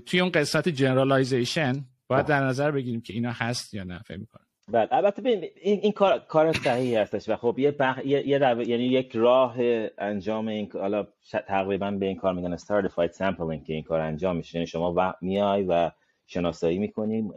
توی 0.05 0.19
اون 0.19 0.31
قسمت 0.31 0.69
generalization 0.69 1.85
باید 2.07 2.25
در 2.25 2.43
نظر 2.43 2.71
بگیریم 2.71 3.01
که 3.01 3.13
اینا 3.13 3.31
هست 3.31 3.73
یا 3.73 3.83
نه. 3.83 3.99
فکر 3.99 4.17
می‌کنم. 4.17 4.44
بله 4.67 4.87
البته 4.91 5.29
این, 5.29 5.79
این 5.79 5.91
کار 5.91 6.19
کار 6.19 6.53
صحیحی 6.53 6.95
هستش 6.95 7.29
و 7.29 7.35
خب 7.35 7.59
یه, 7.59 7.71
بخ... 7.71 8.05
یه... 8.05 8.27
یه 8.27 8.39
یعنی 8.67 8.83
یک 8.83 9.11
راه 9.15 9.55
انجام 9.97 10.47
این 10.47 10.71
حالا 10.73 11.07
تقریبا 11.47 11.91
به 11.91 12.05
این 12.05 12.15
کار 12.15 12.33
میگن 12.33 12.53
stratified 12.53 13.11
sampling 13.11 13.63
که 13.63 13.73
این 13.73 13.83
کار 13.83 13.99
انجام 13.99 14.35
میشه. 14.35 14.55
یعنی 14.55 14.67
شما 14.67 14.93
و... 14.97 15.13
میای 15.21 15.63
و 15.63 15.91
شناسایی 16.25 16.79
می‌کنیم 16.79 17.33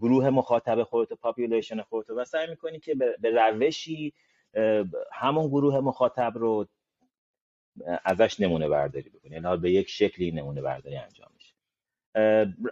گروه 0.00 0.30
مخاطب 0.30 0.82
خودت 0.82 1.12
population 1.12 1.82
خودت 1.82 2.10
و 2.10 2.24
سعی 2.24 2.46
می‌کنی 2.50 2.78
که 2.78 2.94
به 2.94 3.30
روشی 3.30 4.12
همون 5.12 5.48
گروه 5.48 5.80
مخاطب 5.80 6.32
رو 6.34 6.66
ازش 8.04 8.40
نمونه 8.40 8.68
برداری 8.68 9.10
بکنی. 9.10 9.36
یعنی 9.36 9.56
به 9.56 9.70
یک 9.70 9.88
شکلی 9.88 10.30
نمونه 10.30 10.62
برداری 10.62 10.96
انجام 10.96 11.28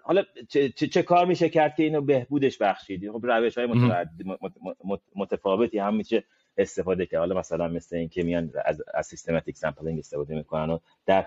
حالا 0.02 0.22
چه, 0.48 0.68
چه, 0.68 1.02
کار 1.02 1.26
میشه 1.26 1.48
کرد 1.48 1.74
که 1.74 1.82
اینو 1.82 2.00
بهبودش 2.00 2.58
بخشید؟ 2.58 3.12
خب 3.12 3.26
روش 3.26 3.58
های 3.58 3.68
متفاوتی 5.14 5.78
هم 5.78 5.94
میشه 5.94 6.24
استفاده 6.56 7.06
کرد. 7.06 7.18
حالا 7.18 7.38
مثلا 7.38 7.68
مثل 7.68 7.96
این 7.96 8.08
که 8.08 8.22
میان 8.22 8.50
از, 8.64 8.82
از 8.94 9.06
systematic 9.06 9.56
sampling 9.56 9.98
استفاده 9.98 10.34
می‌کنن 10.34 10.70
و 10.70 10.78
در 11.06 11.26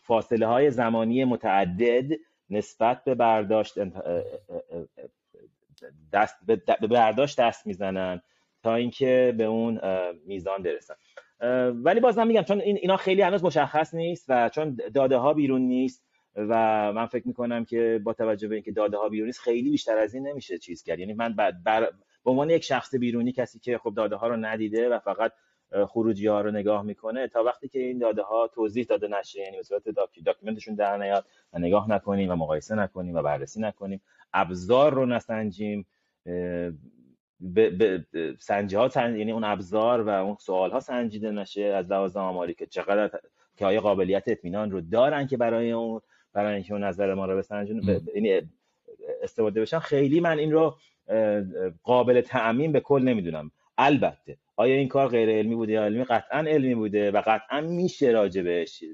فاصله 0.00 0.46
های 0.46 0.70
زمانی 0.70 1.24
متعدد 1.24 2.18
نسبت 2.50 3.04
به 3.04 3.14
برداشت 3.14 3.74
دست 6.12 6.36
به 6.46 6.86
برداشت 6.90 7.40
دست 7.40 7.66
می‌زنن 7.66 8.22
تا 8.62 8.74
اینکه 8.74 9.34
به 9.38 9.44
اون 9.44 9.80
میزان 10.26 10.62
برسن. 10.62 10.94
ولی 11.70 12.00
بازم 12.00 12.26
میگم 12.26 12.42
چون 12.42 12.60
اینا 12.60 12.96
خیلی 12.96 13.22
هنوز 13.22 13.44
مشخص 13.44 13.94
نیست 13.94 14.24
و 14.28 14.48
چون 14.48 14.78
داده 14.94 15.16
ها 15.16 15.34
بیرون 15.34 15.60
نیست 15.60 16.04
و 16.36 16.92
من 16.92 17.06
فکر 17.06 17.28
می‌کنم 17.28 17.64
که 17.64 18.00
با 18.04 18.12
توجه 18.12 18.48
به 18.48 18.54
اینکه 18.54 18.72
داده 18.72 18.96
ها 18.96 19.08
بیرون 19.08 19.26
نیست 19.26 19.40
خیلی 19.40 19.70
بیشتر 19.70 19.98
از 19.98 20.14
این 20.14 20.26
نمیشه 20.26 20.58
چیز 20.58 20.82
کرد. 20.82 20.98
یعنی 20.98 21.12
من 21.14 21.32
بر, 21.32 21.50
بر 21.50 21.80
به 22.24 22.30
عنوان 22.30 22.50
یک 22.50 22.64
شخص 22.64 22.94
بیرونی 22.94 23.32
کسی 23.32 23.58
که 23.58 23.78
خب 23.78 23.94
داده 23.94 24.16
ها 24.16 24.28
رو 24.28 24.36
ندیده 24.36 24.88
و 24.88 24.98
فقط 24.98 25.32
خروجی 25.86 26.26
ها 26.26 26.40
رو 26.40 26.50
نگاه 26.50 26.82
می‌کنه 26.82 27.28
تا 27.28 27.42
وقتی 27.42 27.68
که 27.68 27.78
این 27.78 27.98
داده 27.98 28.22
ها 28.22 28.48
توضیح 28.54 28.84
داده 28.84 29.08
نشه 29.08 29.40
یعنی 29.40 29.56
به 29.56 29.62
صورت 29.62 29.82
داکیومنتشون 30.24 30.74
در 30.74 30.96
نیاد 30.96 31.26
و 31.52 31.58
نگاه 31.58 31.90
نکنیم 31.90 32.30
و 32.30 32.36
مقایسه 32.36 32.74
نکنیم 32.74 33.14
و 33.14 33.22
بررسی 33.22 33.60
نکنیم 33.60 34.00
ابزار 34.32 34.94
رو 34.94 35.06
نسنجیم 35.06 35.86
به 37.40 38.06
سنجی 38.38 38.76
ها 38.76 38.90
یعنی 38.96 39.32
اون 39.32 39.44
ابزار 39.44 40.00
و 40.00 40.08
اون 40.08 40.36
سوال 40.40 40.70
ها 40.70 40.80
سنجیده 40.80 41.30
نشه 41.30 41.62
از 41.62 41.90
لحاظ 41.90 42.16
آماری 42.16 42.54
که 42.54 42.66
چقدر 42.66 43.10
که 43.56 43.66
آیا 43.66 43.80
قابلیت 43.80 44.22
اطمینان 44.26 44.70
رو 44.70 44.80
دارن 44.80 45.26
که 45.26 45.36
برای 45.36 45.72
اون 45.72 46.00
برای 46.34 46.54
اینکه 46.54 46.72
اون 46.72 46.84
نظر 46.84 47.14
ما 47.14 47.26
رو 47.26 47.36
بسنجون 47.36 48.00
یعنی 48.14 48.40
استفاده 49.22 49.60
بشن. 49.60 49.78
خیلی 49.78 50.20
من 50.20 50.38
این 50.38 50.52
رو 50.52 50.76
قابل 51.82 52.20
تعمین 52.20 52.72
به 52.72 52.80
کل 52.80 53.02
نمی‌دونم. 53.02 53.50
البته 53.78 54.36
آیا 54.56 54.74
این 54.74 54.88
کار 54.88 55.08
غیر 55.08 55.30
علمی 55.30 55.54
بوده 55.54 55.72
یا 55.72 55.84
علمی؟ 55.84 56.04
قطعا 56.04 56.38
علمی 56.38 56.74
بوده 56.74 57.10
و 57.10 57.22
قطعا 57.26 57.60
میشه 57.60 58.10
راجع 58.10 58.42
بهش 58.42 58.84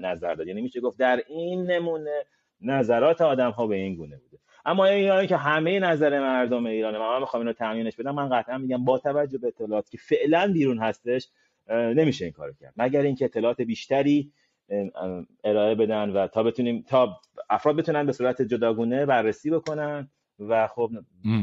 نظر 0.00 0.34
داد. 0.34 0.46
یعنی 0.46 0.60
میشه 0.60 0.80
گفت 0.80 0.98
در 0.98 1.22
این 1.28 1.70
نمونه 1.70 2.24
نظرات 2.60 3.20
آدم 3.20 3.50
ها 3.50 3.66
به 3.66 3.76
این 3.76 3.94
گونه 3.94 4.16
بوده. 4.16 4.38
اما 4.64 4.84
این 4.86 5.26
که 5.26 5.36
همه 5.36 5.80
نظر 5.80 6.20
مردم 6.20 6.66
ایران 6.66 6.98
من 6.98 7.20
می‌خوام 7.20 7.40
اینو 7.40 7.52
تعیینش 7.52 7.96
بدم 7.96 8.14
من 8.14 8.28
قطعا 8.28 8.58
میگم 8.58 8.84
با 8.84 8.98
توجه 8.98 9.38
به 9.38 9.46
اطلاعاتی 9.46 9.90
که 9.90 9.98
فعلا 9.98 10.52
بیرون 10.52 10.78
هستش 10.78 11.28
نمیشه 11.70 12.24
این 12.24 12.32
کارو 12.32 12.52
کرد. 12.60 12.72
مگر 12.76 13.02
اینکه 13.02 13.24
اطلاعات 13.24 13.60
بیشتری 13.60 14.32
ارائه 15.44 15.74
بدن 15.74 16.10
و 16.10 16.26
تا 16.26 16.42
بتونیم 16.42 16.84
تا 16.88 17.20
افراد 17.50 17.76
بتونن 17.76 18.06
به 18.06 18.12
صورت 18.12 18.42
جداگونه 18.42 19.06
بررسی 19.06 19.50
بکنن 19.50 20.08
و 20.38 20.66
خب 20.66 20.90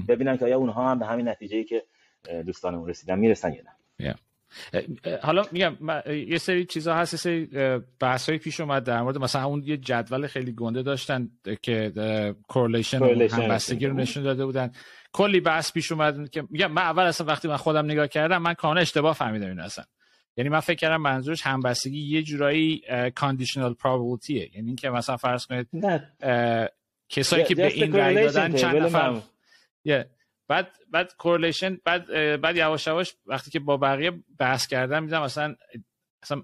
ببینن 0.07 0.37
که 0.37 0.45
آیا 0.45 0.57
اونها 0.57 0.91
هم 0.91 0.99
به 0.99 1.05
همین 1.05 1.27
نتیجه 1.27 1.63
که 1.63 1.83
دوستانمون 2.45 2.89
رسیدن 2.89 3.19
می‌رسن 3.19 3.53
یا 3.53 3.61
نه. 3.61 3.75
حالا 5.23 5.45
میگم 5.51 5.77
یه 6.27 6.37
سری 6.37 6.65
چیزها 6.65 6.95
هست 6.95 7.13
یه 7.13 7.17
سری 7.17 7.49
بحث 7.99 8.29
پیش 8.29 8.59
اومد 8.59 8.83
در 8.83 9.01
مورد 9.01 9.17
مثلا 9.17 9.45
اون 9.45 9.63
یه 9.63 9.77
جدول 9.77 10.27
خیلی 10.27 10.51
گنده 10.51 10.81
داشتن 10.81 11.29
که 11.61 11.91
correlation 12.47 13.03
همبستگی 13.31 13.85
رو 13.85 13.93
نشون 13.93 14.23
داده 14.23 14.45
بودن. 14.45 14.71
کلی 15.13 15.39
بحث 15.39 15.73
پیش 15.73 15.91
اومد 15.91 16.29
که 16.29 16.43
میگم 16.49 16.71
من 16.71 16.81
اول 16.81 17.03
اصلا 17.03 17.27
وقتی 17.27 17.47
من 17.47 17.57
خودم 17.57 17.85
نگاه 17.85 18.07
کردم 18.07 18.37
من 18.41 18.53
کانه 18.53 18.81
اشتباه 18.81 19.13
فهمیدم 19.13 19.47
این 19.47 19.59
اصلا. 19.59 19.85
یعنی 20.37 20.49
من 20.49 20.59
فکر 20.59 20.75
کردم 20.75 21.01
منظورش 21.01 21.41
همبستگی 21.41 21.99
یه 21.99 22.23
جورایی 22.23 22.81
conditional 23.15 23.73
probability 23.73 24.48
ه 24.48 24.55
یعنی 24.55 24.67
اینکه 24.67 24.89
مثلا 24.89 25.17
فرض 25.17 25.45
کنید 25.45 25.67
کسایی 27.09 27.43
که 27.43 27.55
به 27.55 27.67
این 27.67 27.93
رای 27.93 28.15
دادن 28.15 28.53
چند 28.53 28.75
نفر؟ 28.75 29.21
بعد 30.47 30.67
بعد 30.91 31.13
correlation 31.17 31.77
بعد 31.85 32.07
بعد 32.41 32.55
یواش 32.55 32.87
یواش 32.87 33.15
وقتی 33.25 33.51
که 33.51 33.59
با 33.59 33.77
بقیه 33.77 34.11
بحث 34.39 34.67
کردم 34.67 35.03
میدم 35.03 35.21
اصلا 35.21 35.55
اصلا 36.23 36.41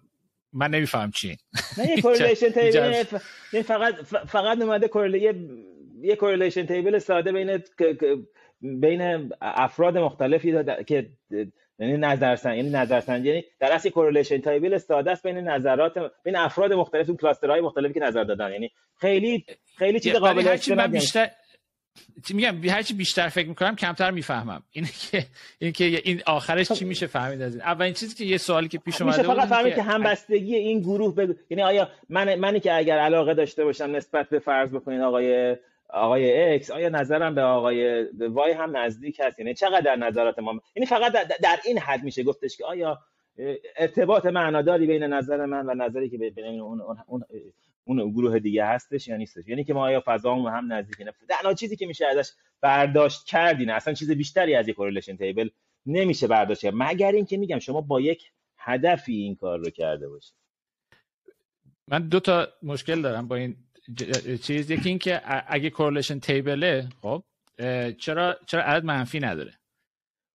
من 0.54 0.70
نمیفهم 0.70 1.12
چی. 1.12 1.38
نه 1.78 1.90
یه 1.90 2.02
correlation 2.02 2.50
table 2.50 3.04
فقط 3.64 3.96
فقط 4.28 4.62
اومده 4.62 4.90
یه 6.02 6.16
correlation 6.16 6.66
table 6.66 6.98
ساده 6.98 7.32
بین 7.32 7.64
بین 8.62 9.32
افراد 9.42 9.98
مختلفی 9.98 10.54
که 10.88 11.10
یعنی 11.82 11.98
نظرسنجی 11.98 12.58
یعنی 12.58 12.70
نظرسنجی 12.70 13.28
یعنی 13.28 13.44
در 13.60 13.72
اصل 13.72 13.90
correlation 13.90 14.38
table 14.38 14.78
ساده 14.78 15.12
است 15.12 15.24
بین 15.24 15.38
نظرات 15.38 16.12
بین 16.24 16.36
افراد 16.36 16.74
مختلف 16.74 17.10
اون 17.10 17.18
cluster 17.18 17.52
های 17.52 17.62
مختلفی 17.62 17.94
که 17.94 18.00
نظر 18.00 18.24
دادن. 18.24 18.52
یعنی 18.52 18.72
خیلی 18.96 19.46
خیلی 19.78 20.00
چیز 20.00 20.14
قابل 20.14 20.48
استفاده 20.48 20.88
بیشتر 20.88 21.30
میگم؟ 22.34 22.70
هرچی 22.70 22.94
بیشتر 22.94 23.28
فکر 23.28 23.48
می‌کنم 23.48 23.76
کمتر 23.76 24.12
می‌فهمم. 24.12 24.64
اینه 24.72 24.90
که 25.12 25.26
این 25.60 25.72
که 25.72 25.86
این 25.86 26.22
آخرش 26.26 26.72
چی 26.72 26.86
میشه 26.86 27.08
فهمید 27.08 27.42
از 27.42 27.54
این. 27.56 27.62
اولین 27.62 27.94
چیزی 27.94 28.16
که 28.16 28.26
یه 28.26 28.38
سوالی 28.38 28.68
که 28.68 28.78
پیش 28.78 29.02
اومده 29.02 29.18
میشه 29.18 29.34
فقط 29.34 29.48
فهمید 29.48 29.76
که 29.76 29.82
همبستگی 29.82 30.56
این 30.56 30.80
گروه 30.80 31.16
بگو 31.16 31.34
یعنی 31.50 31.64
آیا 31.64 31.90
من 32.10 32.36
منی 32.36 32.60
که 32.60 32.74
اگر 32.74 32.98
علاقه 32.98 33.34
داشته 33.34 33.64
باشم 33.64 33.96
نسبت 33.96 34.30
به 34.30 34.40
فرض 34.40 34.70
بکنین 34.70 35.02
آقای 35.02 35.56
آقای 35.94 36.54
اکس 36.54 36.72
آیا 36.72 36.90
نظرم 36.90 37.36
به 37.36 37.42
آقای 37.42 38.04
وای 38.20 38.52
هم 38.52 38.78
نزدیک 38.78 39.22
هست؟ 39.24 39.40
یعنی 39.40 39.54
چقدر 39.54 39.96
نظرات 39.96 40.40
ما 40.40 40.62
یعنی 40.76 40.86
فقط 40.86 41.12
در, 41.42 41.60
این 41.66 41.80
حد 41.80 42.04
میشه 42.04 42.24
گفتش 42.24 42.58
که 42.58 42.66
آیا 42.66 43.00
ارتباط 43.78 44.26
معناداری 44.26 44.88
بین 44.88 45.04
نظر 45.04 45.46
من 45.46 45.66
و 45.70 45.74
نظری 45.74 46.10
که 46.10 46.18
بین 46.18 46.60
اون, 46.60 46.82
اون, 46.82 46.98
اون 47.08 47.24
اون 47.84 48.12
گروه 48.12 48.40
دیگه 48.40 48.66
هستش 48.66 49.08
یا 49.08 49.18
نیستش؟ 49.18 49.48
یعنی 49.48 49.64
که 49.64 49.74
ما 49.74 49.84
آیا 49.84 50.04
فضامون 50.06 50.52
هم 50.52 50.74
نزدیک 50.74 51.02
نه؟ 51.02 51.14
تنها 51.30 51.54
چیزی 51.54 51.76
که 51.76 51.86
میشه 51.86 52.06
ازش 52.06 52.32
برداشت 52.62 53.26
کردین 53.26 53.70
اصلا 53.70 53.94
چیز 53.94 54.12
بیشتری 54.12 54.56
از 54.56 54.68
یک 54.68 54.76
correlation 54.76 55.18
table 55.18 55.50
نمیشه 55.86 56.28
برداشت 56.28 56.62
کرد. 56.62 56.74
مگر 56.78 57.12
اینکه 57.12 57.38
میگم 57.38 57.60
شما 57.60 57.82
با 57.82 58.02
یک 58.02 58.32
هدفی 58.58 59.14
این 59.14 59.36
کار 59.36 59.60
رو 59.60 59.70
کرده 59.70 60.10
باشه 60.10 60.34
من 61.88 62.08
دو 62.08 62.20
تا 62.20 62.48
مشکل 62.64 63.02
دارم 63.02 63.28
با 63.28 63.36
این 63.36 63.56
چیز 64.44 64.72
یکی 64.72 64.90
این 64.90 65.00
که 65.00 65.22
اگه 65.48 65.70
correlation 65.70 66.20
table 66.20 66.78
ه 66.78 66.90
خب 67.02 67.24
چرا 68.00 68.38
چرا 68.48 68.64
عدد 68.64 68.86
منفی 68.86 69.20
نداره؟ 69.20 69.54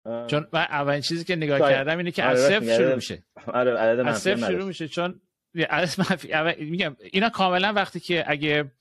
چون 0.05 0.47
من 0.53 0.61
اولین 0.61 1.01
چیزی 1.01 1.23
که 1.23 1.35
نگاه 1.35 1.59
کردم 1.59 1.97
اینه 1.97 2.11
که 2.11 2.23
از 2.23 2.43
آره، 2.43 2.59
صفر 2.59 2.77
شروع 2.77 2.95
میشه. 2.95 3.23
آره 3.47 3.77
عدد 3.77 3.99
از 3.99 4.21
صفر 4.21 4.47
شروع 4.47 4.65
میشه. 4.65 4.87
چون 4.87 5.21
عدد 5.69 5.89
منفی 5.99 6.29
میگم 6.65 6.95
اینا 7.11 7.29
کاملا 7.29 7.73
وقتی 7.73 7.99
که 7.99 8.23
اگه 8.27 8.71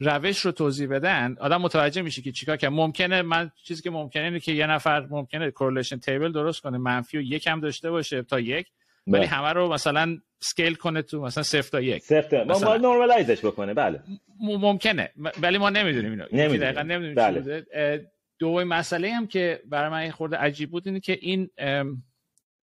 روش 0.00 0.38
رو 0.38 0.52
توضیح 0.52 0.88
بدن 0.88 1.36
آدم 1.40 1.56
متوجه 1.56 2.02
میشه 2.02 2.22
که 2.22 2.32
چیکار 2.32 2.56
که 2.56 2.68
ممکنه 2.68 3.22
من 3.22 3.50
چیزی 3.64 3.82
که 3.82 3.90
ممکنه 3.90 4.22
اینه 4.22 4.40
که 4.40 4.52
یه 4.52 4.66
نفر 4.66 5.06
ممکنه 5.10 5.50
correlation 5.50 5.98
table 5.98 6.32
درست 6.32 6.60
کنه 6.60 6.78
منفی 6.78 7.18
و 7.18 7.20
یک 7.20 7.46
هم 7.46 7.60
داشته 7.60 7.90
باشه 7.90 8.22
تا 8.22 8.40
یک. 8.40 8.66
ولی 9.06 9.18
بله. 9.18 9.26
همه 9.26 9.52
رو 9.52 9.72
مثلا 9.72 10.18
scale 10.42 10.74
کنه 10.74 11.02
تو 11.02 11.20
مثلا 11.22 11.42
صفر 11.42 11.70
تا 11.70 11.80
یک 11.80 12.02
صفر 12.02 12.44
ما 12.44 12.76
normalize 12.76 13.32
ش 13.32 13.44
بکنه 13.44 13.74
بله 13.74 14.02
ممکنه 14.40 15.12
ولی 15.42 15.58
ما 15.58 15.70
نمی‌دونیم 15.70 16.10
اینو 16.10 16.24
نمی‌دونیم 16.32 16.78
نمی‌دونیم 16.78 17.14
بله. 17.14 18.10
دومین 18.38 18.66
مسئله 18.66 19.12
هم 19.12 19.26
که 19.26 19.62
برای 19.64 19.90
من 19.90 20.10
خورده 20.10 20.36
عجیب 20.36 20.70
بود 20.70 20.88
اینه 20.88 21.00
که 21.00 21.18
این 21.20 21.50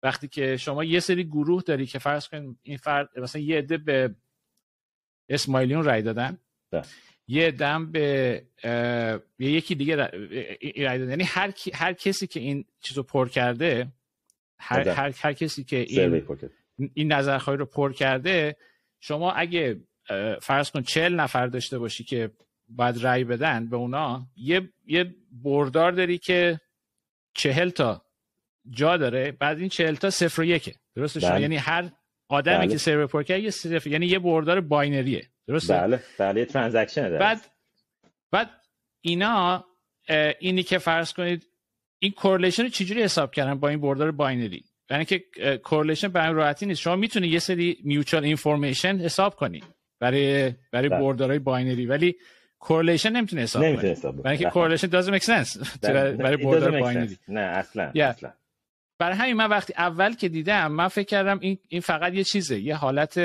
وقتی 0.02 0.28
که 0.28 0.56
شما 0.56 0.84
یه 0.84 1.00
سری 1.00 1.24
گروه 1.24 1.62
داری 1.62 1.86
که 1.86 1.98
فرض 1.98 2.28
کن 2.28 2.56
این 2.62 2.76
فرد 2.76 3.18
مثلا 3.18 3.42
یه 3.42 3.58
عده 3.58 3.76
به 3.76 4.14
اسماعیلیون 5.28 5.84
رای 5.84 6.02
دادن 6.02 6.38
ده. 6.70 6.78
بله. 6.78 6.86
یه 7.28 7.50
دم 7.50 7.92
به 7.92 8.42
یکی 9.38 9.74
دیگه 9.74 9.96
رای 9.96 10.98
دادن 10.98 11.10
یعنی 11.10 11.24
هر, 11.24 11.52
هر 11.74 11.92
کسی 11.92 12.26
که 12.26 12.40
این 12.40 12.64
چیزو 12.80 13.02
پر 13.02 13.28
کرده 13.28 13.86
هر, 14.58 14.88
هر, 14.88 15.14
هر 15.18 15.32
کسی 15.32 15.64
که 15.64 15.76
این, 15.76 16.26
این 16.94 17.12
نظرخواهی 17.12 17.58
رو 17.58 17.66
پر 17.66 17.92
کرده 17.92 18.56
شما 19.00 19.32
اگه 19.32 19.80
فرض 20.42 20.70
کن 20.70 20.82
چل 20.82 21.14
نفر 21.14 21.46
داشته 21.46 21.78
باشی 21.78 22.04
که 22.04 22.30
باید 22.68 23.06
رأی 23.06 23.24
بدن 23.24 23.68
به 23.68 23.76
اونا 23.76 24.26
یه, 24.36 24.68
یه 24.86 25.14
بردار 25.32 25.92
داری 25.92 26.18
که 26.18 26.60
چهل 27.34 27.68
تا 27.68 28.02
جا 28.70 28.96
داره 28.96 29.32
بعد 29.32 29.58
این 29.58 29.68
چهل 29.68 29.94
تا 29.94 30.10
صفر 30.10 30.42
و 30.42 30.44
یکه. 30.44 30.74
درسته 30.94 31.20
بله. 31.20 31.40
یعنی 31.40 31.56
هر 31.56 31.90
آدمی 32.28 32.56
بله. 32.56 32.68
که 32.68 32.78
سرور 32.78 33.06
پر 33.06 33.22
کرد 33.22 33.40
یه 33.40 33.50
صفر 33.50 33.86
یعنی 33.86 34.06
یه 34.06 34.18
بردار 34.18 34.60
باینریه. 34.60 35.28
درسته؟ 35.46 35.74
بله. 35.74 36.02
بله 36.18 36.44
transaction 36.44 37.18
بعد 37.18 37.40
بعد 38.30 38.50
اینا 39.00 39.64
اینی 40.38 40.62
که 40.62 40.78
فرض 40.78 41.12
کنید 41.12 41.46
این 41.98 42.12
correlation 42.12 42.62
رو 42.62 42.68
چجوری 42.68 43.02
حساب 43.02 43.32
کردن 43.32 43.54
با 43.54 43.68
این 43.68 43.80
بردار 43.80 44.10
باینری 44.10 44.64
یعنی 44.90 45.04
که 45.04 45.24
correlation 45.64 46.08
به 46.08 46.26
راحتی 46.26 46.66
نیست. 46.66 46.80
شما 46.80 46.96
می‌تونی 46.96 47.28
یه 47.28 47.38
سری 47.38 47.78
mutual 47.84 48.24
information 48.24 48.98
حساب 48.98 49.36
کنی 49.36 49.62
برای 50.00 50.54
برای 50.72 50.88
بله. 50.88 51.00
بردارهای 51.00 51.38
باینری 51.38 51.86
ولی 51.86 52.16
correlation 52.58 53.10
نمی‌تونه 53.10 53.42
حساب 53.42 53.64
نمی‌تونه 53.64 53.92
حساب 53.92 54.22
برای 54.22 54.36
اینکه 54.36 54.50
correlation 54.50 55.02
doesn't 55.02 55.20
make 55.20 55.24
sense. 55.24 55.78
برای 55.82 56.36
بردار 56.36 56.80
باینری 56.80 57.18
نه 57.28 57.40
اصلا 57.40 57.92
yeah. 57.94 58.00
اصلا. 58.00 58.32
برای 58.98 59.16
همین 59.16 59.36
من 59.36 59.46
وقتی 59.46 59.74
اول 59.76 60.14
که 60.14 60.28
دیدم 60.28 60.72
من 60.72 60.88
فکر 60.88 61.06
کردم 61.06 61.38
این 61.40 61.58
این 61.68 61.80
فقط 61.80 62.14
یه 62.14 62.24
چیزه 62.24 62.60
یه 62.60 62.74
حالت 62.74 63.18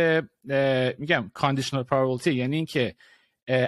میگم 0.97 1.32
conditional 1.34 1.84
probability 1.84 2.34
یعنی 2.34 2.55
اینکه 2.55 2.95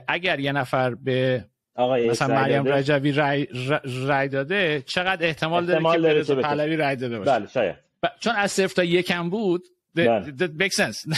اگر 0.07 0.39
یه 0.39 0.51
نفر 0.51 0.95
به 0.95 1.45
آقای 1.75 2.09
مثلا 2.09 2.35
مریم 2.35 2.67
رجوی 2.67 3.11
رای, 3.11 3.47
رای 3.83 4.27
داده 4.27 4.83
چقدر 4.85 5.25
احتمال, 5.25 5.71
احتمال 5.71 6.01
داره 6.01 6.23
که 6.23 6.35
پهلوی 6.35 6.75
رای 6.75 6.95
داده 6.95 7.19
باشه. 7.19 7.31
بله 7.31 7.47
شاید. 7.47 7.75
چون 8.19 8.35
از 8.35 8.51
صفر 8.51 8.73
تا 8.75 8.83
یکم 8.83 9.29
بود 9.29 9.63
بله. 9.95 10.69
sense. 10.69 11.17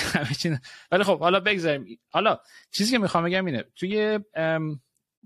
ولی 0.92 1.04
خب 1.04 1.20
حالا 1.20 1.40
بگذاریم. 1.40 2.00
حالا 2.10 2.40
چیزی 2.72 2.92
که 2.92 2.98
می‌خوام 2.98 3.24
بگم 3.24 3.46
اینه 3.46 3.64
توی 3.76 4.20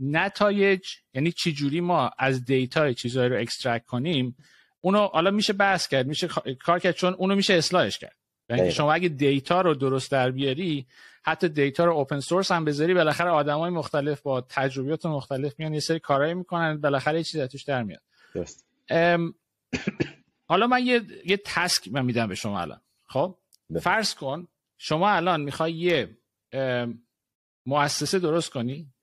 نتایج 0.01 0.81
یعنی 1.13 1.31
چی 1.31 1.53
جوری 1.53 1.81
ما 1.81 2.11
از 2.17 2.45
data 2.45 2.93
چیزهایی 2.93 3.29
رو 3.29 3.39
extract 3.39 3.85
کنیم 3.85 4.35
اونو 4.81 5.07
حالا 5.07 5.31
میشه 5.31 5.53
بحث 5.53 5.87
کرد 5.87 6.07
میشه 6.07 6.27
کار 6.65 6.79
کرد 6.79 6.95
چون 6.95 7.13
اونو 7.13 7.35
میشه 7.35 7.53
اصلاحش 7.53 7.97
کرد. 7.97 8.15
یعنی 8.49 8.71
شما 8.71 8.93
اگه 8.93 9.09
data 9.09 9.61
رو 9.61 9.73
درست 9.73 10.11
در 10.11 10.31
بیاری 10.31 10.87
حتی 11.23 11.49
data 11.49 11.85
رو 11.85 11.93
open 11.93 12.19
source 12.19 12.51
هم 12.51 12.65
بذاری 12.65 12.93
بالاخره 12.93 13.29
آدمای 13.29 13.71
مختلف 13.71 14.21
با 14.21 14.41
تجربیات 14.41 15.05
مختلف 15.05 15.59
میان 15.59 15.73
یه 15.73 15.79
سری 15.79 15.99
کارایی 15.99 16.33
می‌کنن 16.33 16.81
بالاخره 16.81 17.17
یه 17.17 17.23
چیزی 17.23 17.47
توش 17.47 17.63
در 17.63 17.83
میاد. 17.83 18.01
حالا 20.45 20.67
من 20.67 20.85
یه 20.85 21.01
یه 21.25 21.37
تسک 21.45 21.87
من 21.91 22.05
میدم 22.05 22.27
به 22.27 22.35
شما 22.35 22.61
الان. 22.61 22.81
خب؟ 23.07 23.37
فرض 23.81 24.15
کن 24.15 24.47
شما 24.77 25.09
الان 25.09 25.41
می‌خوای 25.41 25.73
یه 25.73 26.17
مؤسسه 27.65 28.19
درست 28.19 28.49
کنی 28.49 28.93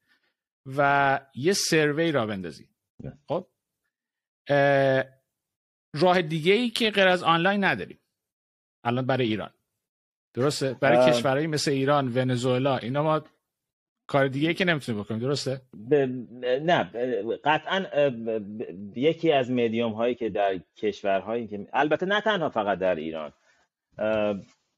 و 0.66 1.20
یه 1.34 1.52
سروی 1.52 2.12
را 2.12 2.26
بندازی. 2.26 2.68
خب؟ 3.28 3.46
راه 5.94 6.22
دیگه 6.22 6.52
ای 6.52 6.70
که 6.70 6.90
غیر 6.90 7.08
از 7.08 7.22
آنلاین 7.22 7.64
نداریم. 7.64 7.98
الان 8.86 9.06
برای 9.06 9.26
ایران. 9.26 9.50
درسته؟ 10.34 10.76
برای 10.80 11.12
کشورهایی 11.12 11.46
مثل 11.46 11.70
ایران 11.70 12.12
ونزوئلا 12.14 12.76
اینا 12.76 13.02
ما 13.02 13.22
کار 14.06 14.28
دیگه 14.28 14.48
ای 14.48 14.54
که 14.54 14.64
نمی‌تونیم 14.64 15.02
بکنیم. 15.02 15.20
درسته؟ 15.20 15.60
ب... 15.90 15.94
نه 16.44 16.82
قطعا 17.44 17.84
یکی 18.96 19.32
از 19.32 19.50
مدیوم 19.50 19.92
هایی 19.92 20.14
که 20.14 20.28
در 20.28 20.60
کشورهایی 20.76 21.46
که 21.46 21.66
البته 21.72 22.06
نه 22.06 22.20
تنها 22.20 22.48
فقط 22.48 22.78
در 22.78 22.94
ایران. 22.94 23.32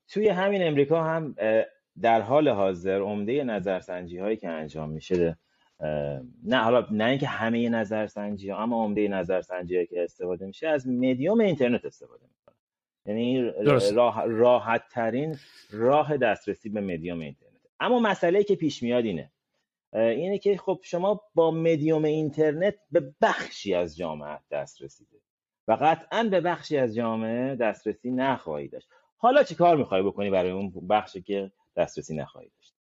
توی 0.09 0.29
همین 0.29 0.67
امریکا 0.67 1.05
هم 1.05 1.35
در 2.01 2.21
حال 2.21 2.49
حاضر 2.49 3.01
عمده 3.01 3.45
نظرسنجی 3.45 4.19
هایی 4.19 4.37
که 4.37 4.49
انجام 4.49 4.91
میشه 4.91 5.39
نه 6.45 6.57
حالا 6.57 6.87
نه 6.91 7.05
اینکه 7.05 7.27
همه 7.27 7.69
نظرسنجی 7.69 8.51
ها 8.51 8.63
اما 8.63 8.85
عمده 8.85 9.09
نظرسنجی 9.09 9.75
هایی 9.75 9.87
که 9.87 10.05
استفاده 10.05 10.47
میشه 10.47 10.69
از 10.69 10.89
مدیوم 10.89 11.41
اینترنت 11.41 11.85
استفاده 11.85 12.23
می‌کنه 12.23 12.38
یعنی 13.09 13.51
راه 13.95 14.25
راحت 14.27 14.83
ترین 14.91 15.37
راه 15.71 16.17
دسترسی 16.17 16.69
به 16.69 16.81
مدیوم 16.81 17.21
اینترنت. 17.21 17.53
اما 17.81 17.99
مسئله 17.99 18.45
که 18.45 18.57
پیش 18.57 18.83
میاد 18.83 19.05
اینه. 19.05 19.33
اینه 19.93 20.39
که 20.39 20.57
خب 20.57 20.81
شما 20.83 21.21
با 21.35 21.51
مدیوم 21.51 22.05
اینترنت 22.05 22.75
به 22.91 23.15
بخشی 23.23 23.75
از 23.75 23.97
جامعه 23.97 24.39
دسترسی 24.51 25.05
دارید 25.05 25.25
و 25.69 25.73
قطعا 25.73 26.29
به 26.31 26.41
بخشی 26.41 26.77
از 26.77 26.95
جامعه 26.95 27.55
دسترسی 27.55 28.11
نخواهید 28.11 28.73
داشت. 28.73 28.89
حالا 29.17 29.43
چی 29.43 29.55
کار 29.55 29.77
می‌خوای 29.77 30.03
بکنی 30.03 30.31
برای 30.31 30.51
اون 30.51 30.73
بخشی 30.91 31.23
که 31.23 31.53
دسترسی 31.77 32.17
نخواهی 32.17 32.51
داشت؟ 32.57 32.75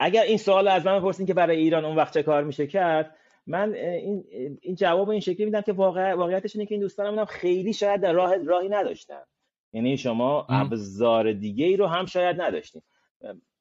اگر 0.00 0.22
این 0.22 0.38
سوال 0.38 0.68
از 0.68 0.86
من 0.86 0.98
بپرسین 0.98 1.26
که 1.26 1.34
برای 1.34 1.56
ایران 1.56 1.84
اون 1.84 1.96
وقت 1.96 2.14
چه 2.14 2.22
کار 2.22 2.44
میشه 2.44 2.66
کرد 2.66 3.16
من 3.46 3.74
این 3.74 4.24
این 4.62 4.74
جواب 4.74 5.10
این 5.10 5.20
شکلی 5.20 5.44
میدم 5.44 5.60
که 5.60 5.72
واقع 5.72 6.14
واقعیتش 6.14 6.56
اینه 6.56 6.66
که 6.66 6.74
این 6.74 6.82
دوستانم 6.82 7.24
خیلی 7.24 7.72
شاید 7.72 8.00
در 8.00 8.12
راه 8.12 8.36
راهی 8.36 8.68
نداشتن. 8.68 9.22
یعنی 9.72 9.96
شما 9.96 10.46
ابزار 10.48 11.32
دیگه 11.32 11.66
ای 11.66 11.76
رو 11.76 11.86
هم 11.86 12.06
شاید 12.06 12.40
نداشتین. 12.40 12.82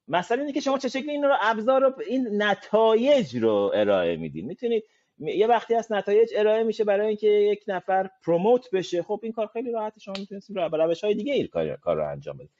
مثلا 0.07 0.41
اینه 0.41 0.53
که 0.53 0.59
شما 0.59 0.77
چه 0.77 0.89
شکلی 0.89 1.11
این 1.11 1.23
رو 1.23 1.35
ابزار 1.41 1.81
رو 1.81 1.93
این 2.07 2.43
نتایج 2.43 3.37
رو 3.37 3.71
ارائه 3.75 4.15
میدین. 4.15 4.45
می‌تونید 4.45 4.83
یه 5.19 5.47
وقتی 5.47 5.75
از 5.75 5.91
نتایج 5.91 6.29
ارائه 6.35 6.63
میشه 6.63 6.83
برای 6.83 7.07
اینکه 7.07 7.27
یک 7.27 7.63
نفر 7.67 8.09
پروموت 8.25 8.71
بشه 8.71 9.03
خب 9.03 9.19
این 9.23 9.31
کار 9.31 9.47
خیلی 9.47 9.71
راحت 9.71 9.99
شما 9.99 10.15
می‌تونید 10.19 10.43
روش 10.73 11.03
های 11.03 11.13
دیگه 11.13 11.33
ای 11.33 11.47
کار, 11.47 11.75
کار 11.75 11.95
رو 11.95 12.11
انجام 12.11 12.37
بدید. 12.37 12.51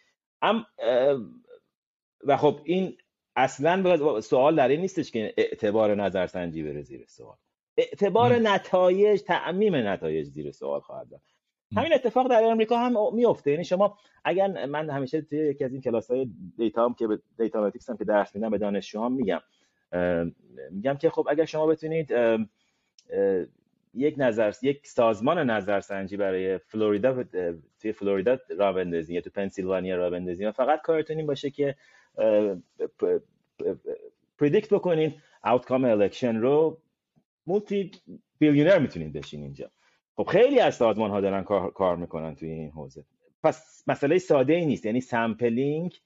و 2.24 2.38
خب 2.38 2.60
این 2.64 2.98
اصلا 3.36 4.22
سوال 4.22 4.56
در 4.56 4.68
این 4.68 4.82
نیستش 4.82 5.12
که 5.12 5.34
اعتبار 5.38 5.96
نظرسنجی 5.96 6.64
بره 6.64 6.82
زیر 6.82 7.06
سوال. 7.08 7.36
اعتبار 7.78 8.36
نتایج 8.36 9.22
تعمیم 9.22 9.76
نتایج 9.76 10.28
زیر 10.28 10.52
سوال 10.52 10.80
خواهد 10.80 11.10
داد 11.10 11.22
همین 11.76 11.94
اتفاق 11.94 12.30
در 12.30 12.44
امریکا 12.44 12.78
هم 12.78 13.16
میفته 13.16 13.52
یعنی 13.52 13.64
شما 13.64 13.98
اگر 14.24 14.66
من 14.66 14.90
همیشه 14.90 15.22
توی 15.22 15.40
یکی 15.40 15.64
از 15.64 15.72
این 15.72 15.82
کلاس 15.82 16.12
های 16.12 16.30
data 16.58 16.86
هم 16.86 16.94
که 16.94 17.08
به 17.08 17.20
data 17.38 17.72
هم 17.90 17.98
که 17.98 18.06
درس 18.06 18.36
میدم 18.36 18.50
به 18.50 18.58
دانشجوهام 18.58 19.14
میگم 19.14 19.42
میگم 20.72 20.98
که 20.98 21.10
خب 21.10 21.28
اگر 21.30 21.46
شما 21.46 21.68
بتونید 21.68 22.14
یک 23.94 24.16
نظر 24.18 24.54
یک 24.62 24.88
سازمان 24.88 25.50
نظرسنجی 25.50 26.18
برای 26.18 26.58
فلوریدا 26.58 27.24
توی 27.82 27.92
فلوریدا 27.92 28.38
را 28.58 28.74
بندازین 28.74 29.16
یا 29.16 29.22
تو 29.22 29.30
پنسیلوانیا 29.30 29.96
را 29.96 30.10
بندازین 30.10 30.52
فقط 30.52 30.82
کارتون 30.82 31.18
این 31.18 31.28
باشه 31.28 31.50
که 31.50 31.76
predict 34.40 34.74
بکنین 34.74 35.14
outcome 35.44 35.86
election 35.86 36.36
رو 36.36 36.82
multi 37.48 37.92
billionaire 38.40 38.80
می‌تونین 38.80 39.12
بشین 39.12 39.42
اینجا. 39.42 39.72
خب 40.16 40.24
خیلی 40.24 40.60
از 40.60 40.76
سازمان 40.76 41.12
ها 41.12 41.22
دارن 41.22 41.44
کار, 41.44 41.72
کار 41.72 41.96
می‌کنن 41.96 42.36
توی 42.36 42.50
این 42.50 42.72
حوزه. 42.72 43.04
پس 43.44 43.84
مسئله 43.88 44.18
ساده 44.18 44.54
ای 44.54 44.66
نیست 44.66 44.86
یعنی 44.86 45.02
sampling 45.02 46.00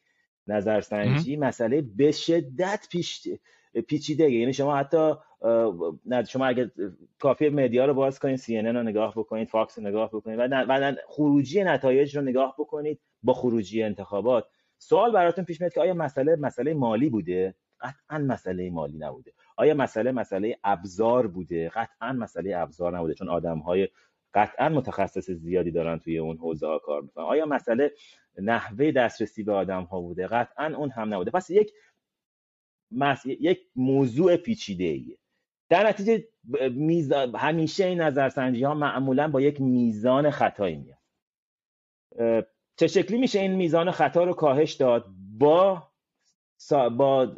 نظرسنجی 0.48 1.36
مسئله 1.36 1.82
به 1.82 2.12
شدت 2.12 2.88
پیش 2.92 3.28
پیچیده 3.88 4.32
یعنی 4.32 4.54
شما 4.54 4.76
حتی 4.76 5.14
نه 6.06 6.24
شما 6.24 6.46
اگر 6.46 6.70
کافی 7.20 7.50
media 7.50 7.86
رو 7.86 7.94
باز 7.94 8.20
کنید 8.20 8.36
سی 8.36 8.58
رو 8.58 8.84
نگاه 8.84 9.14
بکنید 9.18 9.48
فاکس 9.48 9.78
رو 9.78 9.88
نگاه 9.88 10.10
بکنید 10.10 10.40
و 10.40 10.96
خروجی 11.08 11.64
نتایج 11.64 12.18
رو 12.18 12.22
نگاه 12.22 12.56
بکنید 12.60 13.00
با 13.24 13.34
خروجی 13.34 13.84
انتخابات. 13.84 14.48
سوال 14.78 15.12
براتون 15.12 15.46
پیش 15.46 15.62
میاد 15.62 15.74
که 15.74 15.82
آیا 15.82 15.94
مسئله 15.94 16.36
مسئله 16.36 16.74
مالی 16.74 17.10
بوده؟ 17.10 17.56
قطعا 17.82 18.18
مسئله 18.18 18.70
مالی 18.70 18.98
نبوده. 18.98 19.34
آیا 19.58 19.74
مسئله 19.74 20.12
مسئله 20.12 20.60
ابزار 20.64 21.28
بوده؟ 21.28 21.70
قطعا 21.70 22.14
مسئله 22.14 22.58
ابزار 22.58 22.98
نبوده 22.98 23.14
چون 23.14 23.30
آدم 23.30 23.60
های 23.60 23.90
قطعا 24.34 24.70
متخصص 24.70 25.32
زیادی 25.32 25.72
دارن 25.72 26.00
توی 26.00 26.18
اون 26.18 26.38
حوزه 26.38 26.68
ها 26.68 26.80
کار 26.80 27.02
می‌کنن. 27.02 27.24
آیا 27.26 27.46
مسئله 27.46 27.92
نحوه 28.42 28.92
دسترسی 28.92 29.44
به 29.44 29.54
آدم 29.54 29.84
ها 29.84 30.02
بوده؟ 30.02 30.28
قطعا 30.28 30.76
اون 30.76 30.90
هم 30.90 31.14
نبوده. 31.14 31.32
پس 31.32 31.50
یک 31.50 31.74
یک 33.26 33.60
موضوع 33.76 34.38
پیچیده 34.38 34.84
ایه 34.84 35.18
در 35.70 35.88
نتیجه 35.88 36.28
میزان... 36.72 37.36
همیشه 37.36 37.86
این 37.86 38.02
نظرسنجی 38.02 38.64
ها 38.64 38.74
معمولا 38.74 39.28
با 39.28 39.42
یک 39.42 39.62
میزان 39.62 40.30
خطایی 40.32 40.76
میاد 40.76 40.98
چه 42.78 42.88
شکلی 42.88 43.18
میشه 43.18 43.40
این 43.40 43.56
میزان 43.56 43.92
خطا 43.92 44.24
رو 44.24 44.34
کاهش 44.34 44.74
داد؟ 44.74 45.06
با 45.38 45.88
با 46.98 47.36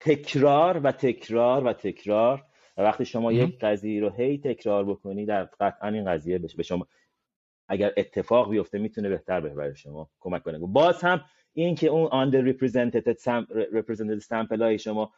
تکرار 0.00 0.78
و 0.78 0.92
تکرار 0.92 1.64
و 1.64 1.72
تکرار. 1.72 2.44
و 2.76 2.82
وقتی 2.82 3.04
شما 3.04 3.32
یک 3.32 3.58
قضیه 3.58 4.00
رو 4.00 4.10
هی 4.10 4.38
تکرار 4.38 4.84
بکنی 4.84 5.26
در 5.26 5.44
قطعا 5.44 5.88
این 5.88 6.12
قضیه 6.12 6.38
به 6.38 6.62
شما 6.62 6.86
اگر 7.68 7.92
اتفاق 7.96 8.50
بیفته 8.50 8.78
می‌تونه 8.78 9.08
بهتر 9.08 9.40
برای 9.40 9.76
شما 9.76 10.10
کمک 10.20 10.42
کنه. 10.42 10.58
باز 10.58 11.02
هم 11.02 11.24
این 11.52 11.74
که 11.74 11.88
اون 11.88 12.08
under 12.08 12.52
represented 12.52 13.16
represented 13.72 14.20
sample 14.24 14.60
های 14.60 14.78
شما 14.78 15.12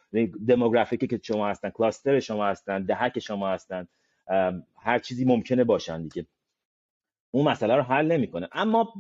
دموگرافیکی 0.49 1.07
که 1.07 1.21
شما 1.23 1.49
هستن 1.49 1.71
کلاستر 1.71 2.21
شما 2.21 2.47
هستن 2.47 2.83
دهک 2.83 3.19
شما 3.19 3.49
هستن 3.49 3.89
هر 4.77 4.99
چیزی 4.99 5.25
ممکنه 5.25 5.65
باشن 5.65 6.03
دیگه. 6.03 6.27
اون 7.31 7.49
مسئله 7.49 7.77
رو 7.77 7.83
حل 7.83 8.07
نمی‌کنه. 8.07 8.49
اما 8.53 8.95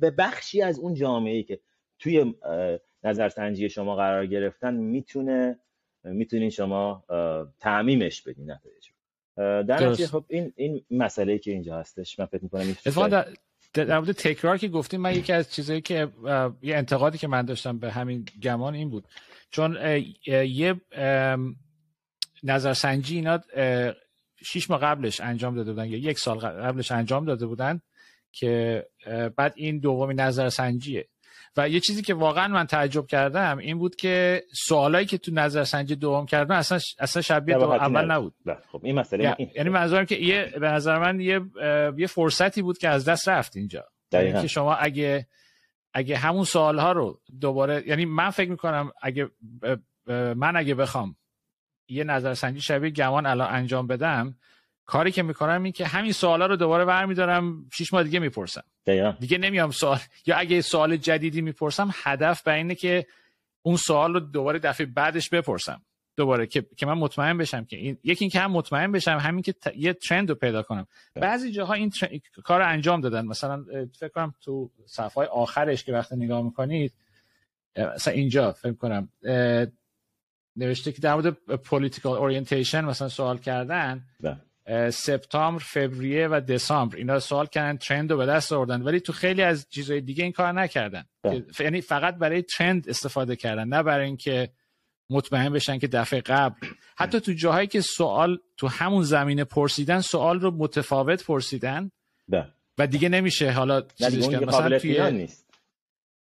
به 0.00 0.10
بخشی 0.10 0.62
از 0.62 0.78
اون 0.78 0.94
جامعه 0.94 1.34
ای 1.34 1.42
که 1.42 1.60
توی 1.98 2.34
نظرسنجی 3.04 3.68
شما 3.68 3.96
قرار 3.96 4.26
گرفتن 4.26 4.74
می‌تونه 4.74 5.58
می‌تونین 6.04 6.50
شما 6.50 7.04
تعمیمش 7.60 8.22
بدین 8.22 8.50
نتایج 8.50 8.84
در 9.36 9.86
نتیجه 9.88 10.06
خب 10.06 10.24
این 10.28 10.52
این 10.56 10.84
مسئله 10.90 11.38
که 11.38 11.50
اینجا 11.50 11.78
هستش 11.78 12.18
من 12.18 12.26
فکر 12.26 12.42
می‌کنم 12.42 13.08
در, 13.08 13.84
در 13.84 13.98
مورد 13.98 14.12
تکرار 14.12 14.58
که 14.58 14.68
گفتیم 14.68 15.00
من 15.00 15.14
یکی 15.14 15.32
از 15.32 15.52
چیزایی 15.52 15.80
که 15.80 16.08
یه 16.62 16.76
انتقادی 16.76 17.18
که 17.18 17.28
من 17.28 17.42
داشتم 17.42 17.78
به 17.78 17.90
همین 17.90 18.24
گمان 18.42 18.74
این 18.74 18.90
بود. 18.90 19.04
چون 19.50 19.78
یه 20.26 20.80
نظرسنجی 22.42 23.16
اینا 23.16 23.40
شیش 24.44 24.70
ماه 24.70 24.80
قبلش 24.80 25.20
انجام 25.20 25.54
داده 25.54 25.72
بودن 25.72 25.86
یا 25.86 25.98
یک 25.98 26.18
سال 26.18 26.38
قبلش 26.38 26.92
انجام 26.92 27.24
داده 27.24 27.46
بودن 27.46 27.80
که 28.32 28.84
بعد 29.36 29.52
این 29.56 29.78
دومی 29.78 30.14
نظرسنجیه 30.14 31.08
و 31.56 31.68
یه 31.68 31.80
چیزی 31.80 32.02
که 32.02 32.14
واقعا 32.14 32.48
من 32.48 32.66
تعجب 32.66 33.06
کردم 33.06 33.58
این 33.58 33.78
بود 33.78 33.96
که 33.96 34.44
سوالایی 34.66 35.06
که 35.06 35.18
تو 35.18 35.32
نظرسنجی 35.34 35.96
دوم 35.96 36.26
کردن 36.26 36.54
اصلا 36.54 36.78
اصلا 36.98 37.22
شبیه 37.22 37.58
دو 37.58 37.70
اول 37.70 38.10
نبود. 38.10 38.34
خب 38.72 38.80
این 38.84 38.94
مسئله 38.94 39.36
یعنی 39.54 39.70
منظورم 39.70 40.04
که 40.04 40.14
یه 40.14 40.52
به 40.60 40.68
نظر 40.68 40.98
من 40.98 41.20
یه 41.20 41.40
یه 41.96 42.06
فرصتی 42.06 42.62
بود 42.62 42.78
که 42.78 42.88
از 42.88 43.08
دست 43.08 43.28
رفت 43.28 43.56
اینجا. 43.56 43.84
یعنی 44.12 44.42
که 44.42 44.46
شما 44.46 44.74
اگه 44.74 45.26
اگه 45.94 46.16
همون 46.16 46.44
سوال 46.44 46.78
ها 46.78 46.92
رو 46.92 47.20
دوباره 47.40 47.84
یعنی 47.86 48.04
من 48.04 48.30
فکر 48.30 48.50
می‌کنم 48.50 48.92
اگه 49.02 49.30
من 50.36 50.56
اگه 50.56 50.74
بخوام 50.74 51.16
یه 51.88 52.04
نظرسنجی 52.04 52.60
شبیه 52.60 52.90
گمان 52.90 53.26
الان 53.26 53.54
انجام 53.54 53.86
بدم 53.86 54.34
کاری 54.86 55.12
که 55.12 55.22
می‌کنم 55.22 55.62
این 55.62 55.72
که 55.72 55.86
همین 55.86 56.12
سوالا 56.12 56.46
رو 56.46 56.56
دوباره 56.56 56.84
برمیدارم 56.84 57.68
شش 57.72 57.92
ماه 57.92 58.02
دیگه 58.02 58.18
می‌پرسم. 58.18 58.64
دیگه 59.20 59.38
نمیام 59.38 59.70
سوال 59.70 59.98
یا 60.26 60.36
اگه 60.36 60.60
سوال 60.60 60.96
جدیدی 60.96 61.40
می‌پرسم 61.40 61.90
هدف 61.92 62.42
به 62.42 62.52
اینه 62.52 62.74
که 62.74 63.06
اون 63.62 63.76
سوال 63.76 64.14
رو 64.14 64.20
دوباره 64.20 64.58
دفعه 64.58 64.86
بعدش 64.86 65.28
بپرسم. 65.28 65.82
دوباره 66.16 66.46
که, 66.46 66.66
که 66.76 66.86
من 66.86 66.92
مطمئن 66.92 67.38
بشم 67.38 67.64
که 67.64 67.76
این 67.76 67.98
یکی 68.04 68.24
اینکه 68.24 68.40
هم 68.40 68.50
مطمئن 68.50 68.92
بشم 68.92 69.18
همین 69.18 69.42
که 69.42 69.54
یه 69.76 69.92
ترند 69.92 70.28
رو 70.28 70.34
پیدا 70.34 70.62
کنم. 70.62 70.86
بعضی 71.14 71.52
جاها 71.52 71.74
این 71.74 71.92
کار 72.44 72.60
رو 72.60 72.68
انجام 72.68 73.00
دادن. 73.00 73.26
مثلا 73.26 73.64
فکر 73.98 74.08
کنم 74.08 74.34
تو 74.40 74.70
صفحه 74.86 75.24
آخرش 75.24 75.84
که 75.84 75.92
وقتی 75.92 76.16
نگاه 76.16 76.42
می‌کنید 76.42 76.92
مثلا 77.76 78.14
اینجا 78.14 78.52
فکر 78.52 78.72
کنم 78.72 79.08
نوشته 80.56 80.92
که 80.92 81.00
در 81.00 81.14
مورد 81.14 81.30
political 81.56 82.18
orientation 82.18 82.84
مثلا 82.84 83.08
سوال 83.08 83.38
کردن 83.38 84.04
ده. 84.22 84.36
سپتامبر 84.90 85.62
فوریه 85.62 86.28
و 86.28 86.40
دسامبر. 86.40 86.96
اینا 86.96 87.18
سوال 87.20 87.46
کردن 87.46 87.76
trend 87.76 88.10
رو 88.10 88.16
به 88.16 88.26
دست 88.26 88.52
آوردن. 88.52 88.82
ولی 88.82 89.00
تو 89.00 89.12
خیلی 89.12 89.42
از 89.42 89.66
چیزهای 89.70 90.00
دیگه 90.00 90.24
این 90.24 90.32
کار 90.32 90.52
نکردن. 90.52 91.04
یعنی 91.60 91.80
فقط 91.80 92.14
برای 92.14 92.42
trend 92.42 92.88
استفاده 92.88 93.36
کردن 93.36 93.68
نه 93.68 93.82
برای 93.82 94.06
اینکه 94.06 94.50
مطمئن 95.10 95.52
بشن 95.52 95.78
که 95.78 95.86
دفعه 95.86 96.20
قبل. 96.20 96.66
حتی 96.96 97.20
تو 97.20 97.32
جاهایی 97.32 97.66
که 97.66 97.80
سوال 97.80 98.38
تو 98.56 98.68
همون 98.68 99.02
زمینه 99.02 99.44
پرسیدن 99.44 100.00
سوال 100.00 100.40
رو 100.40 100.50
متفاوت 100.50 101.24
پرسیدن 101.24 101.90
ده. 102.30 102.46
و 102.78 102.86
دیگه 102.86 103.08
نمیشه 103.08 103.50
حالا 103.50 103.80
چیزش 103.80 104.28
کرد. 104.28 104.44
مثلا 104.44 104.78
توی 104.78 105.10
نیست. 105.10 105.43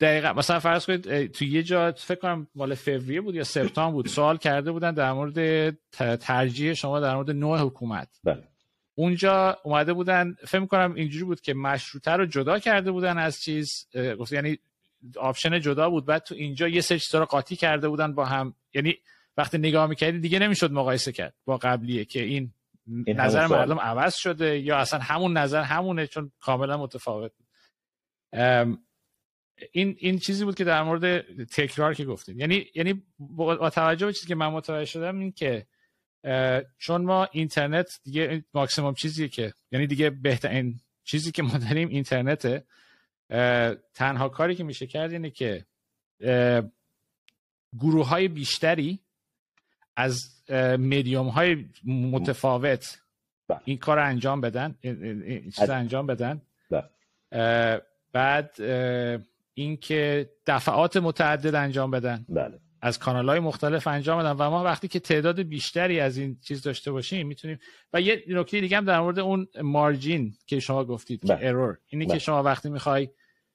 دقیقا. 0.01 0.32
مثلا 0.32 0.61
فرض 0.61 0.86
کنید 0.86 1.32
تو 1.32 1.44
یه 1.44 1.62
جا 1.62 1.92
فکر 1.92 2.18
کنم 2.18 2.46
مال 2.55 2.74
فوریه 2.74 3.20
بود 3.20 3.34
یا 3.34 3.44
سپتامبر 3.44 3.92
بود 3.92 4.07
سوال 4.07 4.36
کرده 4.36 4.72
بودن 4.72 4.94
در 4.94 5.12
مورد 5.12 5.70
ترجیح 6.16 6.74
شما 6.74 7.01
در 7.01 7.14
مورد 7.14 7.30
نوع 7.30 7.59
حکومت. 7.59 8.09
بله. 8.24 8.48
اونجا 8.94 9.59
اومده 9.64 9.92
بودن 9.92 10.36
فکر 10.46 10.66
کنم 10.66 10.94
اینجوری 10.94 11.24
بود 11.24 11.40
که 11.40 11.55
مشروطه 11.55 12.11
رو 12.11 12.26
جدا 12.26 12.59
کرده 12.59 12.90
بودن 12.92 13.18
از 13.18 13.40
چیز 13.40 13.86
یعنی 14.30 14.59
option 15.16 15.61
جدا 15.61 15.90
بود. 15.90 16.07
بعد 16.07 16.22
تو 16.22 16.34
اینجا 16.34 16.68
یه 16.68 16.80
سه 16.80 16.98
چیزا 16.98 17.18
رو 17.18 17.24
قاطی 17.24 17.57
کرده 17.57 17.88
بودن 17.88 18.14
با 18.14 18.24
هم. 18.24 18.55
یعنی 18.74 18.94
وقتی 19.36 19.59
نگاه 19.59 19.86
می‌کردی 19.86 20.18
دیگه 20.18 20.38
نمی‌شد 20.38 20.72
مقایسه 20.72 21.12
کرد 21.12 21.34
با 21.44 21.57
قبلیه 21.57 22.05
که 22.05 22.22
این, 22.22 22.53
این 23.07 23.20
نظر 23.20 23.46
مردم 23.46 23.78
عوض 23.78 24.14
شده 24.14 24.59
یا 24.59 24.76
اصلا 24.76 25.01
همون 25.01 25.36
نظر 25.36 25.62
همونه 25.62 26.07
چون 26.07 26.32
کاملا 26.40 26.76
متفاوت 26.76 27.32
این 29.72 29.96
این 29.98 30.18
چیزی 30.18 30.44
بود 30.44 30.54
که 30.54 30.64
در 30.64 30.82
مورد 30.82 31.20
تکرار 31.44 31.94
که 31.94 32.04
گفتیم 32.04 32.40
یعنی 32.40 32.66
یعنی 32.74 33.02
با 33.18 33.70
توجه 33.70 34.06
به 34.06 34.12
چیزی 34.12 34.26
که 34.26 34.34
من 34.34 34.46
متوجه 34.46 34.84
شدم 34.84 35.18
این 35.18 35.32
که 35.32 35.66
چون 36.78 37.02
ما 37.02 37.28
اینترنت 37.32 38.00
دیگه 38.04 38.44
ماکسیموم 38.54 38.94
چیزی 38.94 39.28
که 39.28 39.52
یعنی 39.72 39.86
دیگه 39.86 40.11
بهترین 40.11 40.80
چیزی 41.04 41.32
که 41.32 41.42
ما 41.42 41.58
داریم 41.58 41.88
اینترنته 41.88 42.64
تنها 43.94 44.28
کاری 44.28 44.54
که 44.54 44.64
میشه 44.64 44.86
کرد 44.86 45.12
اینه 45.12 45.30
که 45.30 45.64
گروه 47.78 48.08
های 48.08 48.28
بیشتری 48.28 49.00
از 49.96 50.18
میدیوم 50.78 51.28
های 51.28 51.64
متفاوت 51.84 53.00
بله. 53.48 53.61
این 53.64 53.78
کار 53.78 53.98
انجام 53.98 54.40
بدن 54.40 54.74
این 54.80 55.50
چیز 55.50 55.70
انجام 55.70 56.06
بدن 56.06 56.42
بله. 56.70 57.82
بعد 58.12 58.54
اینکه 59.55 60.30
دفعات 60.46 60.96
متعدد 60.96 61.55
انجام 61.55 61.90
بدن. 61.90 62.26
بله. 62.28 62.59
از 62.82 62.98
کانال 62.98 63.28
های 63.28 63.40
مختلف 63.40 63.86
انجام 63.86 64.18
بدن 64.18 64.30
و 64.30 64.51
ما 64.51 64.64
وقتی 64.64 64.88
که 64.88 65.01
تعداد 65.01 65.42
بیشتری 65.42 66.01
از 66.01 66.18
این 66.18 66.36
چیز 66.40 66.62
داشته 66.62 66.92
باشیم 66.92 67.26
می‌تونیم 67.26 67.59
و 67.92 68.01
یه 68.01 68.24
نکته 68.28 68.61
دیگه 68.61 68.76
هم 68.76 68.84
در 68.84 69.01
مورد 69.01 69.18
اون 69.18 69.46
مارجین 69.62 70.32
که 70.46 70.61
شما 70.61 70.84
گفتید 70.84 71.24
که 71.26 71.48
ارور 71.48 71.78
اینی 71.88 72.05
که 72.07 72.11
بله. 72.11 72.18
شما 72.18 72.42
وقتی 72.42 72.70
می‌خوای 72.70 73.09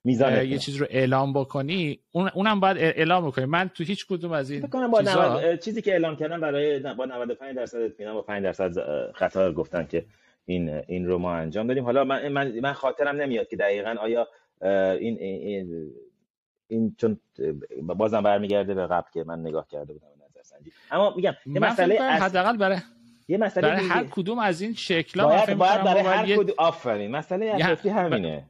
میزان 0.03 0.45
یه 0.45 0.57
چیز 0.57 0.75
رو 0.75 0.87
اعلام 0.89 1.33
بکنی 1.33 1.99
اون 2.11 2.29
اونم 2.33 2.59
باید 2.59 2.77
اعلام 2.77 3.27
بکنی. 3.27 3.45
من 3.45 3.69
تو 3.69 3.83
هیچ 3.83 4.07
کدوم 4.07 4.31
از 4.31 4.49
این 4.49 4.61
با 4.91 5.03
چیزا... 5.03 5.55
چیزی 5.55 5.81
که 5.81 5.91
اعلام 5.91 6.15
کردم 6.15 6.41
برای 6.41 6.79
با 6.79 7.05
95 7.05 7.55
درصد 7.55 7.77
اطمینان 7.77 8.13
با 8.13 8.21
5 8.21 8.43
درصد 8.43 8.71
خطا 9.11 9.51
گفتن 9.53 9.85
که 9.85 10.05
این 10.45 10.69
این 10.69 11.05
رو 11.05 11.17
ما 11.17 11.35
انجام 11.35 11.67
دادیم. 11.67 11.83
حالا 11.83 12.03
من 12.03 12.27
من, 12.27 12.59
من 12.59 12.73
خاطرم 12.73 13.15
نمیاد 13.21 13.47
که 13.47 13.55
دقیقا 13.55 13.95
آیا 14.01 14.27
این 14.61 15.17
این 15.19 15.91
این 16.67 16.95
چون 16.97 17.19
بازم 17.81 18.21
برمیگرده 18.21 18.73
به 18.73 18.87
قبل 18.87 19.07
که 19.13 19.23
من 19.23 19.39
نگاه 19.39 19.67
کرده 19.67 19.93
بودم 19.93 20.07
نظر 20.29 20.43
سنجی 20.43 20.71
اما 20.91 21.13
میگم 21.15 21.33
یه 21.45 21.59
مسئله 21.59 22.01
حداقل 22.01 22.57
برای 22.57 22.77
یه 23.27 23.37
مسئله 23.37 23.67
برای 23.67 23.87
هر 23.87 24.03
کدوم 24.03 24.39
از 24.39 24.61
این 24.61 24.73
شکل 24.73 25.23
باید, 25.23 25.53
باید 25.53 25.83
برای 25.83 26.01
هر 26.01 26.35
کدوم 26.35 26.55
آفرین 26.57 27.11
مسئله 27.11 27.45
اساسی 27.45 27.89
همینه. 27.89 28.49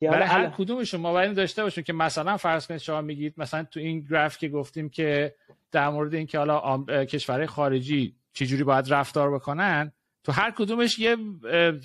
برای 0.00 0.24
هر 0.24 0.46
کدومشون 0.46 1.00
ما 1.00 1.12
باید 1.12 1.36
داشته 1.36 1.62
باشیم 1.62 1.84
که 1.84 1.92
مثلا 1.92 2.36
فرض 2.36 2.66
کنید 2.66 2.80
شما 2.80 3.00
میگید 3.00 3.34
مثلا 3.36 3.64
تو 3.64 3.80
این 3.80 4.00
گراف 4.00 4.38
که 4.38 4.48
گفتیم 4.48 4.88
که 4.88 5.34
در 5.72 5.88
مورد 5.88 6.14
اینکه 6.14 6.38
حالا 6.38 6.84
کشورهای 7.04 7.46
خارجی 7.46 8.16
چجوری 8.32 8.64
باید 8.64 8.92
رفتار 8.92 9.34
بکنن 9.34 9.92
تو 10.24 10.32
هر 10.32 10.50
کدومش 10.50 10.98
یه 10.98 11.16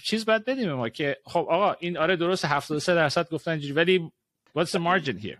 چیز 0.05 0.25
باید 0.25 0.45
بدیم 0.45 0.73
ما 0.73 0.89
که 0.89 1.17
خب 1.25 1.45
آقا 1.49 1.75
این 1.79 1.97
آره 1.97 2.15
درست 2.15 2.45
73 2.45 2.95
درصد 2.95 3.29
گفتن 3.29 3.51
اینجوری 3.51 3.73
ولی 3.73 4.11
what's 4.57 4.69
the 4.69 4.79
margin 4.79 5.25
here? 5.25 5.37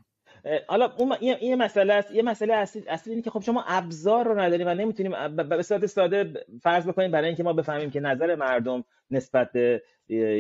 حالا 0.68 0.91
اون 0.97 1.18
یه 1.22 1.56
مسئله 1.56 1.93
است 1.93 2.12
یه 2.12 2.24
مسئله 2.24 2.54
اصلی 2.54 2.84
اصلی 2.88 3.14
اینه 3.14 3.24
که 3.24 3.30
خب 3.30 3.41
شما 3.41 3.64
ابزار 3.68 4.26
رو 4.26 4.39
نداریم 4.39 4.68
و 4.68 4.74
نمی‌تونیم 4.74 5.36
به 5.36 5.64
صورت 5.64 5.86
ساده 5.86 6.34
فرض 6.62 6.88
بکنیم 6.88 7.12
برای 7.12 7.28
اینکه 7.28 7.43
ما 7.43 7.54
بفهمیم 7.54 7.91
که 7.91 8.00
نظر 8.00 8.36
مردم 8.36 8.84
نسبت 9.12 9.52
به 9.52 9.82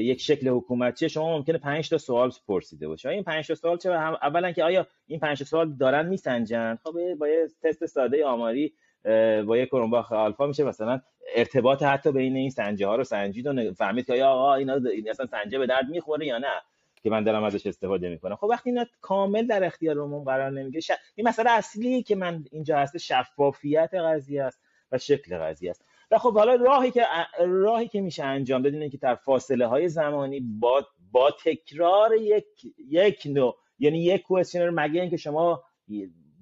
یک 0.03 0.21
شکل 0.21 0.47
حکومت 0.47 1.07
شما 1.07 1.37
ممکنه 1.37 1.57
5 1.57 1.89
تا 1.89 1.97
سوال 1.97 2.31
پرسیده 2.47 2.87
باشه 2.87 3.09
این 3.09 3.23
5 3.23 3.47
تا 3.47 3.55
سوال 3.55 3.77
چه 3.77 3.89
اولا 3.91 4.51
که 4.51 4.63
آیا 4.63 4.87
این 5.07 5.19
5 5.19 5.39
تا 5.39 5.45
سوال 5.45 5.73
دارن 5.77 6.05
میسنجن؟ 6.05 6.77
خب 6.83 6.95
با 7.19 7.27
یه 7.27 7.47
تست 7.63 7.85
ساده 7.85 8.25
آماری 8.25 8.73
با 9.47 9.57
یه 9.57 9.65
کرونباخ 9.65 10.11
آلفا 10.11 10.47
میشه 10.47 10.63
مثلا 10.63 11.01
ارتباط 11.35 11.83
حتی 11.83 12.11
بین 12.11 12.35
این 12.35 12.49
سنجه 12.49 12.87
ها 12.87 12.95
رو 12.95 13.03
سنجید 13.03 13.47
و 13.47 13.73
فهمید 13.73 14.05
که 14.05 14.23
آقا 14.23 14.53
اینا 14.53 14.79
اصلا 15.09 15.25
سنجه 15.25 15.59
به 15.59 15.67
درد 15.67 15.89
می‌خوره 15.89 16.25
یا 16.25 16.37
نه 16.37 16.61
که 17.03 17.09
من 17.09 17.23
دارم 17.23 17.43
ازش 17.43 17.67
استفاده 17.67 18.09
می‌کنم. 18.09 18.35
خب 18.35 18.43
وقتی 18.43 18.69
اینا 18.69 18.85
کامل 19.01 19.47
در 19.47 19.63
اختیار 19.63 19.97
عموم 19.97 20.23
قرار 20.23 20.51
نمیگه 20.51 20.79
ش... 20.79 20.91
این 21.15 21.27
مسئله 21.27 21.51
اصلی 21.51 22.03
که 22.03 22.15
من 22.15 22.45
اینجا 22.51 22.77
هست 22.77 22.97
شفافیت 22.97 23.93
قضیه 23.93 24.43
است 24.43 24.61
و 24.91 24.97
شکل 24.97 25.37
قضیه 25.37 25.69
است. 25.69 25.85
و 26.11 26.17
خب 26.17 26.33
حالا 26.33 26.55
راهی 26.55 26.91
که 26.91 27.05
راهی 27.39 27.87
که 27.87 28.01
میشه 28.01 28.23
انجام 28.23 28.61
داد 28.61 28.89
که 28.91 28.97
در 28.97 29.15
فاصله 29.15 29.67
های 29.67 29.89
زمانی 29.89 30.39
با 30.39 30.87
با 31.11 31.31
تکرار 31.31 32.15
یک 32.15 32.45
یک 32.89 33.23
نوع 33.25 33.57
یعنی 33.79 34.03
یک 34.03 34.21
کوئسشنر 34.21 34.69
مگه 34.69 35.01
اینکه 35.01 35.17
شما 35.17 35.63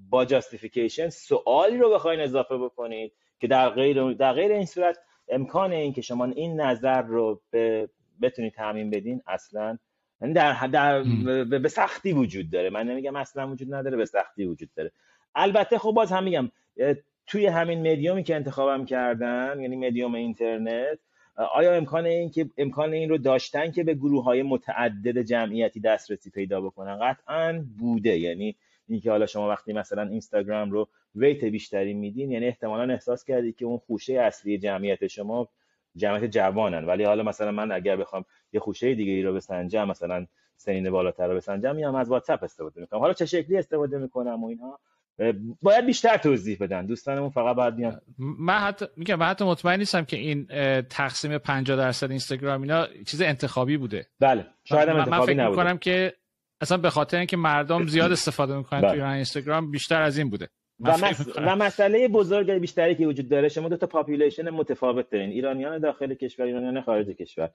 با 0.10 0.26
جاستیفیکیشن 0.26 1.10
سوالی 1.10 1.78
رو 1.78 1.90
بخواین 1.90 2.20
اضافه 2.20 2.58
بکنید 2.58 3.14
که 3.40 3.48
در 3.48 3.70
غیر 3.70 4.14
در 4.14 4.34
غیر 4.34 4.52
این 4.52 4.66
صورت 4.66 4.98
امکان 5.30 5.72
این 5.72 5.94
که 5.94 6.02
شما 6.02 6.26
این 6.26 6.62
نظر 6.62 7.02
رو 7.02 7.42
به 7.52 7.90
بتونید 8.22 8.54
تعمین 8.54 8.90
بدین 8.90 9.22
اصلا 9.28 9.78
یعنی 10.22 10.34
در, 10.34 10.68
در 10.68 11.04
به 11.44 11.70
سختی 11.70 12.14
وجود 12.14 12.50
داره. 12.50 12.70
من 12.70 12.88
نمیگم 12.88 13.16
اصلا 13.16 13.50
وجود 13.50 13.74
نداره 13.74 13.98
به 13.98 14.06
سختی 14.06 14.46
وجود 14.46 14.70
داره. 14.76 14.92
البته 15.36 15.78
خب 15.78 15.92
باز 15.92 16.12
هم 16.12 16.24
میگم 16.24 16.52
توی 17.28 17.46
همین 17.46 17.92
مدیومی 17.92 18.24
که 18.24 18.36
انتخابم 18.36 18.86
کردن 18.86 19.60
یعنی 19.62 19.76
مدیوم 19.76 20.16
اینترنت 20.16 21.00
آیا 21.36 21.74
امکان 21.74 22.06
این 22.06 22.30
که 22.30 22.50
امکان 22.58 22.94
این 22.94 23.10
رو 23.10 23.18
داشتن 23.18 23.72
که 23.72 23.84
به 23.84 23.94
گروه 23.94 24.24
های 24.24 24.44
متعدد 24.44 25.22
جمعیتی 25.22 25.80
دسترسی 25.80 26.30
پیدا 26.30 26.62
بکنن؟ 26.62 27.00
قطعا 27.00 27.66
بوده. 27.80 28.18
یعنی 28.18 28.56
اینکه 28.90 29.12
حالا 29.12 29.26
شما 29.26 29.50
وقتی 29.50 29.74
مثلا 29.74 30.02
اینستاگرام 30.02 30.72
رو 30.72 30.88
ویت 31.16 31.46
بیشتری 31.46 31.94
میدین 31.94 32.32
یعنی 32.32 32.48
احتمالا 32.48 32.94
احساس 32.94 33.24
کردید 33.24 33.56
که 33.56 33.66
اون 33.66 33.78
خوشه 33.78 34.14
اصلی 34.14 34.58
جمعیت 34.58 35.08
شما 35.08 35.50
جمعیت 35.96 36.26
جوانن. 36.26 36.86
ولی 36.86 37.04
حالا 37.04 37.24
مثلا 37.24 37.52
من 37.52 37.72
اگر 37.72 37.96
بخوام 37.96 38.26
یه 38.54 38.60
خوشه 38.60 38.96
دیگه 38.96 39.12
ای 39.12 39.22
رو 39.22 39.34
بسنجم 39.34 39.88
مثلا 39.88 40.26
سنین 40.56 40.90
بالاتر 40.90 41.28
رو 41.28 41.36
بسنجم 41.36 41.76
میام 41.76 41.96
از 41.96 42.10
واتساپ 42.10 42.44
استفاده 42.44 42.82
می‌کنم. 42.82 43.00
حالا 43.00 43.14
چه 43.14 43.26
شکلی 43.26 43.58
استفاده 43.58 43.98
می‌کنم 43.98 44.44
و 44.44 44.48
اینها؟ 44.48 44.80
باید 45.62 45.86
بیشتر 45.86 46.18
توضیح 46.18 46.58
بدن. 46.60 46.86
دوستانمون 46.86 47.30
فقط 47.30 47.56
باید 47.56 47.76
بیان. 47.76 48.02
من 48.18 48.58
حتی 48.58 48.86
میگم 48.98 49.16
من 49.16 49.26
حتی 49.26 49.46
مطمئن 49.46 49.80
نیستم 49.80 50.06
که 50.06 50.18
این 50.18 50.46
تقسیم 50.82 51.38
50 51.38 51.78
درصد 51.78 52.10
اینستاگرام 52.10 52.62
اینا 52.62 52.88
چیز 53.08 53.22
انتخابی 53.22 53.78
بوده. 53.78 54.06
بله 54.20 54.46
شاید 54.64 54.90
من, 54.90 55.10
من 55.10 55.26
فکر 55.26 55.50
می‌کنم 55.50 55.78
که 55.78 56.14
اصلا 56.62 56.78
به 56.78 56.90
خاطر 56.90 57.18
اینکه 57.18 57.38
مردم 57.38 57.88
زیاد 57.88 58.12
استفاده 58.12 58.58
می‌کنن 58.58 58.82
بله. 58.82 58.92
توی 58.92 59.02
اینستاگرام 59.02 59.72
بیشتر 59.72 60.02
از 60.02 60.18
این 60.18 60.30
بوده. 60.30 60.50
و, 60.80 60.98
مس... 60.98 61.38
و 61.38 61.56
مسئله 61.56 62.08
بزرگ 62.08 62.52
بیشتری 62.52 62.96
که 62.96 63.08
وجود 63.08 63.30
داره 63.30 63.50
شما 63.50 63.70
دو 63.70 63.78
تا 63.78 63.88
population 63.88 64.50
متفاوت 64.50 65.10
دارین. 65.10 65.30
ایرانیان 65.30 65.80
داخل 65.80 66.14
کشور 66.14 66.46
ایرانیان 66.46 66.82
خارج 66.82 67.08
کشور. 67.08 67.50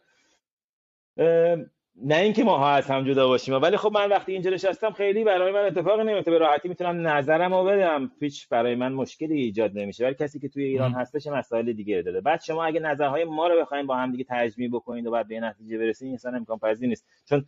نه 1.97 2.16
اینکه 2.16 2.45
ماها 2.45 2.70
از 2.70 2.86
هم 2.86 3.05
جدا 3.05 3.28
باشیم 3.28 3.55
ولی 3.55 3.76
خب 3.76 3.93
من 3.93 4.09
وقتی 4.09 4.32
اینجا 4.32 4.51
نشستم 4.51 4.90
خیلی 4.90 5.24
برای 5.24 5.53
من 5.53 5.64
اتفاقی 5.64 6.05
نمیفته. 6.05 6.30
به 6.30 6.38
راحتی 6.38 6.68
می‌تونم 6.68 7.09
نظرم 7.09 7.55
رو 7.55 7.64
بدم. 7.64 8.11
هیچ 8.20 8.49
برای 8.49 8.74
من 8.74 8.93
مشکلی 8.93 9.40
ایجاد 9.40 9.78
نمیشه. 9.78 10.05
ولی 10.05 10.14
کسی 10.14 10.38
که 10.38 10.49
توی 10.49 10.64
ایران 10.64 10.93
هستش 10.93 11.26
مسائل 11.26 11.72
دیگه 11.72 12.03
داره. 12.03 12.20
بعد 12.20 12.40
شما 12.40 12.64
اگه 12.64 12.80
نظرهای 12.80 13.24
ما 13.24 13.49
رو 13.49 13.61
بخواید 13.61 13.86
با 13.86 13.97
هم 13.97 14.12
دیگه 14.12 14.24
تجمیع 14.28 14.68
بکنید 14.68 15.07
و 15.07 15.11
بعد 15.11 15.28
به 15.28 15.40
نتیجه 15.40 15.78
برسید 15.78 16.14
اصلا 16.14 16.36
امکان 16.36 16.59
پذیر 16.59 16.88
نیست. 16.88 17.07
چون 17.28 17.47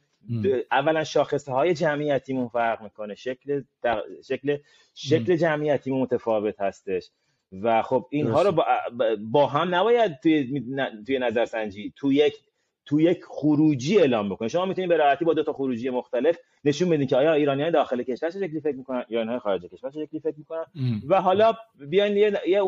اولا 0.70 1.04
شاخصه 1.04 1.52
های 1.52 1.74
جمعیتیمون 1.74 2.48
فرق 2.48 2.82
می‌کنه. 2.82 3.14
شکل 3.14 3.62
شکل 4.24 4.56
شکل 4.94 5.36
جمعیتیمون 5.36 6.00
متفاوت 6.00 6.60
هستش. 6.60 7.10
و 7.62 7.82
خب 7.82 8.06
اینها 8.10 8.42
رو 8.42 8.52
با, 8.52 8.64
با 9.30 9.46
هم 9.46 9.74
نباید 9.74 10.20
توی 10.22 10.62
توی 11.06 11.18
نظرسنجی 11.18 11.92
تو 11.96 12.12
یک 12.12 12.34
تو 12.86 13.00
یک 13.00 13.24
خروجی 13.24 13.98
اعلام 13.98 14.28
بکنید 14.28 14.50
شما 14.50 14.64
می‌تونید 14.66 14.88
به 14.88 14.96
راحتی 14.96 15.24
با 15.24 15.34
دو 15.34 15.42
تا 15.42 15.52
خروجی 15.52 15.90
مختلف 15.90 16.38
نشون 16.64 16.88
بدین 16.88 17.06
که 17.06 17.16
آیا 17.16 17.32
ایرانیان 17.32 17.70
داخل 17.70 18.02
کشور 18.02 18.30
چه 18.30 18.38
شکلی 18.38 18.60
فکر 18.60 18.76
می‌کنن 18.76 19.04
ایرانیان 19.08 19.38
خارج 19.38 19.62
کشور 19.66 19.90
چه 19.90 20.06
شکلی 20.06 20.20
فکر 20.20 20.34
می‌کنن. 20.38 20.64
و 21.08 21.20
حالا 21.20 21.52
بیاین 21.88 22.16
یه 22.16 22.62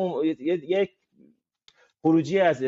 یک 0.68 0.90
خروجی 2.02 2.40
از 2.40 2.62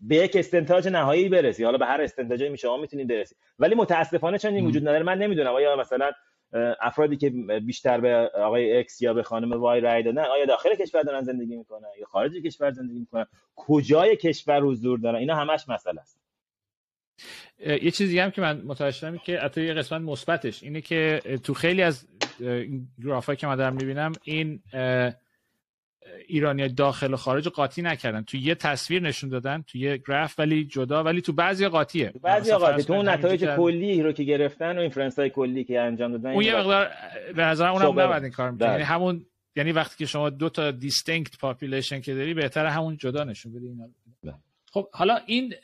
به 0.00 0.16
یک 0.16 0.36
استنتاج 0.36 0.88
نهایی 0.88 1.28
برسی. 1.28 1.64
حالا 1.64 1.78
به 1.78 1.86
هر 1.86 2.00
استنتاجی 2.00 2.48
می 2.48 2.58
شما 2.58 2.76
می‌تونید 2.76 3.08
برسید 3.08 3.38
ولی 3.58 3.74
متاسفانه 3.74 4.38
چون 4.38 4.54
این 4.54 4.66
وجود 4.66 4.82
نداره. 4.82 5.02
من 5.02 5.18
نمی‌دونم 5.18 5.52
آیا 5.52 5.76
مثلا 5.76 6.10
افرادی 6.80 7.16
که 7.16 7.30
بیشتر 7.66 8.00
به 8.00 8.30
آقای 8.34 8.78
اکس 8.78 9.02
یا 9.02 9.14
به 9.14 9.22
خانم 9.22 9.52
وای 9.52 9.80
رای 9.80 10.02
دادن 10.02 10.24
آیا 10.24 10.44
داخل 10.46 10.74
کشور 10.74 11.02
دارن 11.02 11.22
زندگی 11.22 11.56
می‌کنن 11.56 11.88
یا 12.00 12.06
خارج 12.06 12.32
کشور 12.32 12.70
زندگی 12.70 12.98
می‌کنن؟ 12.98 13.26
کجای 13.56 14.16
کشور 14.16 14.60
حضور 14.60 14.98
دارن؟ 14.98 15.18
اینا 15.18 15.36
همش 15.36 15.68
مسئله 15.68 16.00
است. 16.00 16.20
یه 17.66 17.90
چیزی 17.90 18.18
هم 18.18 18.30
که 18.30 18.40
من 18.40 18.60
متوجه 18.60 18.96
شدم 18.96 19.18
که 19.18 19.38
حتی 19.38 19.64
یه 19.64 19.74
قسمت 19.74 20.00
مثبتش 20.00 20.62
اینه 20.62 20.80
که 20.80 21.20
تو 21.44 21.54
خیلی 21.54 21.82
از 21.82 22.06
گرافایی 23.04 23.36
که 23.36 23.46
من 23.46 23.56
دارم 23.56 23.74
می‌بینم 23.74 24.12
این 24.24 24.62
ایرانی 26.26 26.68
داخل 26.68 27.14
و 27.14 27.16
خارج 27.16 27.48
قاطی 27.48 27.82
نکردن. 27.82 28.22
تو 28.22 28.36
یه 28.36 28.54
تصویر 28.54 29.02
نشون 29.02 29.30
دادن 29.30 29.64
تو 29.66 29.78
یه 29.78 29.96
گراف 29.96 30.34
ولی 30.38 30.64
جدا 30.64 31.04
ولی 31.04 31.20
تو 31.20 31.32
بعضی 31.32 31.68
قاطیه. 31.68 32.12
بعضی 32.22 32.52
قاطی. 32.52 32.82
تو 32.82 32.92
اون 32.92 33.08
نتایج 33.08 33.44
کلی 33.44 34.02
رو 34.02 34.12
که 34.12 34.22
گرفتن 34.22 34.78
و 34.78 34.80
inference 34.80 35.18
های 35.18 35.30
کلی 35.30 35.64
که 35.64 35.80
انجام 35.80 36.12
دادن 36.12 36.30
اون 36.30 36.44
یه 36.44 36.56
مقدار 36.56 36.90
به 37.36 37.42
نظر 37.42 37.68
اونم 37.68 38.00
نباید 38.00 38.22
این 38.22 38.32
کار 38.32 38.54
یعنی 38.60 38.82
همون 38.82 39.26
یعنی 39.56 39.72
وقتی 39.72 39.96
که 39.98 40.06
شما 40.06 40.30
دو 40.30 40.48
تا 40.48 40.70
distinct 40.70 41.38
population 41.38 42.00
که 42.00 42.14
داری 42.14 42.34
بهتر 42.34 42.66
همون 42.66 42.96
جدا 42.96 43.24
نشون 43.24 43.52
بدی 43.52 43.66
اینا 43.66 43.88
بله. 44.24 44.34
خب 44.72 44.88
حالا 44.92 45.18
این 45.26 45.54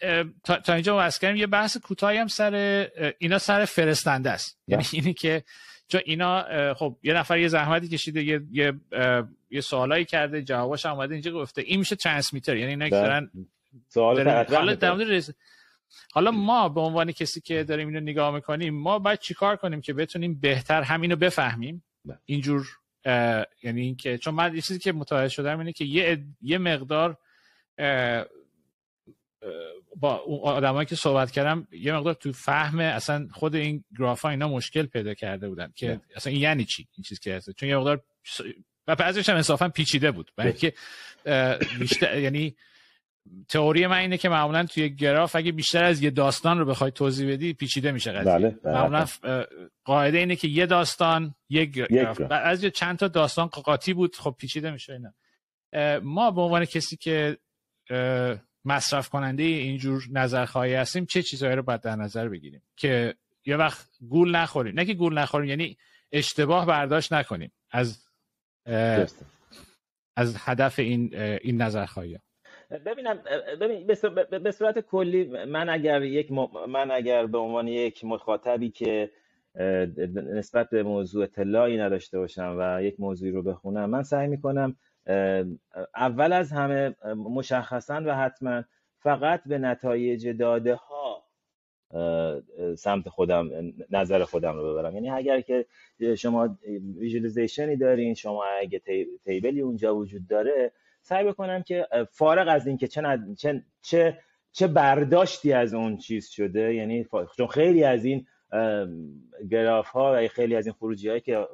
تا, 0.44 0.56
تا 0.56 0.72
اینجا 0.72 0.94
واسه 0.94 1.20
کردیم. 1.20 1.36
یه 1.36 1.46
بحث 1.46 1.76
کوتاهی 1.76 2.18
هم 2.18 2.26
سر 2.26 2.86
اینا 3.18 3.38
سر 3.38 3.64
فرستنده 3.64 4.30
است. 4.30 4.58
یعنی 4.68 4.82
بله. 4.82 4.94
اینی 4.94 5.14
که 5.14 5.42
چون 5.88 6.00
اینا 6.04 6.74
خب 6.74 6.96
یه 7.02 7.14
نفر 7.14 7.38
یه 7.38 7.48
زحمتی 7.48 7.88
کشیده 7.88 8.22
یه 8.22 8.40
یه, 8.52 8.72
یه 9.50 9.60
سوالایی 9.60 10.04
کرده 10.04 10.42
جوابش 10.42 10.86
اومده 10.86 11.14
اینجا 11.14 11.32
گفته 11.32 11.62
این 11.62 11.78
میشه 11.78 11.96
ترانسمیتر 11.96 12.56
یعنی 12.56 12.70
اینا 12.70 12.88
دارن 12.88 13.30
سوال 13.88 14.28
حالا 14.28 14.74
حالا 16.12 16.30
ما 16.30 16.68
به 16.68 16.80
عنوان 16.80 17.12
کسی 17.12 17.40
که 17.40 17.64
داریم 17.64 17.88
اینو 17.88 18.00
نگاه 18.00 18.34
می‌کنیم 18.34 18.74
ما 18.74 18.98
باید 18.98 19.18
چیکار 19.18 19.56
کنیم 19.56 19.80
که 19.80 19.92
بتونیم 19.92 20.40
بهتر 20.40 20.82
همینو 20.82 21.16
بفهمیم؟ 21.16 21.84
بله. 22.04 22.18
اینجور 22.24 22.66
یعنی 23.62 23.80
اینکه 23.80 24.18
چون 24.18 24.34
من 24.34 24.54
یه 24.54 24.60
چیزی 24.60 24.78
که 24.78 24.92
متوجه 24.92 25.28
شدم 25.28 25.58
اینه 25.58 25.72
که 25.72 25.84
یه 25.84 26.24
یه 26.42 26.58
مقدار 26.58 27.18
با 29.96 30.16
اون 30.16 30.40
آدمایی 30.40 30.86
که 30.86 30.96
صحبت 30.96 31.30
کردم 31.30 31.68
یه 31.72 31.92
مقدار 31.92 32.14
تو 32.14 32.32
فهم 32.32 32.78
اصلا 32.78 33.28
خود 33.32 33.54
این 33.54 33.84
گرافا 33.98 34.28
اینا 34.28 34.48
مشکل 34.48 34.86
پیدا 34.86 35.14
کرده 35.14 35.48
بودن 35.48 35.72
که 35.74 36.00
اصلا 36.16 36.32
این 36.32 36.42
یعنی 36.42 36.64
چی؟ 36.64 36.88
این 36.96 37.04
چیز 37.08 37.20
که 37.20 37.34
هست. 37.34 37.50
چون 37.50 37.68
یه 37.68 37.76
مقدار 37.76 38.02
و 38.86 38.96
بعضیش 38.96 39.28
هم 39.28 39.36
انصافا 39.36 39.68
پیچیده 39.68 40.10
بود. 40.10 40.32
برای 40.36 40.52
که 40.52 40.72
بیشتر 41.78 42.18
یعنی 42.18 42.56
تئوری 43.48 43.86
من 43.86 43.96
اینه 43.96 44.18
که 44.18 44.28
معمولا 44.28 44.64
توی 44.66 44.90
گراف 44.90 45.36
اگه 45.36 45.52
بیشتر 45.52 45.84
از 45.84 46.02
یه 46.02 46.10
داستان 46.10 46.58
رو 46.58 46.64
بخوای 46.64 46.90
توضیح 46.90 47.32
بدی 47.32 47.52
پیچیده 47.52 47.92
میشه 47.92 48.12
قضیه. 48.12 48.32
بله، 48.32 48.50
بله. 48.50 48.74
معمولا 48.74 49.06
قاعده 49.84 50.18
اینه 50.18 50.36
که 50.36 50.48
یه 50.48 50.66
داستان 50.66 51.34
یک 51.48 51.70
گراف. 51.70 52.20
از 52.30 52.64
چند 52.64 52.98
تا 52.98 53.08
داستان 53.08 53.46
قاطی 53.46 53.94
بود 53.94 54.16
خب 54.16 54.34
پیچیده 54.38 54.70
میشه 54.70 54.92
اینا. 54.92 55.12
ما 56.00 56.30
به 56.30 56.40
عنوان 56.40 56.64
کسی 56.64 56.96
که 56.96 57.38
مصرف 58.66 59.08
کننده 59.08 59.42
اینجور 59.42 60.02
نظرخواهی 60.12 60.74
هستیم 60.74 61.06
چه 61.06 61.22
چیزهایی 61.22 61.56
رو 61.56 61.62
باید 61.62 61.80
در 61.80 61.96
نظر 61.96 62.28
بگیریم؟ 62.28 62.62
که 62.76 63.14
یه 63.46 63.56
وقت 63.56 63.88
گول 64.08 64.36
نخوریم. 64.36 64.74
نه 64.74 64.84
که 64.84 64.94
گول 64.94 65.18
نخوریم 65.18 65.48
یعنی 65.48 65.76
اشتباه 66.12 66.66
برداشت 66.66 67.12
نکنیم 67.12 67.52
از 67.70 68.06
از 70.16 70.36
هدف 70.38 70.78
این 70.78 71.14
این 71.16 71.62
نظرخواهی 71.62 72.18
ببینم 72.86 73.18
ببین 73.60 73.86
به 74.42 74.50
صورت 74.50 74.78
کلی 74.78 75.24
من 75.46 75.68
اگر 75.68 76.02
یک 76.02 76.32
من 76.68 76.90
اگر 76.90 77.26
به 77.26 77.38
عنوان 77.38 77.68
یک 77.68 78.04
مخاطبی 78.04 78.70
که 78.70 79.10
نسبت 80.14 80.70
به 80.70 80.82
موضوع 80.82 81.24
اطلاعی 81.24 81.78
نداشته 81.78 82.18
باشم 82.18 82.56
و 82.58 82.82
یک 82.82 83.00
موضوعی 83.00 83.32
رو 83.32 83.42
بخونم 83.42 83.90
من 83.90 84.02
سعی 84.02 84.28
می‌کنم 84.28 84.76
اول 85.96 86.32
از 86.32 86.52
همه 86.52 86.94
مشخصا 87.16 88.02
و 88.06 88.16
حتما 88.16 88.62
فقط 88.98 89.42
به 89.46 89.58
نتایج 89.58 90.28
داده 90.28 90.74
ها 90.74 91.26
سمت 92.78 93.08
خودم 93.08 93.50
نظر 93.90 94.24
خودم 94.24 94.56
رو 94.56 94.72
ببرم. 94.72 94.94
یعنی 94.94 95.10
اگر 95.10 95.40
که 95.40 95.66
شما 96.18 96.58
visualization 96.98 97.70
ی 97.70 97.76
دارین 97.76 98.14
شما 98.14 98.44
اگه 98.60 98.82
table 99.24 99.54
ی 99.54 99.60
اونجا 99.60 99.96
وجود 99.96 100.28
داره 100.28 100.72
سعی 101.02 101.24
بکنم 101.24 101.62
که 101.62 101.86
فارغ 102.10 102.48
از 102.48 102.66
این 102.66 102.76
که 102.76 102.88
چه, 102.88 103.64
چه 103.82 104.18
چه 104.52 104.66
برداشتی 104.66 105.52
از 105.52 105.74
اون 105.74 105.96
چیز 105.96 106.28
شده 106.28 106.74
یعنی 106.74 107.06
چون 107.36 107.46
خیلی 107.46 107.84
از 107.84 108.04
این 108.04 108.26
گراف 109.50 109.88
ها 109.88 110.12
و 110.16 110.28
خیلی 110.28 110.56
از 110.56 110.66
این 110.66 110.72
خروجی 110.72 111.08
هایی 111.08 111.20
که 111.20 111.46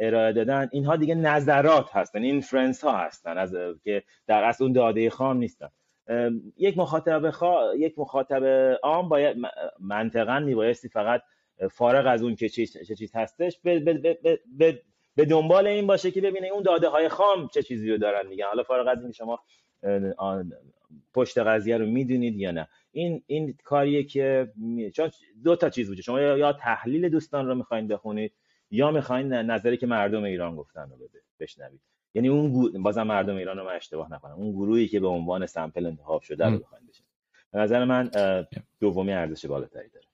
ارائه 0.00 0.32
دادن 0.32 0.68
اینها 0.72 0.96
دیگه 0.96 1.14
نظرات 1.14 1.96
هستن 1.96 2.22
inference 2.22 2.84
ها 2.84 2.98
هستن 2.98 3.38
از 3.38 3.56
که 3.84 4.02
در 4.26 4.44
اصل 4.44 4.64
اون 4.64 4.72
داده 4.72 5.10
خام 5.10 5.36
نیستن. 5.36 5.68
یک 6.56 6.78
مخاطب 6.78 7.30
خوا... 7.30 7.74
یک 7.76 7.98
مخاطب 7.98 8.44
عام 8.82 9.08
باید 9.08 9.36
منطقا 9.80 10.40
میبایستی 10.40 10.88
فقط 10.88 11.22
فارغ 11.70 12.06
از 12.06 12.22
اون 12.22 12.34
که 12.34 12.48
چه 12.48 12.94
چیز 12.98 13.12
هستش 13.14 13.60
به, 13.60 13.80
به, 13.80 14.18
به, 14.58 14.82
به 15.16 15.24
دنبال 15.24 15.66
این 15.66 15.86
باشه 15.86 16.10
که 16.10 16.20
ببینه 16.20 16.48
اون 16.48 16.62
داده 16.62 16.88
های 16.88 17.08
خام 17.08 17.48
چه 17.48 17.62
چیزی 17.62 17.90
رو 17.90 17.98
دارن 17.98 18.26
میگن. 18.26 18.44
حالا 18.46 18.62
فارغ 18.62 18.88
از 18.88 19.02
این 19.02 19.12
شما 19.12 19.40
پشت 21.14 21.38
قضیه 21.38 21.76
رو 21.76 21.86
می‌دونید 21.86 22.36
یا 22.36 22.50
نه. 22.50 22.68
این 22.92 23.22
این 23.26 23.58
کاریه 23.64 24.04
که 24.04 24.52
چون 24.94 25.10
دو 25.44 25.56
تا 25.56 25.70
چیز 25.70 25.90
وجود 25.90 26.04
شما 26.04 26.20
یا 26.20 26.52
تحلیل 26.52 27.08
دوستان 27.08 27.46
رو 27.46 27.54
می‌خواین 27.54 27.88
بخونید 27.88 28.32
یا 28.74 28.90
می‌خواین 28.90 29.32
نظری 29.32 29.76
که 29.76 29.86
مردم 29.86 30.22
ایران 30.22 30.56
گفتن 30.56 30.90
رو 30.90 31.08
بشنوید. 31.40 31.80
یعنی 32.14 32.28
اون 32.28 32.82
بازم 32.82 33.02
مردم 33.02 33.36
ایران 33.36 33.58
رو 33.58 33.64
من 33.64 33.76
اشتباه 33.76 34.12
نکنم. 34.12 34.32
اون 34.32 34.52
گروهی 34.52 34.88
که 34.88 35.00
به 35.00 35.06
عنوان 35.06 35.46
سمپل 35.46 35.86
انتخاب 35.86 36.22
شده 36.22 36.46
رو 36.46 36.58
بخواین 36.58 36.86
بشه 36.86 37.04
به 37.52 37.58
نظر 37.58 37.84
من 37.84 38.10
دومی 38.80 39.12
ارزش 39.12 39.46
بالاتری 39.46 39.88
داره. 39.88 40.06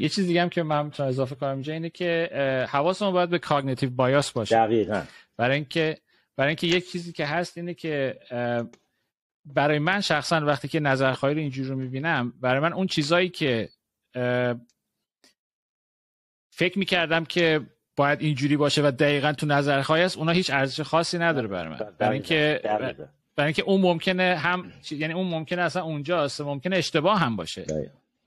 یه 0.00 0.08
چیز 0.08 0.26
دیگه 0.26 0.42
هم 0.42 0.48
که 0.48 0.62
من 0.62 0.84
می‌تونم 0.84 1.08
اضافه 1.08 1.34
کنم 1.34 1.50
اینجا 1.50 1.72
اینه 1.72 1.90
که 1.90 2.30
حواسمون 2.70 3.12
باید 3.12 3.30
به 3.30 3.38
کاگنیتیو 3.38 3.90
بایاس 3.90 4.32
باشه. 4.32 4.56
دقیقاً. 4.56 5.02
برای 5.36 5.56
اینکه 5.56 5.98
برای 6.36 6.48
اینکه 6.48 6.66
یک 6.66 6.90
چیزی 6.90 7.12
که 7.12 7.26
هست 7.26 7.58
اینه 7.58 7.74
که 7.74 8.18
برای 9.44 9.78
من 9.78 10.00
شخصا 10.00 10.40
وقتی 10.46 10.68
که 10.68 10.80
نظرخواهی 10.80 11.34
رو 11.34 11.40
اینجوری 11.40 11.68
رو 11.68 11.76
می‌بینم 11.76 12.32
برای 12.40 12.60
من 12.60 12.72
اون 12.72 12.86
چیزایی 12.86 13.28
که 13.28 13.68
فکر 16.60 16.78
می‌کردم 16.78 17.24
که 17.24 17.60
باید 17.96 18.20
اینجوری 18.20 18.56
باشه 18.56 18.82
و 18.82 18.90
دقیقا 18.90 19.32
تو 19.32 19.46
نظرخواهی 19.46 20.02
است 20.02 20.18
اونا 20.18 20.32
هیچ 20.32 20.50
ارزش 20.50 20.80
خاصی 20.80 21.18
نداره 21.18 21.48
برای 21.48 21.68
من. 21.68 21.78
برای 21.98 22.14
اینکه 22.14 22.60
برای 23.36 23.48
اینکه 23.48 23.62
اون 23.62 23.80
ممکنه 23.80 24.36
هم 24.36 24.72
یعنی 24.90 25.14
اون 25.14 25.26
ممکنه 25.26 25.62
اصلا 25.62 25.82
اونجاست 25.82 26.40
ممکنه 26.40 26.76
اشتباه 26.76 27.18
هم 27.20 27.36
باشه. 27.36 27.66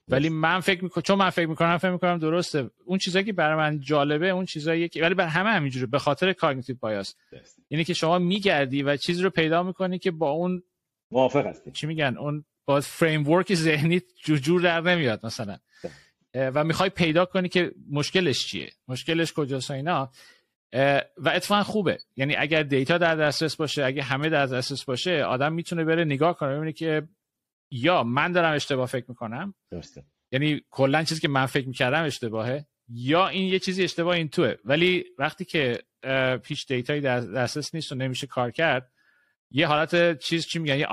ولی 0.08 0.30
من 0.30 0.60
فکر 0.60 0.84
می‌کنم 0.84 1.02
چون 1.02 1.18
من 1.18 1.30
فکر 1.30 1.46
می‌کنم 1.46 1.78
فکر 1.78 1.92
می‌کنم 1.92 2.18
درسته. 2.18 2.70
اون 2.86 2.98
چیزایی 2.98 3.26
که 3.26 3.34
برای 3.34 3.56
من 3.56 3.80
جالبه 3.80 4.30
اون 4.30 4.46
چیزایی 4.46 4.90
که 4.90 5.02
ولی 5.02 5.14
بر 5.14 5.28
همه 5.28 5.50
همینجوره 5.50 5.86
به 5.86 6.00
خاطر 6.00 6.34
کاگنیتیو 6.34 6.76
بایاس 6.80 7.16
یعنی 7.70 7.84
که 7.84 7.94
شما 7.94 8.20
میگردی 8.20 8.84
و 8.84 8.98
چیزی 8.98 9.24
رو 9.24 9.30
پیدا 9.30 9.64
می‌کنی 9.64 10.00
که 10.00 10.12
با 10.12 10.30
اون 10.30 10.64
موافق 11.12 11.46
هستی. 11.46 11.72
چی 11.72 11.88
میگن؟ 11.88 12.16
اون 12.20 12.46
با 12.66 12.82
فریم 12.82 13.30
ورک 13.30 13.54
ذهنی 13.54 14.02
جور 14.26 14.62
در 14.62 14.82
نمیاد 14.82 15.26
مثلا. 15.26 15.58
و 16.36 16.64
می‌خوای 16.64 16.90
پیدا 16.90 17.26
کنی 17.26 17.50
که 17.50 17.72
مشکلش 17.92 18.48
چیه؟ 18.48 18.72
مشکلش 18.88 19.34
کجاست 19.34 19.72
اینا. 19.72 20.12
و 21.18 21.30
اتفاقا 21.30 21.64
خوبه. 21.64 22.00
یعنی 22.16 22.36
اگر 22.36 22.64
دیتا 22.64 22.98
در 22.98 23.16
دسترس 23.16 23.56
باشه 23.56 23.86
اگه 23.86 24.04
همه 24.04 24.30
در 24.30 24.46
دسترس 24.46 24.84
باشه 24.86 25.24
آدم 25.24 25.54
می‌تونه 25.54 25.84
بره 25.84 26.06
نگاه 26.06 26.38
کنه 26.38 26.56
ببینه 26.56 26.74
که 26.74 27.08
یا 27.72 28.04
من 28.04 28.32
دارم 28.32 28.54
اشتباه 28.54 28.86
فکر 28.88 29.06
می‌کنم 29.08 29.54
درسته. 29.72 30.04
یعنی 30.32 30.62
کلا 30.70 31.04
چیزی 31.04 31.22
که 31.22 31.28
من 31.28 31.46
فکر 31.46 31.68
می‌کردم 31.68 32.04
اشتباهه 32.04 32.66
یا 32.90 33.28
این 33.28 33.48
یه 33.48 33.60
چیزی 33.60 33.84
اشتباه 33.84 34.16
این 34.16 34.30
توه. 34.30 34.56
ولی 34.66 35.06
وقتی 35.18 35.46
که 35.46 35.80
پیش 36.44 36.66
دیتایی 36.66 37.02
در 37.02 37.20
دسترس 37.20 37.76
نیست 37.76 37.92
و 37.92 37.96
نمیشه 37.96 38.28
کار 38.28 38.52
کرد 38.52 38.92
یه 39.52 39.68
حالت 39.68 40.20
چیز 40.20 40.46
چی 40.46 40.60
میگن؟ 40.60 40.78
یه 40.80 40.88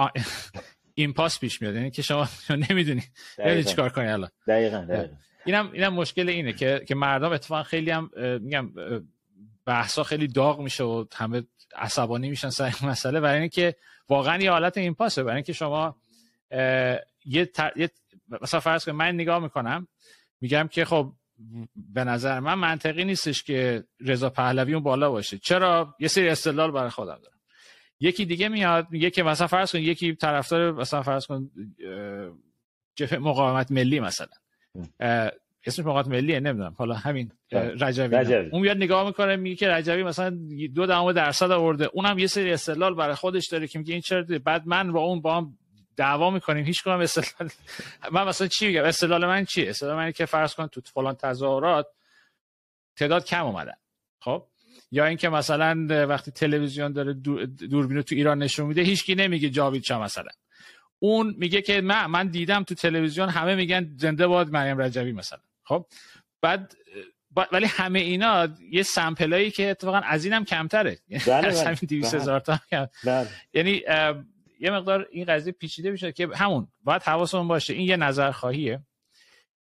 این 0.94 1.12
پاس 1.12 1.40
پیش 1.40 1.62
میاد. 1.62 1.74
یعنی 1.74 1.90
که 1.90 2.02
شما 2.02 2.28
نمی‌دونی. 2.70 3.02
نمی‌دونی 3.38 3.64
چیکار 3.64 3.90
کنی 3.90 4.06
الان. 4.08 4.30
دقیقاً 4.46 4.86
دقیقاً. 4.88 5.14
اینم 5.44 5.70
اینم 5.72 5.94
مشکل 5.94 6.28
اینه 6.28 6.52
که 6.52 6.84
که 6.88 6.94
مردم 6.94 7.32
اتفاقا 7.32 7.62
خیلی 7.62 7.90
هم 7.90 8.10
میگم 8.40 8.72
بحثا 9.66 10.02
خیلی 10.02 10.28
داغ 10.28 10.60
میشه 10.60 10.84
و 10.84 11.04
همه 11.14 11.42
عصبانی 11.76 12.30
میشن 12.30 12.50
سر 12.50 12.64
این 12.64 12.90
مسئله. 12.90 13.20
برای 13.20 13.40
اینکه 13.40 13.76
واقعا 14.08 14.42
یه 14.42 14.50
حالت 14.50 14.78
این 14.78 14.94
پاسه 14.94 15.22
برای 15.22 15.36
اینکه 15.36 15.52
شما 15.52 15.96
یه, 17.24 17.44
تر... 17.54 17.72
یه 17.76 17.90
مثلا 18.42 18.60
فرض 18.60 18.84
کنید 18.84 18.96
من 18.96 19.14
نگاه 19.14 19.38
می‌کنم 19.38 19.88
میگم 20.40 20.68
که 20.72 20.84
خب 20.84 21.12
به 21.76 22.04
نظر 22.04 22.40
من 22.40 22.54
منطقی 22.54 23.04
نیستش 23.04 23.42
که 23.42 23.84
رضا 24.00 24.30
پهلوی 24.30 24.74
اون 24.74 24.82
بالا 24.82 25.10
باشه. 25.10 25.38
چرا؟ 25.38 25.94
یه 26.00 26.08
سری 26.08 26.28
استدلال 26.28 26.70
برای 26.70 26.90
خودم 26.90 27.18
دارم. 27.22 27.40
یکی 28.00 28.24
دیگه 28.24 28.48
میاد 28.48 28.86
میگه 28.90 29.10
که 29.10 29.22
مثلا 29.22 29.46
فرض 29.46 29.72
کن 29.72 29.78
یکی 29.78 30.14
طرفدار 30.14 30.72
مثلا 30.72 31.02
فرض 31.02 31.26
کن 31.26 31.50
جبهه 32.94 33.18
مقاومت 33.18 33.70
ملی 33.70 34.00
مثلا. 34.00 34.26
اسمش 35.66 35.86
مقاومت 35.86 36.06
ملیه 36.06 36.40
نمی‌دونم. 36.40 36.74
حالا 36.78 36.94
همین 36.94 37.32
رجوی, 37.52 38.08
رجوی. 38.08 38.48
اون 38.50 38.62
میاد 38.62 38.76
نگاه 38.76 39.06
می‌کنه 39.06 39.36
میگه 39.36 39.56
که 39.56 39.68
رجوی 39.68 40.02
مثلا 40.02 40.38
دو 40.74 40.86
دهم 40.86 41.12
درصد 41.12 41.50
آورده. 41.50 41.90
اونم 41.92 42.18
یه 42.18 42.26
سری 42.26 42.52
استدلال 42.52 42.94
برای 42.94 43.14
خودش 43.14 43.48
داره 43.48 43.66
که 43.66 43.78
میگه 43.78 43.92
این 43.92 44.00
چرا 44.00 44.24
بعد 44.44 44.62
من 44.66 44.92
با 44.92 45.00
اون 45.00 45.20
با 45.20 45.36
هم 45.36 45.58
دعوا 45.96 46.30
می‌کنیم 46.30 46.64
هیچ 46.64 46.82
کنم 46.82 47.00
استدلال 47.00 47.50
من 48.12 48.28
مثلا 48.28 48.46
چی 48.46 48.66
میگم؟ 48.66 48.84
استدلال 48.84 49.26
من 49.26 49.44
چیه؟ 49.44 49.70
استدلال 49.70 49.96
من 49.96 50.12
که 50.12 50.26
فرض 50.26 50.54
کن 50.54 50.66
تو 50.66 50.80
فلان 50.80 51.14
تظاهرات 51.14 51.86
تعداد 52.96 53.24
کم 53.24 53.46
اومدن. 53.46 53.76
خب؟ 54.20 54.46
یا 54.92 55.04
اینکه 55.04 55.28
مثلا 55.28 55.86
وقتی 56.08 56.30
تلویزیون 56.30 56.92
داره 56.92 57.12
دوربینو 57.70 58.02
تو 58.02 58.14
ایران 58.14 58.38
نشون 58.42 58.66
میده 58.66 58.82
هیچکی 58.82 59.14
نمیگه 59.14 59.48
جاوید 59.50 59.82
چا 59.82 60.00
مثلا. 60.00 60.30
اون 61.02 61.34
میگه 61.38 61.62
که 61.62 61.80
من 61.80 62.06
من 62.06 62.28
دیدم 62.28 62.62
تو 62.62 62.74
تلویزیون 62.74 63.28
همه 63.28 63.54
میگن 63.54 63.94
زنده 63.96 64.26
باد 64.26 64.50
مریم 64.50 64.78
رجبی 64.78 65.12
مثلا. 65.12 65.38
خب؟ 65.64 65.86
بعد 66.42 66.76
ولی 67.52 67.66
همه 67.66 67.98
اینا 67.98 68.48
یه 68.70 68.82
سمپلایی 68.82 69.50
که 69.50 69.70
اتفاقا 69.70 69.98
از 69.98 70.24
اینم 70.24 70.44
کمتره. 70.44 70.98
یعنی 71.08 71.24
بله 71.26 71.48
از 71.48 71.62
همین 71.62 71.78
200 71.88 72.12
بله. 72.12 72.22
هزار 72.22 72.40
تا 72.40 72.60
بله. 73.04 73.28
یعنی 73.54 73.82
یه 74.60 74.70
مقدار 74.70 75.08
این 75.10 75.24
قضیه 75.24 75.52
پیچیده 75.52 75.90
میشه 75.90 76.12
که 76.12 76.28
همون 76.34 76.68
باید 76.84 77.02
حواسمون 77.02 77.48
باشه. 77.48 77.74
این 77.74 77.88
یه 77.88 77.96
نظر 77.96 78.30
خواهیه 78.30 78.80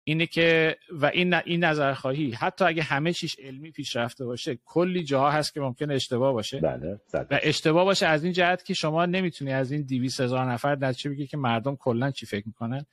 اینه 0.08 0.26
که 0.26 0.78
و 0.92 1.06
این 1.06 1.34
این 1.34 1.64
نظرخواهی 1.64 2.32
حتی 2.32 2.66
اگه 2.66 2.84
همه 2.84 3.14
چیش 3.14 3.36
علمی 3.40 3.72
پیشرفته 3.72 4.26
باشه 4.26 4.60
کلی 4.66 5.04
جاها 5.04 5.32
هست 5.32 5.54
که 5.54 5.60
ممکنه 5.60 5.94
اشتباه 5.94 6.34
باشه. 6.34 6.60
بله 6.60 7.00
و 7.14 7.40
اشتباه 7.44 7.86
باشه 7.86 8.06
از 8.06 8.24
این 8.24 8.34
جهت 8.34 8.66
که 8.66 8.74
شما 8.74 9.06
نمی‌تونی 9.06 9.54
از 9.54 9.72
این 9.72 9.82
200 9.82 10.22
هزار 10.22 10.52
نفر 10.52 10.76
نتیجه 10.76 11.10
بگی 11.10 11.28
که 11.28 11.38
مردم 11.38 11.76
کلا 11.76 12.12
چی 12.12 12.26
فکر 12.26 12.48
می‌کنن. 12.48 12.86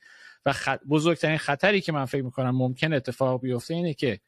و 0.45 0.53
بزرگترین 0.89 1.37
خطری 1.37 1.81
که 1.81 1.91
من 1.91 2.05
فکر 2.05 2.21
می‌کنم 2.21 2.55
ممکن 2.55 2.93
اتفاق 2.93 3.41
بیفته 3.41 3.73
اینه 3.73 3.93
که 3.93 4.19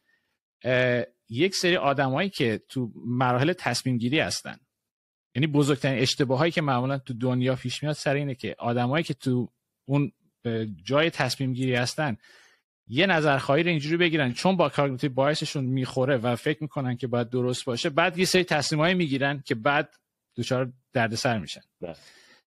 یک 1.29 1.55
سری 1.55 1.77
آدمایی 1.77 2.29
که 2.29 2.61
تو 2.69 2.91
مراحل 3.05 3.53
تصمیم 3.53 3.97
گیری 3.97 4.19
هستن. 4.19 4.57
یعنی 5.35 5.47
بزرگترین 5.47 6.01
اشتباهایی 6.01 6.51
که 6.51 6.61
معمولا 6.61 6.97
تو 6.97 7.13
دنیا 7.13 7.55
پیش 7.55 7.83
میاد 7.83 7.95
سر 7.95 8.13
اینه 8.13 8.35
که 8.35 8.55
آدمایی 8.59 9.03
که 9.03 9.13
تو 9.13 9.49
اون 9.85 10.11
جای 10.83 11.09
تصمیم 11.09 11.53
گیری 11.53 11.75
هستن 11.75 12.17
یه 12.89 13.05
نظرخواهی 13.05 13.63
رو 13.63 13.69
اینجوری 13.69 13.97
بگیرن. 13.97 14.33
چون 14.33 14.55
با 14.55 14.69
کاگنیتیو 14.69 15.13
بایسشون 15.13 15.65
می‌خوره 15.65 16.17
و 16.17 16.35
فکر 16.35 16.57
می‌کنن 16.61 16.97
که 16.97 17.07
باید 17.07 17.29
درست 17.29 17.65
باشه 17.65 17.89
بعد 17.89 18.17
یه 18.17 18.25
سری 18.25 18.43
تصمیمایی 18.43 18.95
می‌گیرن 18.95 19.43
که 19.45 19.55
بعد 19.55 19.95
دچار 20.37 20.71
دردسر 20.93 21.39
میشن. 21.39 21.61
بله. 21.81 21.95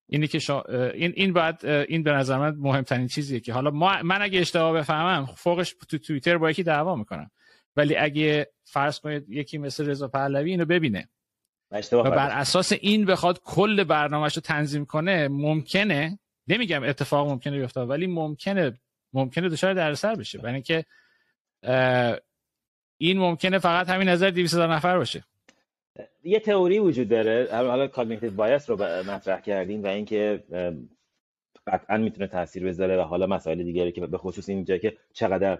اینی 0.06 0.26
که 0.26 0.38
شا... 0.38 0.62
این 0.94 1.12
این 1.16 1.32
بعد 1.32 1.66
این 1.66 2.02
به 2.02 2.12
نظر 2.12 2.38
من 2.38 2.54
مهمترین 2.58 3.06
چیزیه 3.06 3.40
که 3.40 3.52
حالا 3.52 3.70
ما... 3.70 4.02
من 4.02 4.22
اگه 4.22 4.40
اشتباه 4.40 4.72
بفهمم 4.72 5.26
فوقش 5.26 5.74
تو 5.88 5.98
توییتر 5.98 6.38
با 6.38 6.50
یکی 6.50 6.62
دعوا 6.62 6.96
می‌کنم. 6.96 7.30
ولی 7.76 7.96
اگه 7.96 8.50
فرض 8.64 9.00
کنید 9.00 9.28
یکی 9.28 9.58
مثل 9.58 9.86
رضا 9.86 10.08
پهلوی 10.08 10.50
اینو 10.50 10.64
ببینه 10.64 11.08
و 11.92 12.02
بر 12.02 12.30
اساس 12.30 12.72
این 12.72 13.04
بخواد 13.04 13.40
کل 13.44 13.84
برنامهش 13.84 14.36
رو 14.36 14.42
تنظیم 14.42 14.84
کنه 14.84 15.28
ممکنه 15.28 16.18
نمیگم 16.48 16.82
اتفاق 16.82 17.28
ممکنه 17.28 17.58
بیفته 17.58 17.80
ولی 17.80 18.06
ممکنه 18.06 18.80
ممکنه 19.12 19.48
دچار 19.48 19.74
دردسر 19.74 20.14
بشه. 20.14 20.38
برای 20.38 20.54
اینکه 20.54 20.84
این 22.98 23.18
ممکنه 23.18 23.58
فقط 23.58 23.88
همین 23.88 24.08
نظر 24.08 24.30
200 24.30 24.54
هزار 24.54 24.74
نفر 24.74 24.98
باشه. 24.98 25.24
یه 26.24 26.40
تئوری 26.40 26.78
وجود 26.78 27.08
داره. 27.08 27.48
حالا 27.52 27.86
کاگنیتیو 27.86 28.30
بایاس 28.30 28.70
رو 28.70 28.76
مطرح 28.84 29.40
کردیم 29.40 29.82
و 29.82 29.86
اینکه 29.86 30.44
قطعا 31.66 31.96
می‌تونه 31.96 32.26
تاثیر 32.26 32.66
بذاره 32.66 32.96
و 32.96 33.00
حالا 33.00 33.26
مسائل 33.26 33.62
دیگری 33.62 33.92
که 33.92 34.06
به 34.06 34.18
خصوص 34.18 34.48
اینجا 34.48 34.78
که 34.78 34.96
چقدر 35.12 35.58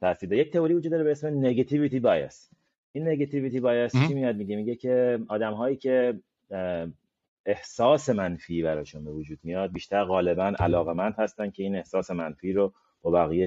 تاثیر 0.00 0.28
داره. 0.28 0.42
یک 0.42 0.52
تئوری 0.52 0.74
وجود 0.74 0.92
داره 0.92 1.04
به 1.04 1.10
اسم 1.10 1.38
نگاتیویتی 1.38 2.00
بایاس 2.00 2.50
این 2.92 3.08
نگاتیویتی 3.08 3.60
بایاس 3.60 3.92
چی 3.92 4.14
میاد؟ 4.14 4.36
میگه 4.36 4.56
میگه 4.56 4.74
که 4.74 5.18
آدم 5.28 5.52
هایی 5.52 5.76
که 5.76 6.20
احساس 7.46 8.10
منفی 8.10 8.62
براشون 8.62 9.04
به 9.04 9.10
وجود 9.10 9.38
میاد 9.42 9.72
بیشتر 9.72 10.04
غالبا 10.04 10.52
علاقمند 10.58 11.14
هستن 11.18 11.50
که 11.50 11.62
این 11.62 11.76
احساس 11.76 12.10
منفی 12.10 12.52
رو 12.52 12.72
با 13.02 13.10
بقیه 13.10 13.46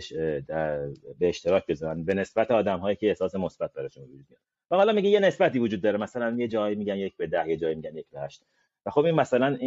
به 1.19 1.29
اشتراک 1.29 1.65
بذارن. 1.65 2.03
به 2.03 2.13
نسبت 2.13 2.51
آدم 2.51 2.79
هایی 2.79 2.95
که 2.95 3.07
احساس 3.07 3.35
مثبت 3.35 3.73
براشون 3.73 4.03
وجود 4.03 4.25
میاد. 4.29 4.41
و 4.71 4.75
حالا 4.75 4.93
میگه 4.93 5.09
یه 5.09 5.19
نسبتی 5.19 5.59
وجود 5.59 5.81
داره. 5.81 5.97
مثلا 5.97 6.35
یه 6.37 6.47
جایی 6.47 6.75
میگن 6.75 6.95
یک 6.95 7.17
به 7.17 7.27
ده 7.27 7.49
یه 7.49 7.57
جایی 7.57 7.75
میگن 7.75 7.97
یک 7.97 8.05
به 8.11 8.19
هشت. 8.19 8.43
و 8.85 8.89
خب 8.89 9.05
این 9.05 9.15
مثلا 9.15 9.57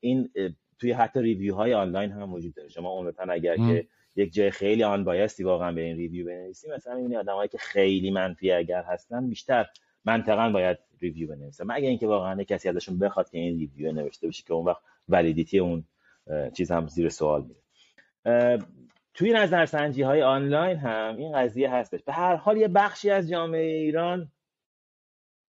این 0.00 0.30
توی 0.78 0.92
حتی 0.92 1.20
review 1.20 1.54
های 1.54 1.74
آنلاین 1.74 2.12
هم 2.12 2.32
وجود 2.32 2.54
داره. 2.54 2.68
شما 2.68 2.98
عمرتا 2.98 3.22
اگر 3.22 3.56
که 3.56 3.86
یک 4.16 4.32
جای 4.32 4.50
خیلی 4.50 4.84
آن 4.84 5.04
بایستی 5.04 5.44
واقعا 5.44 5.72
به 5.72 5.80
این 5.80 5.96
review 5.96 6.26
بنویسی 6.26 6.70
مثلا 6.70 6.94
این 6.94 7.16
آدمایی 7.16 7.48
که 7.48 7.58
خیلی 7.58 8.10
منفی 8.10 8.52
اگر 8.52 8.82
هستن 8.82 9.28
بیشتر 9.28 9.66
منطقا 10.04 10.50
باید 10.50 10.78
ریویو 11.00 11.28
بنویسن. 11.28 11.64
مگه 11.66 11.88
اینکه 11.88 12.06
واقعا 12.06 12.42
کسی 12.42 12.68
ازشون 12.68 12.98
بخواد 12.98 13.30
که 13.30 13.38
این 13.38 13.58
ریویو 13.58 13.92
نوشته 13.92 14.28
بشه 14.28 14.44
که 14.46 14.54
اون 14.54 14.64
وقت 14.64 14.82
ولیدیتی 15.08 15.58
اون 15.58 15.84
چیز 16.56 16.70
هم 16.70 16.86
زیر 16.86 17.08
سوال 17.08 17.44
میره. 17.44 18.58
توی 19.14 19.32
نظرسنجی 19.32 20.02
های 20.02 20.22
آنلاین 20.22 20.76
هم 20.76 21.16
این 21.16 21.32
قضیه 21.32 21.70
هستش. 21.70 22.02
به 22.02 22.12
هر 22.12 22.36
حال 22.36 22.56
یه 22.56 22.68
بخشی 22.68 23.10
از 23.10 23.30
جامعه 23.30 23.76
ایران 23.76 24.32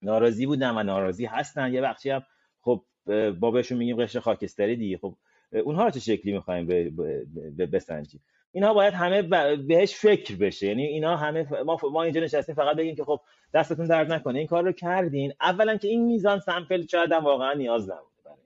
ناراضی 0.01 0.45
بودن 0.45 0.77
و 0.77 0.83
ناراضی 0.83 1.25
هستن. 1.25 1.73
یه 1.73 1.81
بخشی 1.81 2.09
هم 2.09 2.23
خب 2.61 2.83
با 3.39 3.51
بهشون 3.51 3.77
میگیم 3.77 4.03
قشر 4.03 4.19
خاکستری 4.19 4.75
دیگه. 4.75 4.97
خب 4.97 5.15
اونها 5.63 5.83
رو 5.83 5.89
چه 5.89 5.99
شکلی 5.99 6.33
می‌خوایم 6.33 6.67
بسنجیم؟ 7.57 8.23
اینها 8.51 8.73
باید 8.73 8.93
همه 8.93 9.21
بهش 9.55 9.95
فکر 9.95 10.35
بشه. 10.35 10.67
یعنی 10.67 10.85
اینا 10.85 11.17
همه 11.17 11.63
ما 11.63 11.77
ما 11.91 12.03
اینجا 12.03 12.21
نشستیم 12.21 12.55
فقط 12.55 12.77
بگیم 12.77 12.95
که 12.95 13.03
خب 13.03 13.19
دستتون 13.53 13.87
درد 13.87 14.13
نکنه. 14.13 14.39
این 14.39 14.47
کار 14.47 14.63
رو 14.63 14.71
کردین. 14.71 15.33
اولا 15.41 15.77
که 15.77 15.87
این 15.87 16.05
میزان 16.05 16.39
سمپل 16.39 16.85
شاید 16.85 17.11
هم 17.11 17.23
واقعا 17.23 17.53
نیاز 17.53 17.89
نبوده 17.89 18.21
برای 18.25 18.37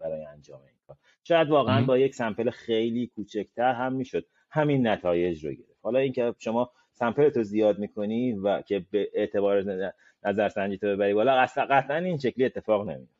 برای 0.00 0.24
انجام 0.24 0.60
این 0.60 0.76
کار. 0.86 0.96
شاید 1.24 1.50
واقعا 1.50 1.84
با 1.84 1.98
یک 1.98 2.14
سمپل 2.14 2.50
خیلی 2.50 3.06
کوچکتر 3.06 3.72
هم 3.72 3.92
می‌شد. 3.92 4.26
همین 4.50 4.86
نتایج 4.86 5.44
رو 5.44 5.52
گرفت. 5.52 5.78
حالا 5.82 5.98
اینکه 5.98 6.34
شما 6.38 6.70
سمپل 6.92 7.28
تو 7.28 7.42
زیاد 7.42 7.78
می‌کنی 7.78 8.32
و 8.32 8.62
که 8.62 8.84
به 8.90 9.10
اعتبار 9.14 9.64
نظرسنجی 10.24 10.78
تو 10.78 10.86
ببری 10.86 11.14
بالا 11.14 11.32
اصلا 11.32 11.66
قطعا 11.70 11.96
این 11.96 12.18
شکلی 12.18 12.44
اتفاق 12.44 12.88
نمیفته 12.88 13.14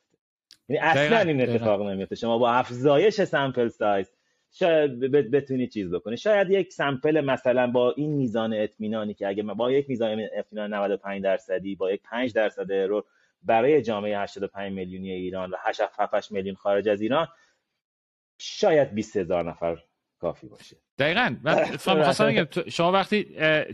یعنی 0.68 0.82
اصلا 0.82 1.18
این 1.18 1.42
اتفاق 1.42 1.82
نمیفته 1.82 2.16
شما 2.16 2.38
با 2.38 2.50
افزایش 2.50 3.20
سمپل 3.20 3.68
سایز 3.68 4.12
شاید 4.52 5.00
بتونی 5.10 5.66
چیز 5.66 5.94
بکنی. 5.94 6.16
شاید 6.16 6.50
یک 6.50 6.72
سمپل 6.72 7.20
مثلا 7.20 7.66
با 7.66 7.92
این 7.96 8.10
میزان 8.10 8.54
اطمینانی 8.54 9.14
که 9.14 9.28
اگه 9.28 9.42
با 9.42 9.72
یک 9.72 9.88
میزان 9.88 10.28
اطمینان 10.32 10.74
95 10.74 11.22
درصدی 11.22 11.74
با 11.74 11.92
یک 11.92 12.00
5 12.02 12.32
درصد 12.32 12.72
ارور 12.72 13.04
برای 13.42 13.82
جامعه 13.82 14.18
85 14.18 14.72
میلیونی 14.72 15.10
ایران 15.10 15.50
و 15.50 15.56
8 16.12 16.32
میلیون 16.32 16.56
خارج 16.56 16.88
از 16.88 17.00
ایران 17.00 17.28
شاید 18.38 18.94
20 18.94 19.16
هزار 19.16 19.50
نفر 19.50 19.78
کافی 20.20 20.46
باشه. 20.46 20.76
دقیقا. 21.00 21.36
من 21.42 21.54
خواستم 22.04 22.26
بگم 22.26 22.46
شما 22.68 22.92
وقتی 22.92 23.26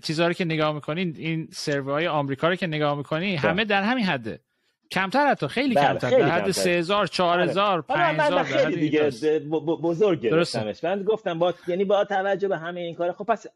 چیزها 0.03 0.27
رو 0.27 0.33
که 0.33 0.45
نگاه 0.45 0.73
می‌کنین 0.73 1.15
این 1.19 1.49
سرورهای 1.53 2.07
آمریکا 2.07 2.49
رو 2.49 2.55
که 2.55 2.67
نگاه 2.67 2.97
می‌کنی 2.97 3.37
همه 3.37 3.65
در 3.65 3.83
همین 3.83 4.05
حده. 4.05 4.41
کمتر 4.91 5.27
حتی 5.27 5.49
خیلی 5.49 5.75
بله، 5.75 5.87
کمتر. 5.87 6.11
در 6.11 6.29
حد 6.29 6.51
3000 6.51 7.07
4000 7.07 7.83
5000 7.83 8.43
خیلی 8.45 8.81
دیگه 8.81 9.11
بزرگ 9.83 10.21
گرفتمش. 10.21 10.85
من 10.85 11.03
گفتم 11.03 11.39
با 11.39 11.55
یعنی 11.69 11.85
با 11.85 12.05
توجه 12.05 12.49
به 12.49 12.59
همه 12.59 12.81
این 12.81 12.95
کار 12.95 13.13
خب 13.13 13.25
پس 13.25 13.47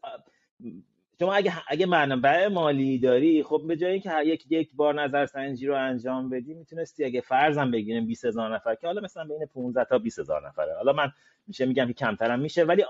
شما 1.19 1.33
اگه 1.33 1.53
اگه 1.67 1.85
منبع 1.85 2.47
مالی 2.47 2.99
داری 2.99 3.43
خب 3.43 3.61
به 3.67 3.77
جای 3.77 3.91
اینکه 3.91 4.11
یک 4.25 4.45
یک 4.49 4.69
بار 4.75 5.03
نظرسنجی 5.03 5.67
رو 5.67 5.75
انجام 5.75 6.29
بدی 6.29 6.53
می‌تونستی 6.53 7.05
اگه 7.05 7.21
فرضم 7.21 7.71
بگیریم 7.71 8.05
20000 8.05 8.55
نفر 8.55 8.75
که 8.75 8.87
حالا 8.87 9.01
مثلا 9.01 9.23
بین 9.23 9.45
15 9.53 9.83
تا 9.83 9.97
20000 9.97 10.47
نفره. 10.47 10.75
حالا 10.75 10.93
من 10.93 11.11
میشه 11.47 11.65
میگم 11.65 11.87
که 11.87 11.93
کمترم 11.93 12.39
میشه 12.39 12.63
ولی 12.63 12.85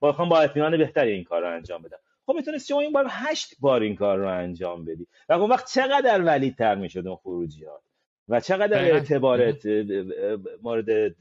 با 0.00 0.12
با 0.12 0.40
اطمینان 0.40 0.76
بهتری 0.76 1.12
این 1.12 1.24
کار 1.24 1.42
رو 1.42 1.54
انجام 1.54 1.82
بدم. 1.82 1.98
خب 2.26 2.32
می‌تونست 2.32 2.66
شما 2.66 2.80
این 2.80 2.92
بار 2.92 3.06
هشت 3.08 3.54
بار 3.60 3.80
این 3.80 3.96
کار 3.96 4.18
رو 4.18 4.28
انجام 4.28 4.84
بدی. 4.84 5.06
و 5.28 5.32
اون 5.32 5.50
وقت 5.50 5.72
چقدر 5.72 6.22
ولی 6.22 6.50
تر 6.50 6.74
می‌شد 6.74 7.06
اون 7.06 7.16
خروجیات؟ 7.16 7.82
و 8.28 8.40
چقدر 8.40 8.84
اعتبارت 8.84 9.66
مورد 10.62 11.14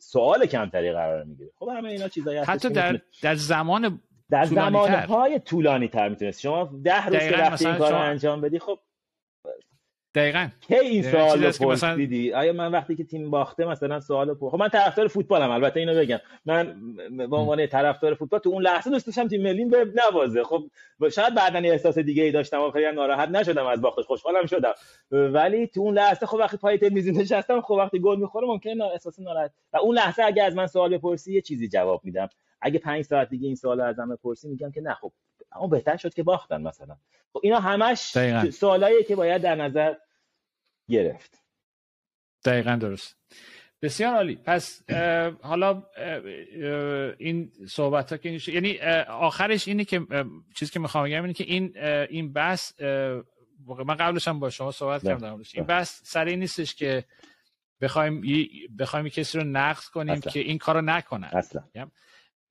سوال 0.00 0.46
کمتری 0.46 0.92
قرار 0.92 1.24
می‌گیره؟ 1.24 1.50
خب 1.58 1.68
همه 1.68 1.88
اینا 1.88 2.08
چیزایی 2.08 2.38
هست 2.38 2.50
حتی 2.50 2.68
در 2.68 3.00
در 3.22 3.34
زمان 3.34 4.00
در 4.30 4.44
زمانهای 4.44 5.38
طولانی 5.38 5.88
تر 5.88 6.08
می‌تونست 6.08 6.40
شما 6.40 6.80
ده 6.84 7.06
روز 7.06 7.18
که 7.18 7.30
رفتی 7.30 7.66
این 7.66 7.76
کار 7.76 7.92
رو 7.92 7.98
انجام 7.98 8.40
بدی 8.40 8.58
خب 8.58 8.78
دقیقا. 10.14 10.48
کی 10.60 10.74
این 10.74 11.02
سوال 11.02 11.52
پرسیدی؟ 11.52 12.32
آیا 12.32 12.52
من 12.52 12.72
وقتی 12.72 12.96
که 12.96 13.04
تیم 13.04 13.30
باخته 13.30 13.64
مثلا 13.64 14.00
سوال 14.00 14.34
پرسیدم 14.34 14.50
خب 14.50 14.58
من 14.58 14.68
طرفدار 14.68 15.08
فوتبالم 15.08 15.50
البته 15.50 15.80
اینو 15.80 15.94
بگم. 15.94 16.18
من 16.44 16.76
به 17.16 17.36
عنوان 17.36 17.66
طرفدار 17.66 18.14
فوتبال 18.14 18.40
تو 18.40 18.50
اون 18.50 18.62
لحظه 18.62 18.90
دوست 18.90 19.06
داشتم 19.06 19.28
تیم 19.28 19.42
ملی 19.42 19.64
به 19.64 19.92
نوازه. 20.10 20.44
خب 20.44 20.64
شاید 21.12 21.34
بعدا 21.34 21.58
احساس 21.58 21.98
دیگه 21.98 22.22
ای 22.22 22.30
داشتم 22.30 22.60
و 22.60 22.70
خیلی 22.70 22.92
ناراحت 22.92 23.28
نشدم 23.28 23.66
از 23.66 23.80
باختش 23.80 24.04
خوشحالم 24.04 24.46
شدم. 24.46 24.74
ولی 25.10 25.66
تو 25.66 25.80
اون 25.80 25.94
لحظه 25.94 26.26
خب 26.26 26.36
وقتی 26.36 26.56
پای 26.56 26.78
تلویزیون 26.78 27.16
نشستم 27.16 27.60
خب 27.60 27.74
وقتی 27.74 27.98
گل 27.98 28.20
می‌خوره 28.20 28.46
ممکنه 28.46 28.84
احساس 28.84 29.18
ناراحت 29.18 29.50
و 29.72 29.76
اون 29.76 29.94
لحظه 29.94 30.22
اگه 30.22 30.42
از 30.42 30.56
من 30.56 30.66
سوال 30.66 30.96
بپرسی 30.96 31.32
یه 31.32 31.40
چیزی 31.40 31.68
جواب 31.68 32.00
میدم. 32.04 32.28
اگه 32.60 32.78
پنج 32.78 33.04
ساعت 33.04 33.28
دیگه 33.28 33.46
این 33.46 33.56
سوال 33.56 33.80
ازم 33.80 34.08
بپرسی 34.08 34.48
میگم 34.48 34.70
که 34.70 34.80
نه 34.80 34.94
خب 34.94 35.12
اما 35.52 35.66
بهتر 35.66 35.96
شد 35.96 36.14
که 36.14 36.22
باختن 36.22 36.62
مثلا. 36.62 36.96
خب 37.32 37.40
اینا 37.42 37.60
همش 37.60 37.98
سوالاییه 38.50 39.02
که 39.02 39.16
باید 39.16 39.42
در 39.42 39.54
نظر 39.54 39.94
گرفت. 40.88 41.42
دقیقا 42.44 42.76
درست. 42.76 43.16
بسیار 43.82 44.14
عالی. 44.14 44.36
پس 44.36 44.90
حالا 45.42 45.82
این 47.18 47.52
صحبت 47.68 48.12
ها 48.12 48.18
که 48.18 48.38
یعنی 48.48 48.78
آخرش 49.08 49.68
اینه 49.68 49.84
که 49.84 50.06
چیزی 50.54 50.72
که 50.72 50.80
می‌خوام 50.80 51.04
بگم 51.04 51.22
اینه 51.22 51.34
که 51.34 51.44
این 51.44 51.78
این 52.10 52.32
بحث 52.32 52.82
من 53.86 53.94
قبلش 53.94 54.28
هم 54.28 54.40
با 54.40 54.50
شما 54.50 54.70
صحبت 54.70 55.04
کردم. 55.04 55.42
این 55.54 55.64
بحث 55.64 56.00
سر 56.04 56.24
این 56.24 56.38
نیستش 56.38 56.74
که 56.74 57.04
بخوایم 57.80 58.22
بخوایم 58.78 59.08
کسی 59.08 59.38
رو 59.38 59.44
نقد 59.44 59.84
کنیم 59.84 60.20
که 60.20 60.40
این 60.40 60.58
کارو 60.58 60.80
نکنن 60.80 61.30
اصلا. 61.32 61.64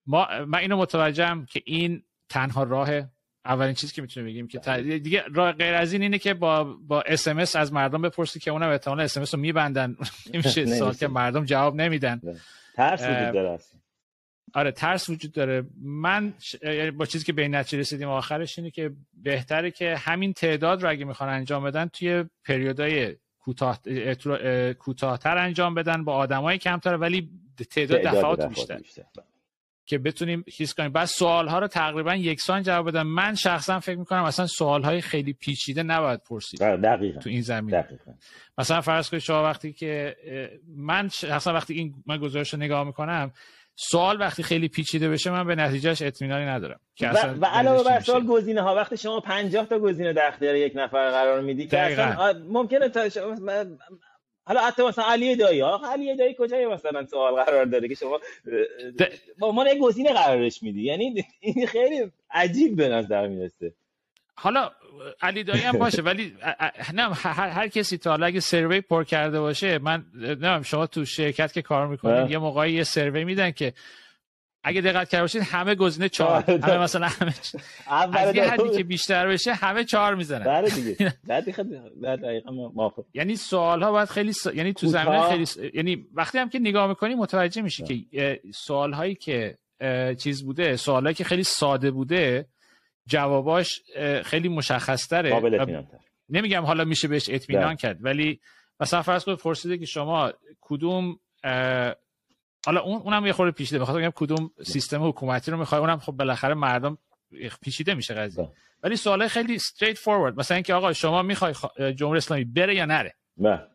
ما 0.06 0.28
من 0.46 0.60
اینو 0.60 0.78
متوجهم 0.78 1.46
که 1.46 1.62
این 1.66 2.04
تنها 2.30 2.64
راه 2.64 3.13
اولین 3.46 3.74
چیزی 3.74 3.94
که 3.94 4.02
می‌تونیم 4.02 4.30
بگیم 4.30 4.48
که 4.48 4.60
دیگه 4.82 5.24
راه 5.34 5.52
غیر 5.52 5.74
از 5.74 5.94
این 5.94 6.02
اینه 6.02 6.18
که 6.18 6.34
با 6.34 6.64
با 6.64 7.02
اس 7.02 7.56
از 7.56 7.74
مردم 7.74 8.02
بپرسی 8.02 8.40
که 8.40 8.52
اونم 8.52 8.70
احتمال 8.70 9.00
اس 9.00 9.34
رو 9.34 9.40
میبندن. 9.40 9.98
نمیشه 10.34 10.66
سوال 10.80 10.94
که 10.94 11.08
مردم 11.08 11.46
جواب 11.46 11.76
نمیدن. 11.76 12.22
ترس 12.76 13.02
وجود 13.02 13.34
داره 13.34 13.60
آره 14.54 14.72
ترس 14.72 15.10
وجود 15.10 15.32
داره. 15.32 15.64
من 15.82 16.34
یعنی 16.64 16.92
با 16.92 17.06
چیزی 17.06 17.26
که 17.26 17.34
به 17.34 17.42
این 17.42 17.56
نتیجه 17.56 17.80
رسیدیم 17.80 18.08
آخرش 18.08 18.60
اینه 18.60 18.72
که 18.72 18.92
بهتره 19.14 19.72
که 19.72 19.98
همین 19.98 20.34
تعداد 20.34 20.84
رو 20.84 20.90
اگه 20.90 21.06
می‌خوان 21.06 21.30
انجام 21.30 21.64
بدن 21.64 21.86
توی 21.86 22.26
پریودای 22.46 23.16
کوتاه 23.40 23.80
کوتاهتر 24.74 25.38
انجام 25.38 25.74
بدن 25.76 26.04
با 26.04 26.14
آدمای 26.14 26.58
کمتر 26.58 26.98
ولی 26.98 27.30
تعداد 27.70 28.02
دفعات 28.02 28.46
بیشتر. 28.46 28.78
بیشتر. 28.78 29.04
که 29.86 29.98
بتونیم 29.98 30.46
حس 30.60 30.74
کنیم. 30.74 30.92
بعد 30.92 31.06
سوال 31.06 31.48
ها 31.48 31.60
رو 31.60 31.68
تقریبا 31.68 32.16
یکسان 32.16 32.64
جواب 32.64 32.88
بدم. 32.88 33.08
من 33.08 33.36
شخصا 33.36 33.80
فکر 33.80 33.98
می‌کنم 33.98 34.24
اصلا 34.24 34.48
سوال 34.48 34.84
های 34.84 35.02
خیلی 35.02 35.34
پیچیده 35.34 35.84
نباید 35.84 36.22
پرسید. 36.30 36.60
بله، 36.60 36.78
دقیقا. 36.78 37.20
تو 37.20 37.30
این 37.30 37.42
زمین. 37.42 37.84
مثلا 38.58 38.82
فرض 38.82 39.10
کنید 39.10 39.24
شما 39.24 39.44
وقتی 39.44 39.74
که 39.74 40.16
من 40.78 41.08
شخصا 41.08 41.54
وقتی 41.54 41.74
این 41.74 41.94
من 42.06 42.18
گزارش 42.18 42.54
رو 42.54 42.60
نگاه 42.60 42.84
می‌کنم 42.84 43.32
سوال 43.76 44.20
وقتی 44.20 44.44
خیلی 44.44 44.68
پیچیده 44.68 45.10
بشه 45.10 45.32
من 45.32 45.48
به 45.48 45.56
نتیجهش 45.56 46.02
اطمینانی 46.02 46.46
ندارم 46.46 46.80
که 46.96 47.10
و, 47.10 47.34
و 47.42 47.46
علاوه 47.46 47.84
بر 47.84 48.00
سوال 48.00 48.26
گزینه 48.26 48.62
ها 48.62 48.76
وقتی 48.76 48.98
شما 48.98 49.20
50 49.20 49.66
تا 49.66 49.80
گزینه 49.80 50.14
در 50.14 50.28
اختیار 50.28 50.56
یک 50.56 50.74
نفر 50.76 51.12
قرار 51.12 51.42
میدی 51.42 51.68
که 51.68 51.80
اصلا 51.80 52.34
ممکنه 52.50 52.90
تا 52.90 53.10
حالا 54.46 54.62
حتی 54.62 54.84
مثلا 54.84 55.06
علی 55.06 55.36
دایی 55.36 55.62
آقا 55.62 55.88
علی 55.88 56.16
دایی 56.16 56.36
کجای 56.40 56.68
مثلا 56.68 57.06
سوال 57.06 57.44
قرار 57.44 57.66
داره 57.66 57.88
که 57.88 57.96
شما 57.96 58.20
با 59.40 59.52
ما 59.52 59.70
یک 59.70 59.78
گزینه 59.78 60.14
قرارش 60.14 60.64
میدی؟ 60.64 60.82
یعنی 60.82 61.26
این 61.40 61.68
خیلی 61.68 62.12
عجیب 62.32 62.76
به 62.76 62.90
نظر 62.90 63.28
می‌رسه. 63.28 63.74
حالا 64.36 64.72
علی 65.22 65.44
دایی 65.44 65.62
هم 65.62 65.80
باشه 65.80 66.02
ولی 66.02 66.34
نه 66.94 67.14
هر, 67.14 67.50
هر 67.50 67.68
کسی 67.68 67.98
تا 67.98 68.10
حالا 68.10 68.26
اگه 68.26 68.40
سروی 68.40 68.82
پر 68.82 69.04
کرده 69.04 69.40
باشه 69.40 69.80
من 69.80 70.06
نه 70.40 70.64
شما 70.64 70.88
تو 70.88 71.06
شرکت 71.06 71.54
که 71.54 71.62
کار 71.62 71.88
می‌کنید 71.88 72.32
یه 72.32 72.38
موقعی 72.38 72.74
یه 72.74 72.84
سروی 72.84 73.24
میدن 73.24 73.52
که 73.52 73.74
اگه 74.64 74.82
دقت 74.82 75.10
کرده 75.10 75.24
باشید 75.24 75.42
همه 75.42 75.76
گزینه 75.76 76.10
چهار. 76.10 76.44
آره، 76.48 76.60
همه 76.64 76.78
مثلا 76.78 77.08
همه 77.08 77.34
از 78.14 78.36
یه 78.36 78.44
حدی 78.44 78.78
که 78.78 78.84
بیشتر 78.84 79.28
بشه 79.28 79.54
همه 79.54 79.84
چهار 79.84 80.16
می‌زنن. 80.16 80.44
بله 80.46 80.70
دیگه. 80.70 81.14
یعنی 83.14 83.36
سوال 83.36 83.84
ها 83.84 83.92
باید 83.92 84.10
خیلی 84.10 84.34
یعنی 84.54 84.74
تو 84.74 84.88
زمینه 84.88 85.30
خیلی 85.30 85.72
یعنی 85.74 86.06
وقتی 86.14 86.38
هم 86.38 86.50
که 86.50 86.60
نگاه 86.60 86.88
می‌کنی 86.88 87.16
متوجه 87.16 87.62
میشی 87.62 87.84
که 88.12 88.42
سوال 88.54 88.94
هایی 88.94 89.16
که 89.16 89.58
چیز 90.18 90.46
بوده 90.46 90.76
سوال 90.76 91.04
هایی 91.04 91.16
که 91.16 91.24
خیلی 91.24 91.44
ساده 91.44 91.92
بوده 91.92 92.46
جواباش 93.08 93.82
خیلی 94.24 94.50
مشخص 94.50 95.08
تره 95.08 95.30
قابل 95.30 95.84
نمیگم 96.30 96.66
حالا 96.66 96.84
میشه 96.84 97.08
بهش 97.08 97.30
اطمینان 97.30 97.76
کرد 97.76 97.98
ولی 98.02 98.40
مثلا 98.80 99.02
فرض 99.02 99.24
کنید 99.24 99.38
پرسیده 99.38 99.78
که 99.78 99.86
شما 99.86 100.34
کدوم 100.62 101.20
حالا 102.66 102.82
اون 102.82 103.02
اونم 103.02 103.26
یه 103.26 103.34
خورده 103.34 103.52
پیچیده. 103.52 103.80
بخاطر 103.80 104.00
بگم 104.00 104.12
کدوم 104.16 104.52
سیستم 104.66 105.08
حکومتی 105.08 105.52
رو 105.52 105.58
می‌خوای 105.58 105.82
اونم 105.82 106.00
خب 106.00 106.12
بالاخره 106.12 106.54
مردم 106.54 106.98
پیچیده 107.62 107.94
میشه 107.94 108.14
قضیه. 108.14 108.44
بله. 108.44 108.54
ولی 108.84 108.96
سوال 108.96 109.28
خیلی 109.28 109.56
استریت 109.56 109.98
فورورد 109.98 110.40
مثلا 110.40 110.56
اینکه 110.56 110.74
آقا 110.74 110.94
شما 110.94 111.22
می‌خوای 111.22 111.54
جمهوری 111.96 112.18
اسلامی 112.18 112.44
بره 112.44 112.76
یا 112.76 112.86
نره؟ 112.86 113.16
بله. 113.38 113.68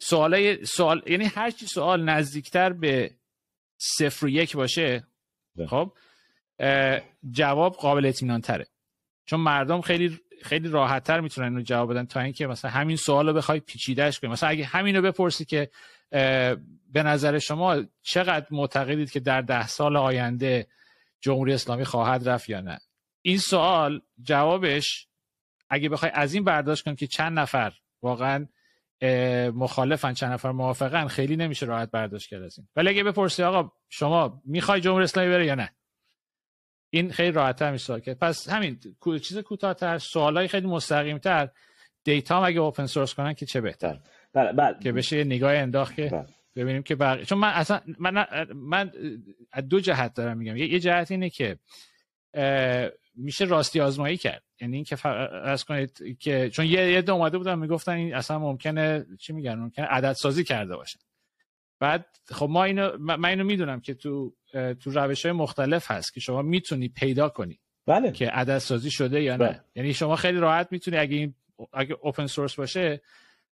سوال 0.00 0.64
سوال 0.64 1.02
یعنی 1.06 1.24
هر 1.24 1.50
چی 1.50 1.66
سوال 1.66 2.04
نزدیکتر 2.04 2.72
به 2.72 3.10
صفر 3.78 4.26
و 4.26 4.28
یک 4.28 4.56
باشه 4.56 5.06
بله. 5.56 5.66
خب 5.66 5.92
جواب 7.30 7.74
قابل 7.74 8.06
اطمینان 8.06 8.40
تره 8.40 8.66
چون 9.26 9.40
مردم 9.40 9.80
خیلی 9.80 10.20
خیلی 10.42 10.68
راحت 10.68 11.04
تر 11.04 11.20
می‌تونن 11.20 11.48
اینو 11.48 11.60
جواب 11.60 11.90
بدن 11.90 12.06
تا 12.06 12.20
اینکه 12.20 12.46
مثلا 12.46 12.70
همین 12.70 12.96
سوال 12.96 13.28
رو 13.28 13.32
بخوای 13.34 13.60
پیچیدهش 13.60 14.20
کنی. 14.20 14.30
مثلا 14.30 14.48
اگه 14.48 14.64
همین 14.64 14.96
رو 14.96 15.02
بپرسی 15.02 15.44
که 15.44 15.70
به 16.88 17.02
نظر 17.02 17.38
شما 17.38 17.84
چقدر 18.02 18.46
معتقدید 18.50 19.10
که 19.10 19.20
در 19.20 19.40
ده 19.40 19.66
سال 19.66 19.96
آینده 19.96 20.66
جمهوری 21.20 21.52
اسلامی 21.52 21.84
خواهد 21.84 22.28
رفت 22.28 22.48
یا 22.48 22.60
نه؟ 22.60 22.78
این 23.22 23.38
سوال 23.38 24.00
جوابش 24.22 25.08
اگه 25.70 25.88
بخوای 25.88 26.12
از 26.14 26.34
این 26.34 26.44
برداشت 26.44 26.84
کنیم 26.84 26.96
که 26.96 27.06
چند 27.06 27.38
نفر 27.38 27.72
واقعا 28.02 28.46
مخالفن 29.54 30.12
چند 30.12 30.32
نفر 30.32 30.50
موافقن 30.50 31.06
خیلی 31.06 31.36
نمیشه 31.36 31.66
راحت 31.66 31.90
برداشت 31.90 32.30
کرد 32.30 32.42
از 32.42 32.58
این. 32.58 32.68
ولی 32.76 32.88
اگه 32.88 33.04
بپرسی 33.04 33.42
آقا 33.42 33.72
شما 33.88 34.42
می‌خوای 34.44 34.80
جمهوری 34.80 35.04
اسلامی 35.04 35.30
بره 35.30 35.46
یا 35.46 35.54
نه؟ 35.54 35.70
این 36.90 37.12
خیلی 37.12 37.30
راحت‌تر 37.30 37.72
میشه 37.72 38.00
که 38.00 38.14
پس 38.14 38.48
همین 38.48 38.80
چیز 39.22 39.38
کوتاه‌تر 39.38 39.98
سوالای 39.98 40.48
خیلی 40.48 40.66
مستقیم‌تر 40.66 41.48
دیتا 42.04 42.44
اگه 42.44 42.60
اوپن 42.60 42.86
سورس 42.86 43.14
کنن 43.14 43.34
که 43.34 43.46
چه 43.46 43.60
بهتر؟ 43.60 44.00
بله 44.32 44.52
بله 44.52 44.78
که 44.82 44.92
بشه 44.92 45.24
نگاه 45.24 45.52
انداخت 45.52 45.94
که 45.94 46.08
بله. 46.08 46.26
ببینیم 46.56 46.82
که 46.82 46.94
بقیه 46.94 47.24
چون 47.24 47.38
من 47.38 47.48
اصلا 47.48 47.80
من 47.98 48.26
من 48.54 48.90
دو 49.70 49.80
جهت 49.80 50.14
دارم 50.14 50.36
میگم. 50.36 50.56
یه 50.56 50.78
جهت 50.78 51.10
اینه 51.10 51.30
که 51.30 51.58
میشه 53.14 53.44
راستی 53.44 53.80
آزمایی 53.80 54.16
کرد. 54.16 54.42
یعنی 54.60 54.76
اینکه 54.76 55.08
از 55.08 55.64
کنید 55.64 56.18
که 56.20 56.50
چون 56.50 56.66
یه 56.66 56.92
یه 56.92 57.10
اومده 57.10 57.38
بودن 57.38 57.58
می‌گفتن 57.58 57.92
این 57.92 58.14
اصلا 58.14 58.38
ممکنه 58.38 59.06
چی 59.20 59.32
میگن؟ 59.32 59.54
ممکنه 59.54 59.86
عدد 59.86 60.12
سازی 60.12 60.44
کرده 60.44 60.76
باشن. 60.76 61.00
بعد 61.80 62.06
خب 62.30 62.46
ما 62.50 62.64
اینو 62.64 62.98
من 62.98 63.24
اینو 63.24 63.44
می‌دونم 63.44 63.80
که 63.80 63.94
تو 63.94 64.34
تو 64.52 64.90
روش 64.90 65.26
های 65.26 65.32
مختلف 65.32 65.90
هست 65.90 66.14
که 66.14 66.20
شما 66.20 66.42
می‌تونی 66.42 66.88
پیدا 66.88 67.28
کنی 67.28 67.60
بله. 67.86 68.12
که 68.12 68.28
عدد 68.28 68.58
سازی 68.58 68.90
شده 68.90 69.22
یا 69.22 69.36
نه. 69.36 69.38
بله. 69.38 69.60
یعنی 69.74 69.94
شما 69.94 70.16
خیلی 70.16 70.38
راحت 70.38 70.68
می‌تونی 70.70 70.96
اگه 70.96 71.16
این 71.16 71.34
اگه 71.72 71.96
اوپن 72.00 72.26
سورس 72.26 72.54
باشه 72.54 73.00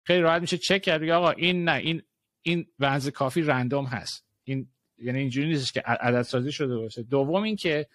خیلی 0.03 0.21
راحت 0.21 0.41
میشه 0.41 0.59
چک 0.59 0.83
کرد 0.83 1.11
آقا 1.11 1.31
این 1.31 1.65
نه 1.65 1.73
این 1.73 2.03
این 2.47 2.67
بنز 2.79 3.09
کافی 3.09 3.43
رندوم 3.43 3.85
هست. 3.85 4.25
این 4.45 4.69
یعنی 4.99 5.19
اینجوری 5.19 5.49
نیست 5.49 5.75
که 5.75 5.81
عدد 5.81 6.23
سازی 6.23 6.53
شده 6.53 6.77
باشه. 6.77 7.03
دوم 7.03 7.43
اینکه 7.43 7.87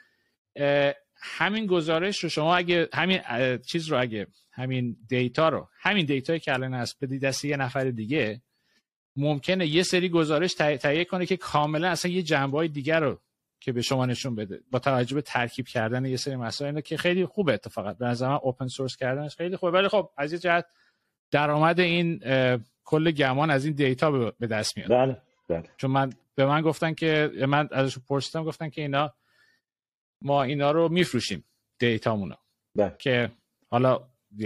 همین 1.16 1.66
گزارش 1.66 2.24
رو 2.24 2.30
شما 2.30 2.56
اگه 2.56 2.90
همین 2.94 3.22
چیز 3.58 3.88
رو 3.88 4.02
اگه 4.02 4.28
همین 4.52 4.98
دیتا 5.08 5.50
رو 5.50 5.70
همین 5.80 6.06
دیتایی 6.06 6.40
که 6.40 6.54
الان 6.54 6.74
هست 6.74 6.98
بدی 7.02 7.20
دست 7.20 7.46
یه 7.46 7.58
نفر 7.58 7.84
دیگه 7.84 8.42
ممکنه 9.16 9.68
یه 9.68 9.84
سری 9.84 10.10
گزارش 10.10 10.54
تهیه 10.54 11.06
کنه 11.06 11.26
که 11.26 11.38
کاملا 11.38 11.90
اصلا 11.90 12.12
یه 12.12 12.22
جنبه 12.22 12.58
های 12.58 12.68
دیگر 12.68 13.00
رو 13.00 13.20
که 13.60 13.72
به 13.72 13.82
شما 13.82 14.06
نشون 14.06 14.36
بده. 14.36 14.60
با 14.72 14.80
توجه 14.80 15.16
به 15.16 15.22
ترکیب 15.22 15.68
کردن 15.68 16.06
یه 16.06 16.18
سری 16.18 16.36
مسائل 16.36 16.82
که 16.82 16.98
خیلی 16.98 17.26
خوبه 17.26 17.54
اتفاقا. 17.54 17.94
به 17.94 18.06
نظر 18.06 18.28
من 18.28 18.40
اوپن 18.44 18.68
سورس 18.68 18.96
کردنش 18.96 19.36
خیلی 19.36 19.56
خوبه. 19.56 19.72
ولی 19.72 19.88
خب 19.88 20.10
از 20.18 20.34
یه 20.34 20.40
جهت 20.40 20.66
درآمد 21.32 21.80
این 21.80 22.24
کل 22.90 23.12
گمان 23.12 23.50
از 23.50 23.66
این 23.66 23.74
دیتا 23.74 24.34
به 24.40 24.48
دست 24.48 24.78
میاد. 24.78 24.90
بله 24.90 25.22
بله. 25.48 25.64
چون 25.78 25.92
من 25.92 26.10
به 26.36 26.46
من 26.46 26.62
گفتن 26.62 26.94
که 26.94 27.32
من 27.48 27.70
ازش 27.72 27.98
پرسیدم 28.00 28.44
گفتن 28.44 28.70
که 28.70 28.82
اینا 28.82 29.14
ما 30.22 30.44
اینا 30.44 30.72
رو 30.72 30.90
میفروشیم 30.90 31.44
دیتامونو. 31.80 32.36
بله. 32.76 32.96
که 33.00 33.32
حالا 33.70 34.00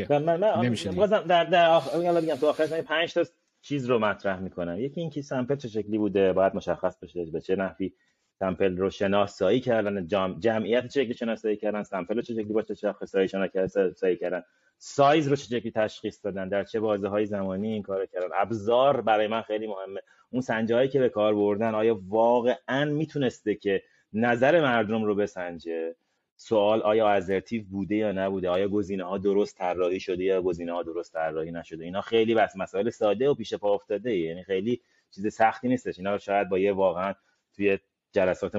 من 0.09 0.19
من 0.19 0.65
نمیشه 0.65 1.07
در 1.07 1.43
در 1.43 1.69
آخر 1.69 2.21
بگم 2.21 2.35
تو 2.35 2.47
آخر 2.47 2.81
5 2.81 3.13
تا 3.13 3.23
چیز 3.61 3.85
رو 3.85 3.99
مطرح 3.99 4.39
می‌کنم 4.39 4.79
یکی 4.79 5.01
اینکه 5.01 5.21
سمپل 5.21 5.55
چه 5.55 5.67
شکلی 5.67 5.97
بوده 5.97 6.33
باید 6.33 6.55
مشخص 6.55 6.99
بشه 6.99 7.25
به 7.25 7.41
چه 7.41 7.55
نحوی 7.55 7.93
سمپل 8.39 8.77
رو 8.77 8.89
شناسایی 8.89 9.59
کردن 9.59 10.07
جام... 10.07 10.39
جمعیت 10.39 10.87
چه 10.87 11.03
شکلی 11.03 11.13
شناسایی 11.13 11.57
کردن 11.57 11.83
سمپل 11.83 12.15
رو 12.15 12.21
چه 12.21 12.33
شکلی 12.33 12.53
با 12.53 12.61
چه 12.61 12.73
شاخصایی 12.73 13.27
شناسایی 13.27 14.17
کردن. 14.17 14.43
سایز 14.85 15.27
رو 15.27 15.35
چه 15.35 15.71
تشخیص 15.71 16.25
دادن؟ 16.25 16.49
در 16.49 16.63
چه 16.63 16.79
بازه 16.79 17.07
های 17.07 17.25
زمانی 17.25 17.73
این 17.73 17.81
کار 17.83 18.05
کردن؟ 18.05 18.27
ابزار 18.35 19.01
برای 19.01 19.27
من 19.27 19.41
خیلی 19.41 19.67
مهمه. 19.67 20.01
اون 20.29 20.41
سنجه 20.41 20.87
که 20.87 20.99
به 20.99 21.09
کار 21.09 21.35
بردن 21.35 21.75
آیا 21.75 21.99
واقعا 22.07 22.85
می‌تونسته 22.85 23.55
که 23.55 23.83
نظر 24.13 24.61
مردم 24.61 25.03
رو 25.03 25.15
بسنجه؟ 25.15 25.95
سوال 26.35 26.81
آیا 26.81 27.09
ازرتیو 27.09 27.63
بوده 27.63 27.95
یا 27.95 28.11
نبوده؟ 28.11 28.49
آیا 28.49 28.67
گزینه 28.67 29.03
ها 29.03 29.17
درست 29.17 29.57
طراحی 29.57 29.99
شده 29.99 30.23
یا 30.23 30.41
گزینه 30.41 30.73
ها 30.73 30.83
درست 30.83 31.13
طراحی 31.13 31.51
نشده؟ 31.51 31.83
اینا 31.83 32.01
خیلی 32.01 32.35
بس 32.35 32.55
مسائل 32.55 32.89
ساده 32.89 33.29
و 33.29 33.33
پیش 33.33 33.53
پا 33.53 33.73
افتاده. 33.73 34.17
یعنی 34.17 34.43
خیلی 34.43 34.81
چیز 35.11 35.33
سختی 35.33 35.67
نیستش. 35.67 35.97
اینا 35.97 36.17
شاید 36.17 36.49
با 36.49 36.59
یه 36.59 36.73
واقعا 36.73 37.13
توی 37.55 37.79
جلسات 38.11 38.51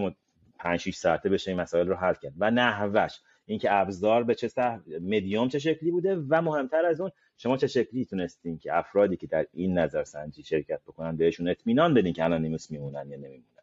5 0.59 0.81
6 0.81 0.95
ساعته 0.95 1.29
بشه 1.29 1.51
این 1.51 1.61
مسائل 1.61 1.87
رو 1.87 1.95
حل 1.95 2.15
کرد. 2.15 2.33
و 2.39 2.51
نحوش. 2.51 3.13
اینکه 3.47 3.73
ابزار 3.73 4.25
به 4.25 4.35
چه 4.35 4.49
سه 4.49 4.81
مدیوم 5.01 5.49
چه 5.49 5.59
شکلی 5.59 5.91
بوده 5.91 6.17
و 6.17 6.43
مهمتر 6.43 6.87
از 6.87 7.01
اون 7.01 7.11
شما 7.37 7.57
چه 7.57 7.67
شکلی 7.67 8.05
تونستین 8.05 8.59
که 8.59 8.79
افرادی 8.79 9.17
که 9.17 9.27
در 9.27 9.47
این 9.53 9.79
نظرسنجی 9.79 10.43
شرکت 10.43 10.81
بکنن 10.87 11.17
بهشون 11.17 11.49
اطمینان 11.49 11.95
بدین 11.95 12.13
که 12.13 12.25
انانیموس 12.25 12.71
میمونن 12.71 13.11
یا 13.11 13.17
نمیمونن. 13.17 13.55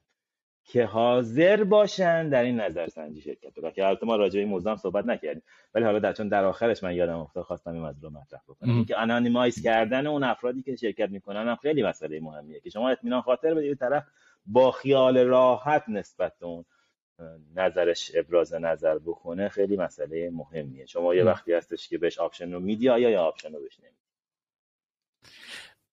که 0.64 0.86
حاضر 0.86 1.64
باشن 1.64 2.30
در 2.30 2.44
این 2.44 2.60
نظرسنجی 2.60 3.22
شرکت 3.22 3.54
بکنن 3.54 3.72
که 3.72 3.88
البته 3.88 4.06
ما 4.06 4.16
راجع 4.16 4.34
به 4.34 4.40
این 4.40 4.50
موضوع 4.50 4.76
صحبت 4.76 5.06
نکردیم. 5.06 5.44
ولی 5.76 5.86
حالا 5.86 6.00
در 6.00 6.14
چون 6.14 6.28
در 6.28 6.46
آخرش 6.46 6.84
من 6.84 6.96
یادم 6.96 7.20
افتاد 7.20 7.44
خواستم 7.44 7.72
این 7.72 7.82
موضوع 7.82 8.12
رو 8.12 8.20
مطرح 8.20 8.42
بکنم. 8.48 8.76
اینکه 8.76 9.00
anonymize 9.00 9.62
کردن 9.64 10.08
اون 10.08 10.24
افرادی 10.24 10.62
که 10.62 10.76
شرکت 10.76 11.10
می‌کنن 11.10 11.48
هم 11.48 11.56
خیلی 11.56 11.84
مسئله 11.84 12.20
مهمیه 12.20 12.60
که 12.60 12.70
شما 12.70 12.90
اطمینان 12.90 13.22
خاطر 13.22 13.54
بدید. 13.54 13.78
طرف 13.78 14.04
با 14.46 14.72
خیال 14.72 15.18
راحت 15.18 15.84
نسبت 15.88 16.34
به 16.40 16.46
اون 16.46 16.66
نظرش 17.56 18.12
ابراز 18.14 18.54
نظر 18.54 19.00
بکنه 19.00 19.50
خیلی 19.50 19.78
مسئله 19.78 20.30
مهمیه. 20.30 20.86
شما 20.86 21.16
یه 21.16 21.24
وقتی 21.24 21.54
هستش 21.54 21.90
که 21.90 21.98
بهش 21.98 22.18
option 22.18 22.52
رو 22.52 22.60
میدی 22.60 22.86
یا 22.86 22.98
یا 22.98 23.24
option 23.24 23.54
رو 23.54 23.62
بهش 23.62 23.80
نمیدی؟ 23.80 23.96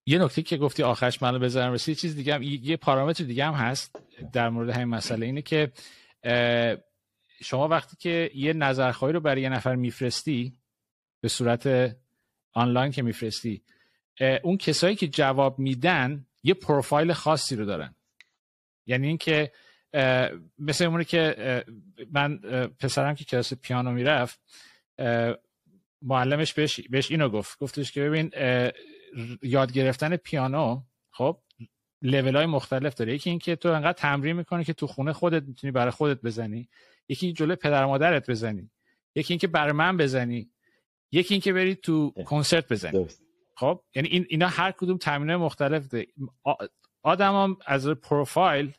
یه 0.07 0.19
نکته 0.19 0.43
که 0.43 0.57
گفتی 0.57 0.83
آخرش 0.83 1.23
منو 1.23 1.39
بذارم 1.39 1.73
رسید 1.73 1.97
چیز 1.97 2.17
دیگه 2.17 2.35
هم 2.35 2.43
یه 2.43 2.77
پارامتر 2.77 3.25
دیگه 3.25 3.45
هم 3.45 3.55
هست 3.55 4.03
در 4.33 4.49
مورد 4.49 4.71
همین 4.71 4.89
مسئله 4.89 5.27
اینه 5.27 5.43
که 5.43 5.73
شما 7.43 7.69
وقتی 7.69 7.97
که 7.97 8.31
یه 8.35 8.53
نظرخواهی 8.53 9.15
رو 9.15 9.21
برای 9.21 9.43
یه 9.43 9.49
نفر 9.49 9.75
میفرستی 9.75 10.59
به 11.21 11.29
صورت 11.29 11.97
آنلاین 12.53 12.93
که 12.93 13.03
میفرستی 13.03 13.63
اون 14.43 14.57
کسایی 14.57 14.97
که 14.97 15.09
جواب 15.09 15.59
میدن 15.59 16.27
یه 16.43 16.55
پروفایل 16.55 17.13
خاصی 17.13 17.57
رو 17.57 17.65
دارن. 17.65 17.95
یعنی 18.87 19.07
اینکه 19.07 19.53
مثل 20.59 20.85
اونه 20.85 21.05
که 21.05 21.65
من 22.13 22.39
پسرم 22.81 23.15
که 23.15 23.25
کلاس 23.25 23.55
پیانو 23.55 23.91
می‌رفت 23.91 24.41
معلمش 26.03 26.55
بهش, 26.55 26.81
بهش 26.81 27.11
اینو 27.11 27.29
گفت. 27.29 27.59
گفتش 27.59 27.93
که 27.93 28.01
ببین 28.01 28.31
یاد 29.43 29.73
گرفتن 29.73 30.17
پیانو 30.17 30.83
خب 31.11 31.39
لیول 32.03 32.37
های 32.37 32.47
مختلف 32.47 32.95
داره. 32.95 33.15
یکی 33.15 33.31
اینکه 33.31 33.57
تو 33.57 33.69
انقدر 33.69 33.93
تمرین 33.93 34.37
می‌کنی 34.37 34.65
که 34.65 34.73
تو 34.73 34.87
خونه 34.87 35.13
خودت 35.13 35.43
می‌تونی 35.43 35.71
برای 35.71 35.91
خودت 35.91 36.23
بزنی. 36.23 36.69
یکی 37.09 37.33
جلوی 37.33 37.57
پدر 37.57 37.85
مادرت 37.85 38.31
بزنی. 38.31 38.71
یکی 39.15 39.33
اینکه 39.33 39.47
برای 39.47 39.73
من 39.73 39.97
بزنی. 39.97 40.51
یکی 41.13 41.35
اینکه 41.35 41.53
بری 41.53 41.75
تو 41.75 42.11
کنسرت 42.11 42.73
بزنی. 42.73 43.07
خب 43.57 43.83
یعنی 43.95 44.09
این 44.09 44.27
اینا 44.29 44.47
هر 44.49 44.73
کدوم 44.73 44.97
تمرین 44.97 45.37
مختلف 45.37 45.89
داره 45.89 46.07
آدم 47.03 47.57
از 47.67 47.89
پروفایل 47.89 48.73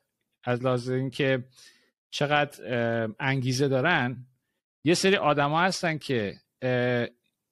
از 0.43 0.63
لحاظ 0.63 0.89
اینکه 0.89 1.43
چقدر 2.09 2.63
انگیزه 3.19 3.67
دارن 3.67 4.25
یه 4.83 4.93
سری 4.93 5.15
آدما 5.15 5.61
هستن 5.61 5.97
که 5.97 6.35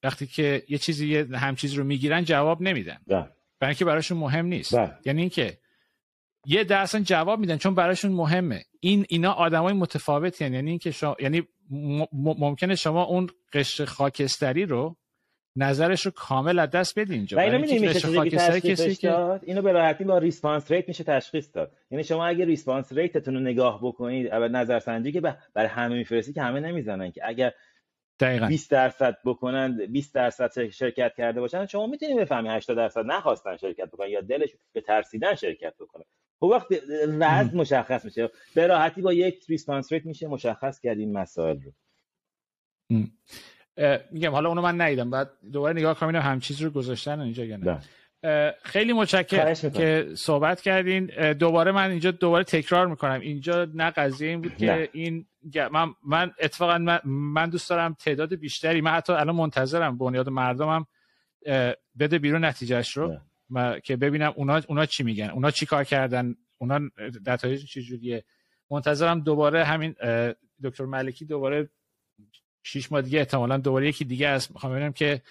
وقتی 0.03 0.27
که 0.27 0.63
یه 0.69 0.77
چیزی 0.77 1.07
یه 1.07 1.27
همچین 1.37 1.55
چیزی 1.55 1.73
رو 1.73 1.83
می‌گیرن 1.83 2.23
جواب 2.23 2.61
نمیدن 2.61 2.97
بله. 3.07 3.29
برای 3.59 3.71
اینکه 3.71 3.85
براشون 3.85 4.17
مهم 4.17 4.45
نیست 4.45 4.75
ده. 4.75 4.97
یعنی 5.05 5.21
اینکه 5.21 5.57
یه 6.45 6.63
درصد 6.63 6.99
جواب 6.99 7.39
میدن 7.39 7.57
چون 7.57 7.75
براشون 7.75 8.11
مهمه 8.11 8.63
این 8.79 9.05
اینا 9.09 9.31
آدمای 9.31 9.73
متفاوتی. 9.73 10.45
یعنی 10.45 10.69
اینکه 10.69 10.91
شما 10.91 11.15
یعنی 11.19 11.47
ممکنه 12.13 12.75
شما 12.75 13.03
اون 13.03 13.29
قشر 13.53 13.85
خاکستری 13.85 14.65
رو 14.65 14.97
نظرش 15.57 16.05
رو 16.05 16.11
کامل 16.15 16.59
از 16.59 16.69
دست 16.69 16.99
بدین 16.99 17.13
اینجا. 17.13 17.37
و 17.37 17.39
اینو 17.39 17.59
میشه 17.59 17.89
تشخیص 18.29 19.05
داد؟ 19.05 19.41
اینو 19.43 19.61
به 19.61 19.71
راحتی 19.71 20.03
با 20.03 20.17
response 20.17 20.71
rate 20.71 20.87
میشه 20.87 21.03
تشخیص 21.03 21.49
داد. 21.53 21.71
یعنی 21.91 22.03
شما 22.03 22.25
اگه 22.25 22.45
response 22.45 22.93
rate 22.93 23.16
تون 23.16 23.33
رو 23.33 23.39
نگاه 23.39 23.79
بکنید 23.83 24.33
نظرسنجی 24.33 25.11
که 25.11 25.21
برای 25.53 25.69
همه 25.69 25.95
میفرستی 25.95 26.33
که 26.33 26.41
همه 26.41 26.59
نمی‌زنن 26.59 27.11
که 27.11 27.21
اگر 27.23 27.53
دقیقا. 28.19 28.47
20 28.47 28.71
درصد 28.71 29.17
بکنن 29.25 29.85
20 29.85 30.15
درصد 30.15 30.69
شرکت 30.69 31.13
کرده 31.17 31.41
باشن 31.41 31.65
شما 31.65 31.87
می‌تونید 31.87 32.17
بفهمی 32.17 32.49
80 32.49 32.77
درصد 32.77 33.05
نخواستن 33.05 33.57
شرکت 33.57 33.87
بکنن 33.87 34.09
یا 34.09 34.21
دلش 34.21 34.49
به 34.73 34.81
ترسیدن 34.81 35.35
شرکت 35.35 35.73
بکنن 35.79 36.03
خب 36.39 36.45
وقتی 36.45 36.75
وضع 37.19 37.57
مشخص 37.57 38.05
میشه. 38.05 38.29
به 38.55 38.67
راحتی 38.67 39.01
با 39.01 39.13
یک 39.13 39.45
ریسپانس 39.49 39.91
ریت 39.91 40.05
میشه 40.05 40.27
مشخص 40.27 40.79
کرد 40.79 40.97
این 40.97 41.17
مسائل 41.17 41.57
رو. 41.61 41.71
میگم 44.11 44.31
حالا 44.31 44.49
اونو 44.49 44.61
من 44.61 44.81
ندیدم. 44.81 45.09
بعد 45.09 45.29
دوباره 45.53 45.73
نگاه 45.73 45.99
کنم 45.99 46.15
هم 46.15 46.39
چیز 46.39 46.61
رو 46.61 46.69
گذاشتن 46.69 47.19
اینجا 47.19 47.43
یا 47.43 47.57
نه. 47.57 47.79
خیلی 48.63 48.93
متشکرم 48.93 49.53
که 49.53 50.07
صحبت 50.17 50.61
کردین. 50.61 51.33
دوباره 51.33 51.71
من 51.71 51.89
اینجا 51.89 52.11
دوباره 52.11 52.43
تکرار 52.43 52.87
می‌کنم. 52.87 53.19
اینجا 53.19 53.67
نه 53.73 53.91
قضیه 53.91 54.29
این 54.29 54.41
بود 54.41 54.57
که 54.57 54.89
این 54.91 55.25
من 55.71 55.93
من 56.05 56.31
اتفاقا 56.39 56.77
من, 56.77 56.99
من 57.05 57.49
دوست 57.49 57.69
دارم 57.69 57.93
تعداد 57.93 58.35
بیشتری 58.35 58.81
من 58.81 58.91
حتی 58.91 59.13
الان 59.13 59.35
منتظرم 59.35 59.97
بنیاد 59.97 60.29
مردمم 60.29 60.85
بده 61.99 62.19
بیرون 62.19 62.45
نتیجهش 62.45 62.97
رو. 62.97 63.17
که 63.83 63.95
ببینم 63.95 64.33
اونا 64.35 64.61
اونا 64.67 64.85
چی 64.85 65.03
میگن. 65.03 65.29
اونا 65.29 65.51
چی 65.51 65.65
کار 65.65 65.83
کردن. 65.83 66.35
اونا 66.57 66.79
نتایج 67.25 67.65
چجوریه. 67.65 68.23
منتظرم 68.71 69.19
دوباره 69.19 69.63
همین 69.63 69.95
دکتر 70.63 70.85
ملکی 70.85 71.25
دوباره 71.25 71.69
شیش 72.67 72.91
ماه 72.91 73.01
دیگه 73.01 73.19
احتمالا 73.19 73.57
دوباره 73.57 73.87
یکی 73.87 74.05
دیگه 74.05 74.27
است. 74.27 74.51
می‌خوام 74.51 74.73
ببینم 74.73 74.93
که 74.93 75.21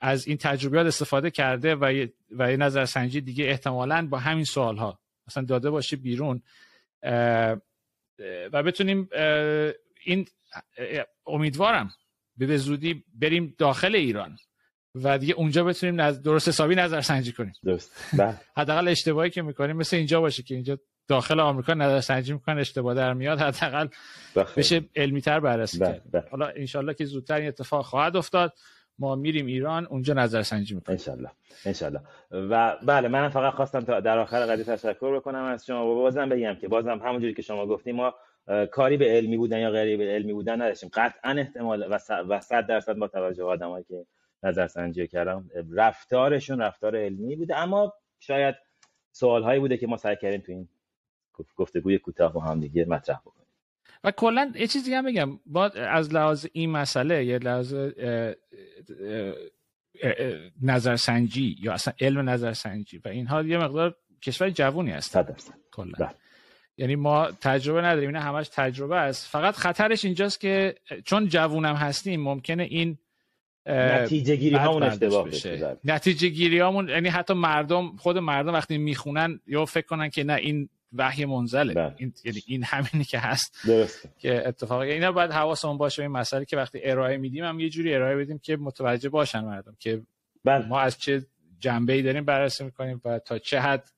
از 0.00 0.26
این 0.26 0.36
تجربیات 0.36 0.86
استفاده 0.86 1.30
کرده 1.30 1.76
و 1.80 1.92
یه, 1.92 2.12
و 2.30 2.50
یه 2.50 2.56
نظرسنجی 2.56 3.20
دیگه 3.20 3.44
احتمالا 3.44 4.06
با 4.06 4.18
همین 4.18 4.44
سوال 4.44 4.76
ها 4.76 4.98
مثلا 5.28 5.44
داده 5.44 5.70
باشه 5.70 5.96
بیرون. 5.96 6.42
و 8.52 8.62
بتونیم 8.66 9.08
این 10.04 10.26
امیدوارم 11.26 11.90
به 12.36 12.56
زودی 12.56 13.04
بریم 13.14 13.54
داخل 13.58 13.94
ایران 13.94 14.38
و 14.94 15.18
دیگه 15.18 15.34
اونجا 15.34 15.64
بتونیم 15.64 16.10
درست 16.10 16.48
حسابی 16.48 16.74
نظرسنجی 16.74 17.32
کنیم. 17.32 17.52
درست. 17.64 17.92
بله. 18.18 18.40
حداقل 18.56 18.88
اشتباهی 18.88 19.30
که 19.30 19.42
می‌کنیم 19.42 19.76
مثل 19.76 19.96
اینجا 19.96 20.20
باشه 20.20 20.42
که 20.42 20.54
اینجا 20.54 20.78
داخل 21.08 21.40
آمریکا 21.40 21.74
نظرسنجی 21.74 22.32
می‌کنن 22.32 22.58
اشتباه 22.58 22.94
در 22.94 23.12
میاد 23.14 23.38
حداقل 23.38 23.88
بشه 24.56 24.80
علمی 24.96 25.20
تر 25.20 25.40
بررسی 25.40 25.78
کرد. 25.78 26.28
حالا 26.30 26.46
انشالله 26.46 26.94
که 26.94 27.04
زودتر 27.04 27.34
این 27.34 27.48
اتفاق 27.48 27.84
خواهد 27.84 28.16
افتاد. 28.16 28.52
ما 28.98 29.14
میریم 29.14 29.46
ایران 29.46 29.86
اونجا 29.86 30.14
نظرسنجی 30.14 30.74
می‌کنیم. 30.74 30.98
انشالله 30.98 31.30
انشالله. 31.66 32.00
و 32.30 32.76
بله 32.82 33.08
من 33.08 33.28
فقط 33.28 33.54
خواستم 33.54 33.80
تا 33.80 34.00
در 34.00 34.18
آخر 34.18 34.46
قضیه 34.46 34.64
تشکر 34.64 35.16
بکنم 35.16 35.44
از 35.44 35.66
شما. 35.66 35.86
و 35.86 35.94
بازم 35.94 36.28
بگم 36.28 36.54
که 36.54 36.68
بازم 36.68 37.00
همونجوری 37.04 37.34
که 37.34 37.42
شما 37.42 37.66
گفتیم 37.66 37.96
ما 37.96 38.14
کاری 38.70 38.96
به 38.96 39.04
علمی 39.04 39.36
بودن 39.36 39.58
یا 39.58 39.70
غیر 39.70 39.98
به 39.98 40.04
علمی 40.04 40.32
بودن 40.32 40.62
نداشتیم. 40.62 40.90
قطعا 40.92 41.30
احتمال 41.30 41.86
و 42.28 42.40
100 42.40 42.66
درصد 42.66 42.96
با 42.96 43.08
توجه 43.08 43.44
به 43.44 43.50
آدمایی 43.50 43.84
که 43.88 44.06
نظرسنجی 44.42 45.06
کردم 45.06 45.50
رفتارشون 45.72 46.60
رفتار 46.60 46.96
علمی 46.96 47.36
بوده. 47.36 47.58
اما 47.58 47.92
شاید 48.20 48.54
سوال 49.12 49.42
هایی 49.42 49.60
بوده 49.60 49.76
که 49.76 49.86
ما 49.86 49.96
سعی 49.96 50.16
کردیم 50.16 50.40
تو 50.40 50.52
این 50.52 50.68
گفتگوی 51.56 51.98
کوتاه 51.98 52.32
با 52.32 52.40
هم 52.40 52.60
دیگه 52.60 52.84
مطرح 52.84 53.18
بکنیم. 53.18 53.46
و 54.04 54.10
کلا 54.10 54.52
یه 54.54 54.66
چیزی 54.66 54.94
هم 54.94 55.04
بگم. 55.04 55.38
با 55.46 55.64
از 55.68 56.14
لحاظ 56.14 56.46
این 56.52 56.70
مسئله 56.70 57.24
یه 57.24 57.38
لحاظ 57.38 57.74
نظرسنجی 60.62 61.56
یا 61.60 61.72
اصلا 61.72 61.94
علم 62.00 62.30
نظرسنجی 62.30 62.98
و 63.04 63.08
اینها 63.08 63.42
یه 63.42 63.58
مقدار 63.58 63.96
کشور 64.22 64.50
جوونی 64.50 64.90
هست 64.90 65.18
کلا. 65.72 65.92
بله. 65.98 66.10
یعنی 66.78 66.96
ما 66.96 67.30
تجربه 67.40 67.82
نداریم. 67.82 68.08
این 68.08 68.16
همش 68.16 68.48
تجربه 68.48 68.96
است. 68.96 69.26
فقط 69.26 69.54
خطرش 69.54 70.04
اینجاست 70.04 70.40
که 70.40 70.74
چون 71.04 71.28
جوونم 71.28 71.74
هستیم 71.74 72.20
ممکنه 72.20 72.62
این 72.62 72.98
نتیجه 73.66 74.36
گیری 74.36 74.56
هامون 74.56 74.82
اشتباه 74.82 75.28
بشه. 75.28 75.76
نتیجه 75.84 76.28
گیری 76.28 76.58
هامون 76.58 76.88
یعنی 76.88 77.08
حتی 77.08 77.34
مردم 77.34 77.96
خود 77.96 78.18
مردم 78.18 78.52
وقتی 78.52 78.78
می‌خونن 78.78 79.40
یا 79.46 79.64
فکر 79.64 79.86
کنن 79.86 80.10
که 80.10 80.24
نه 80.24 80.34
این 80.34 80.68
وحی 80.98 81.24
منزله. 81.24 81.74
بله. 81.74 81.94
این 81.96 82.12
یعنی 82.24 82.42
این 82.46 82.64
همینی 82.64 83.04
که 83.04 83.18
هست. 83.18 83.54
درست. 83.66 84.08
که 84.18 84.48
اتفاقا 84.48 84.82
اینا 84.82 85.12
باید 85.12 85.30
حواسمون 85.30 85.78
باشه 85.78 86.02
این 86.02 86.10
مسئله 86.10 86.44
که 86.44 86.56
وقتی 86.56 86.80
ارائه 86.82 87.16
میدیم 87.16 87.44
هم 87.44 87.60
یه 87.60 87.68
جوری 87.68 87.94
ارائه 87.94 88.16
بدیم 88.16 88.38
که 88.38 88.56
متوجه 88.56 89.08
باشن 89.08 89.40
مردم 89.40 89.76
که 89.78 90.02
بله. 90.44 90.66
ما 90.66 90.80
از 90.80 90.98
چه 90.98 91.26
جنبه 91.58 91.92
ای 91.92 92.02
داریم 92.02 92.24
بررسی 92.24 92.64
می‌کنیم 92.64 93.00
و 93.04 93.18
تا 93.18 93.38
چه 93.38 93.60
حد 93.60 93.88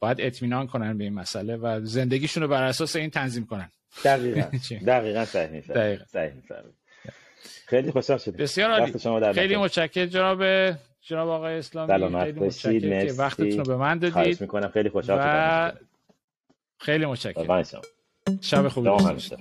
باید 0.00 0.20
اطمینان 0.20 0.66
کنن 0.66 0.98
به 0.98 1.04
این 1.04 1.14
مسئله 1.14 1.56
و 1.56 1.80
زندگیشون 1.84 2.42
رو 2.42 2.48
بر 2.48 2.62
اساس 2.62 2.96
این 2.96 3.10
تنظیم 3.10 3.46
کنن. 3.46 3.70
دقیقا. 4.04 4.40
دقیقا 4.86 5.24
صحیح 5.24 5.60
صحیح 6.06 6.32
خیلی 7.66 7.90
خوشحال 7.90 8.18
شدم 8.18 8.36
بسیار 8.36 8.70
عالی. 8.70 9.32
خیلی 9.32 9.56
متشکرم. 9.56 10.06
جناب 10.06 10.42
جناب 11.06 11.28
آقای 11.28 11.58
اسلامی 11.58 12.18
خیلی 12.20 12.40
متشکرم 12.46 13.06
که 13.06 13.12
وقتتون 13.18 13.58
رو 13.58 13.64
به 13.64 13.76
من 13.76 13.98
دادید. 13.98 14.12
خواهش 14.12 14.40
می‌کنم. 14.40 14.68
خیلی 14.68 14.88
خوشحال 14.88 15.18
شدم. 15.18 15.78
خیلی 16.80 17.06
متشکرم. 17.06 17.62
شب 18.40 18.68
خوبی. 18.68 18.88
داشته 18.88 19.36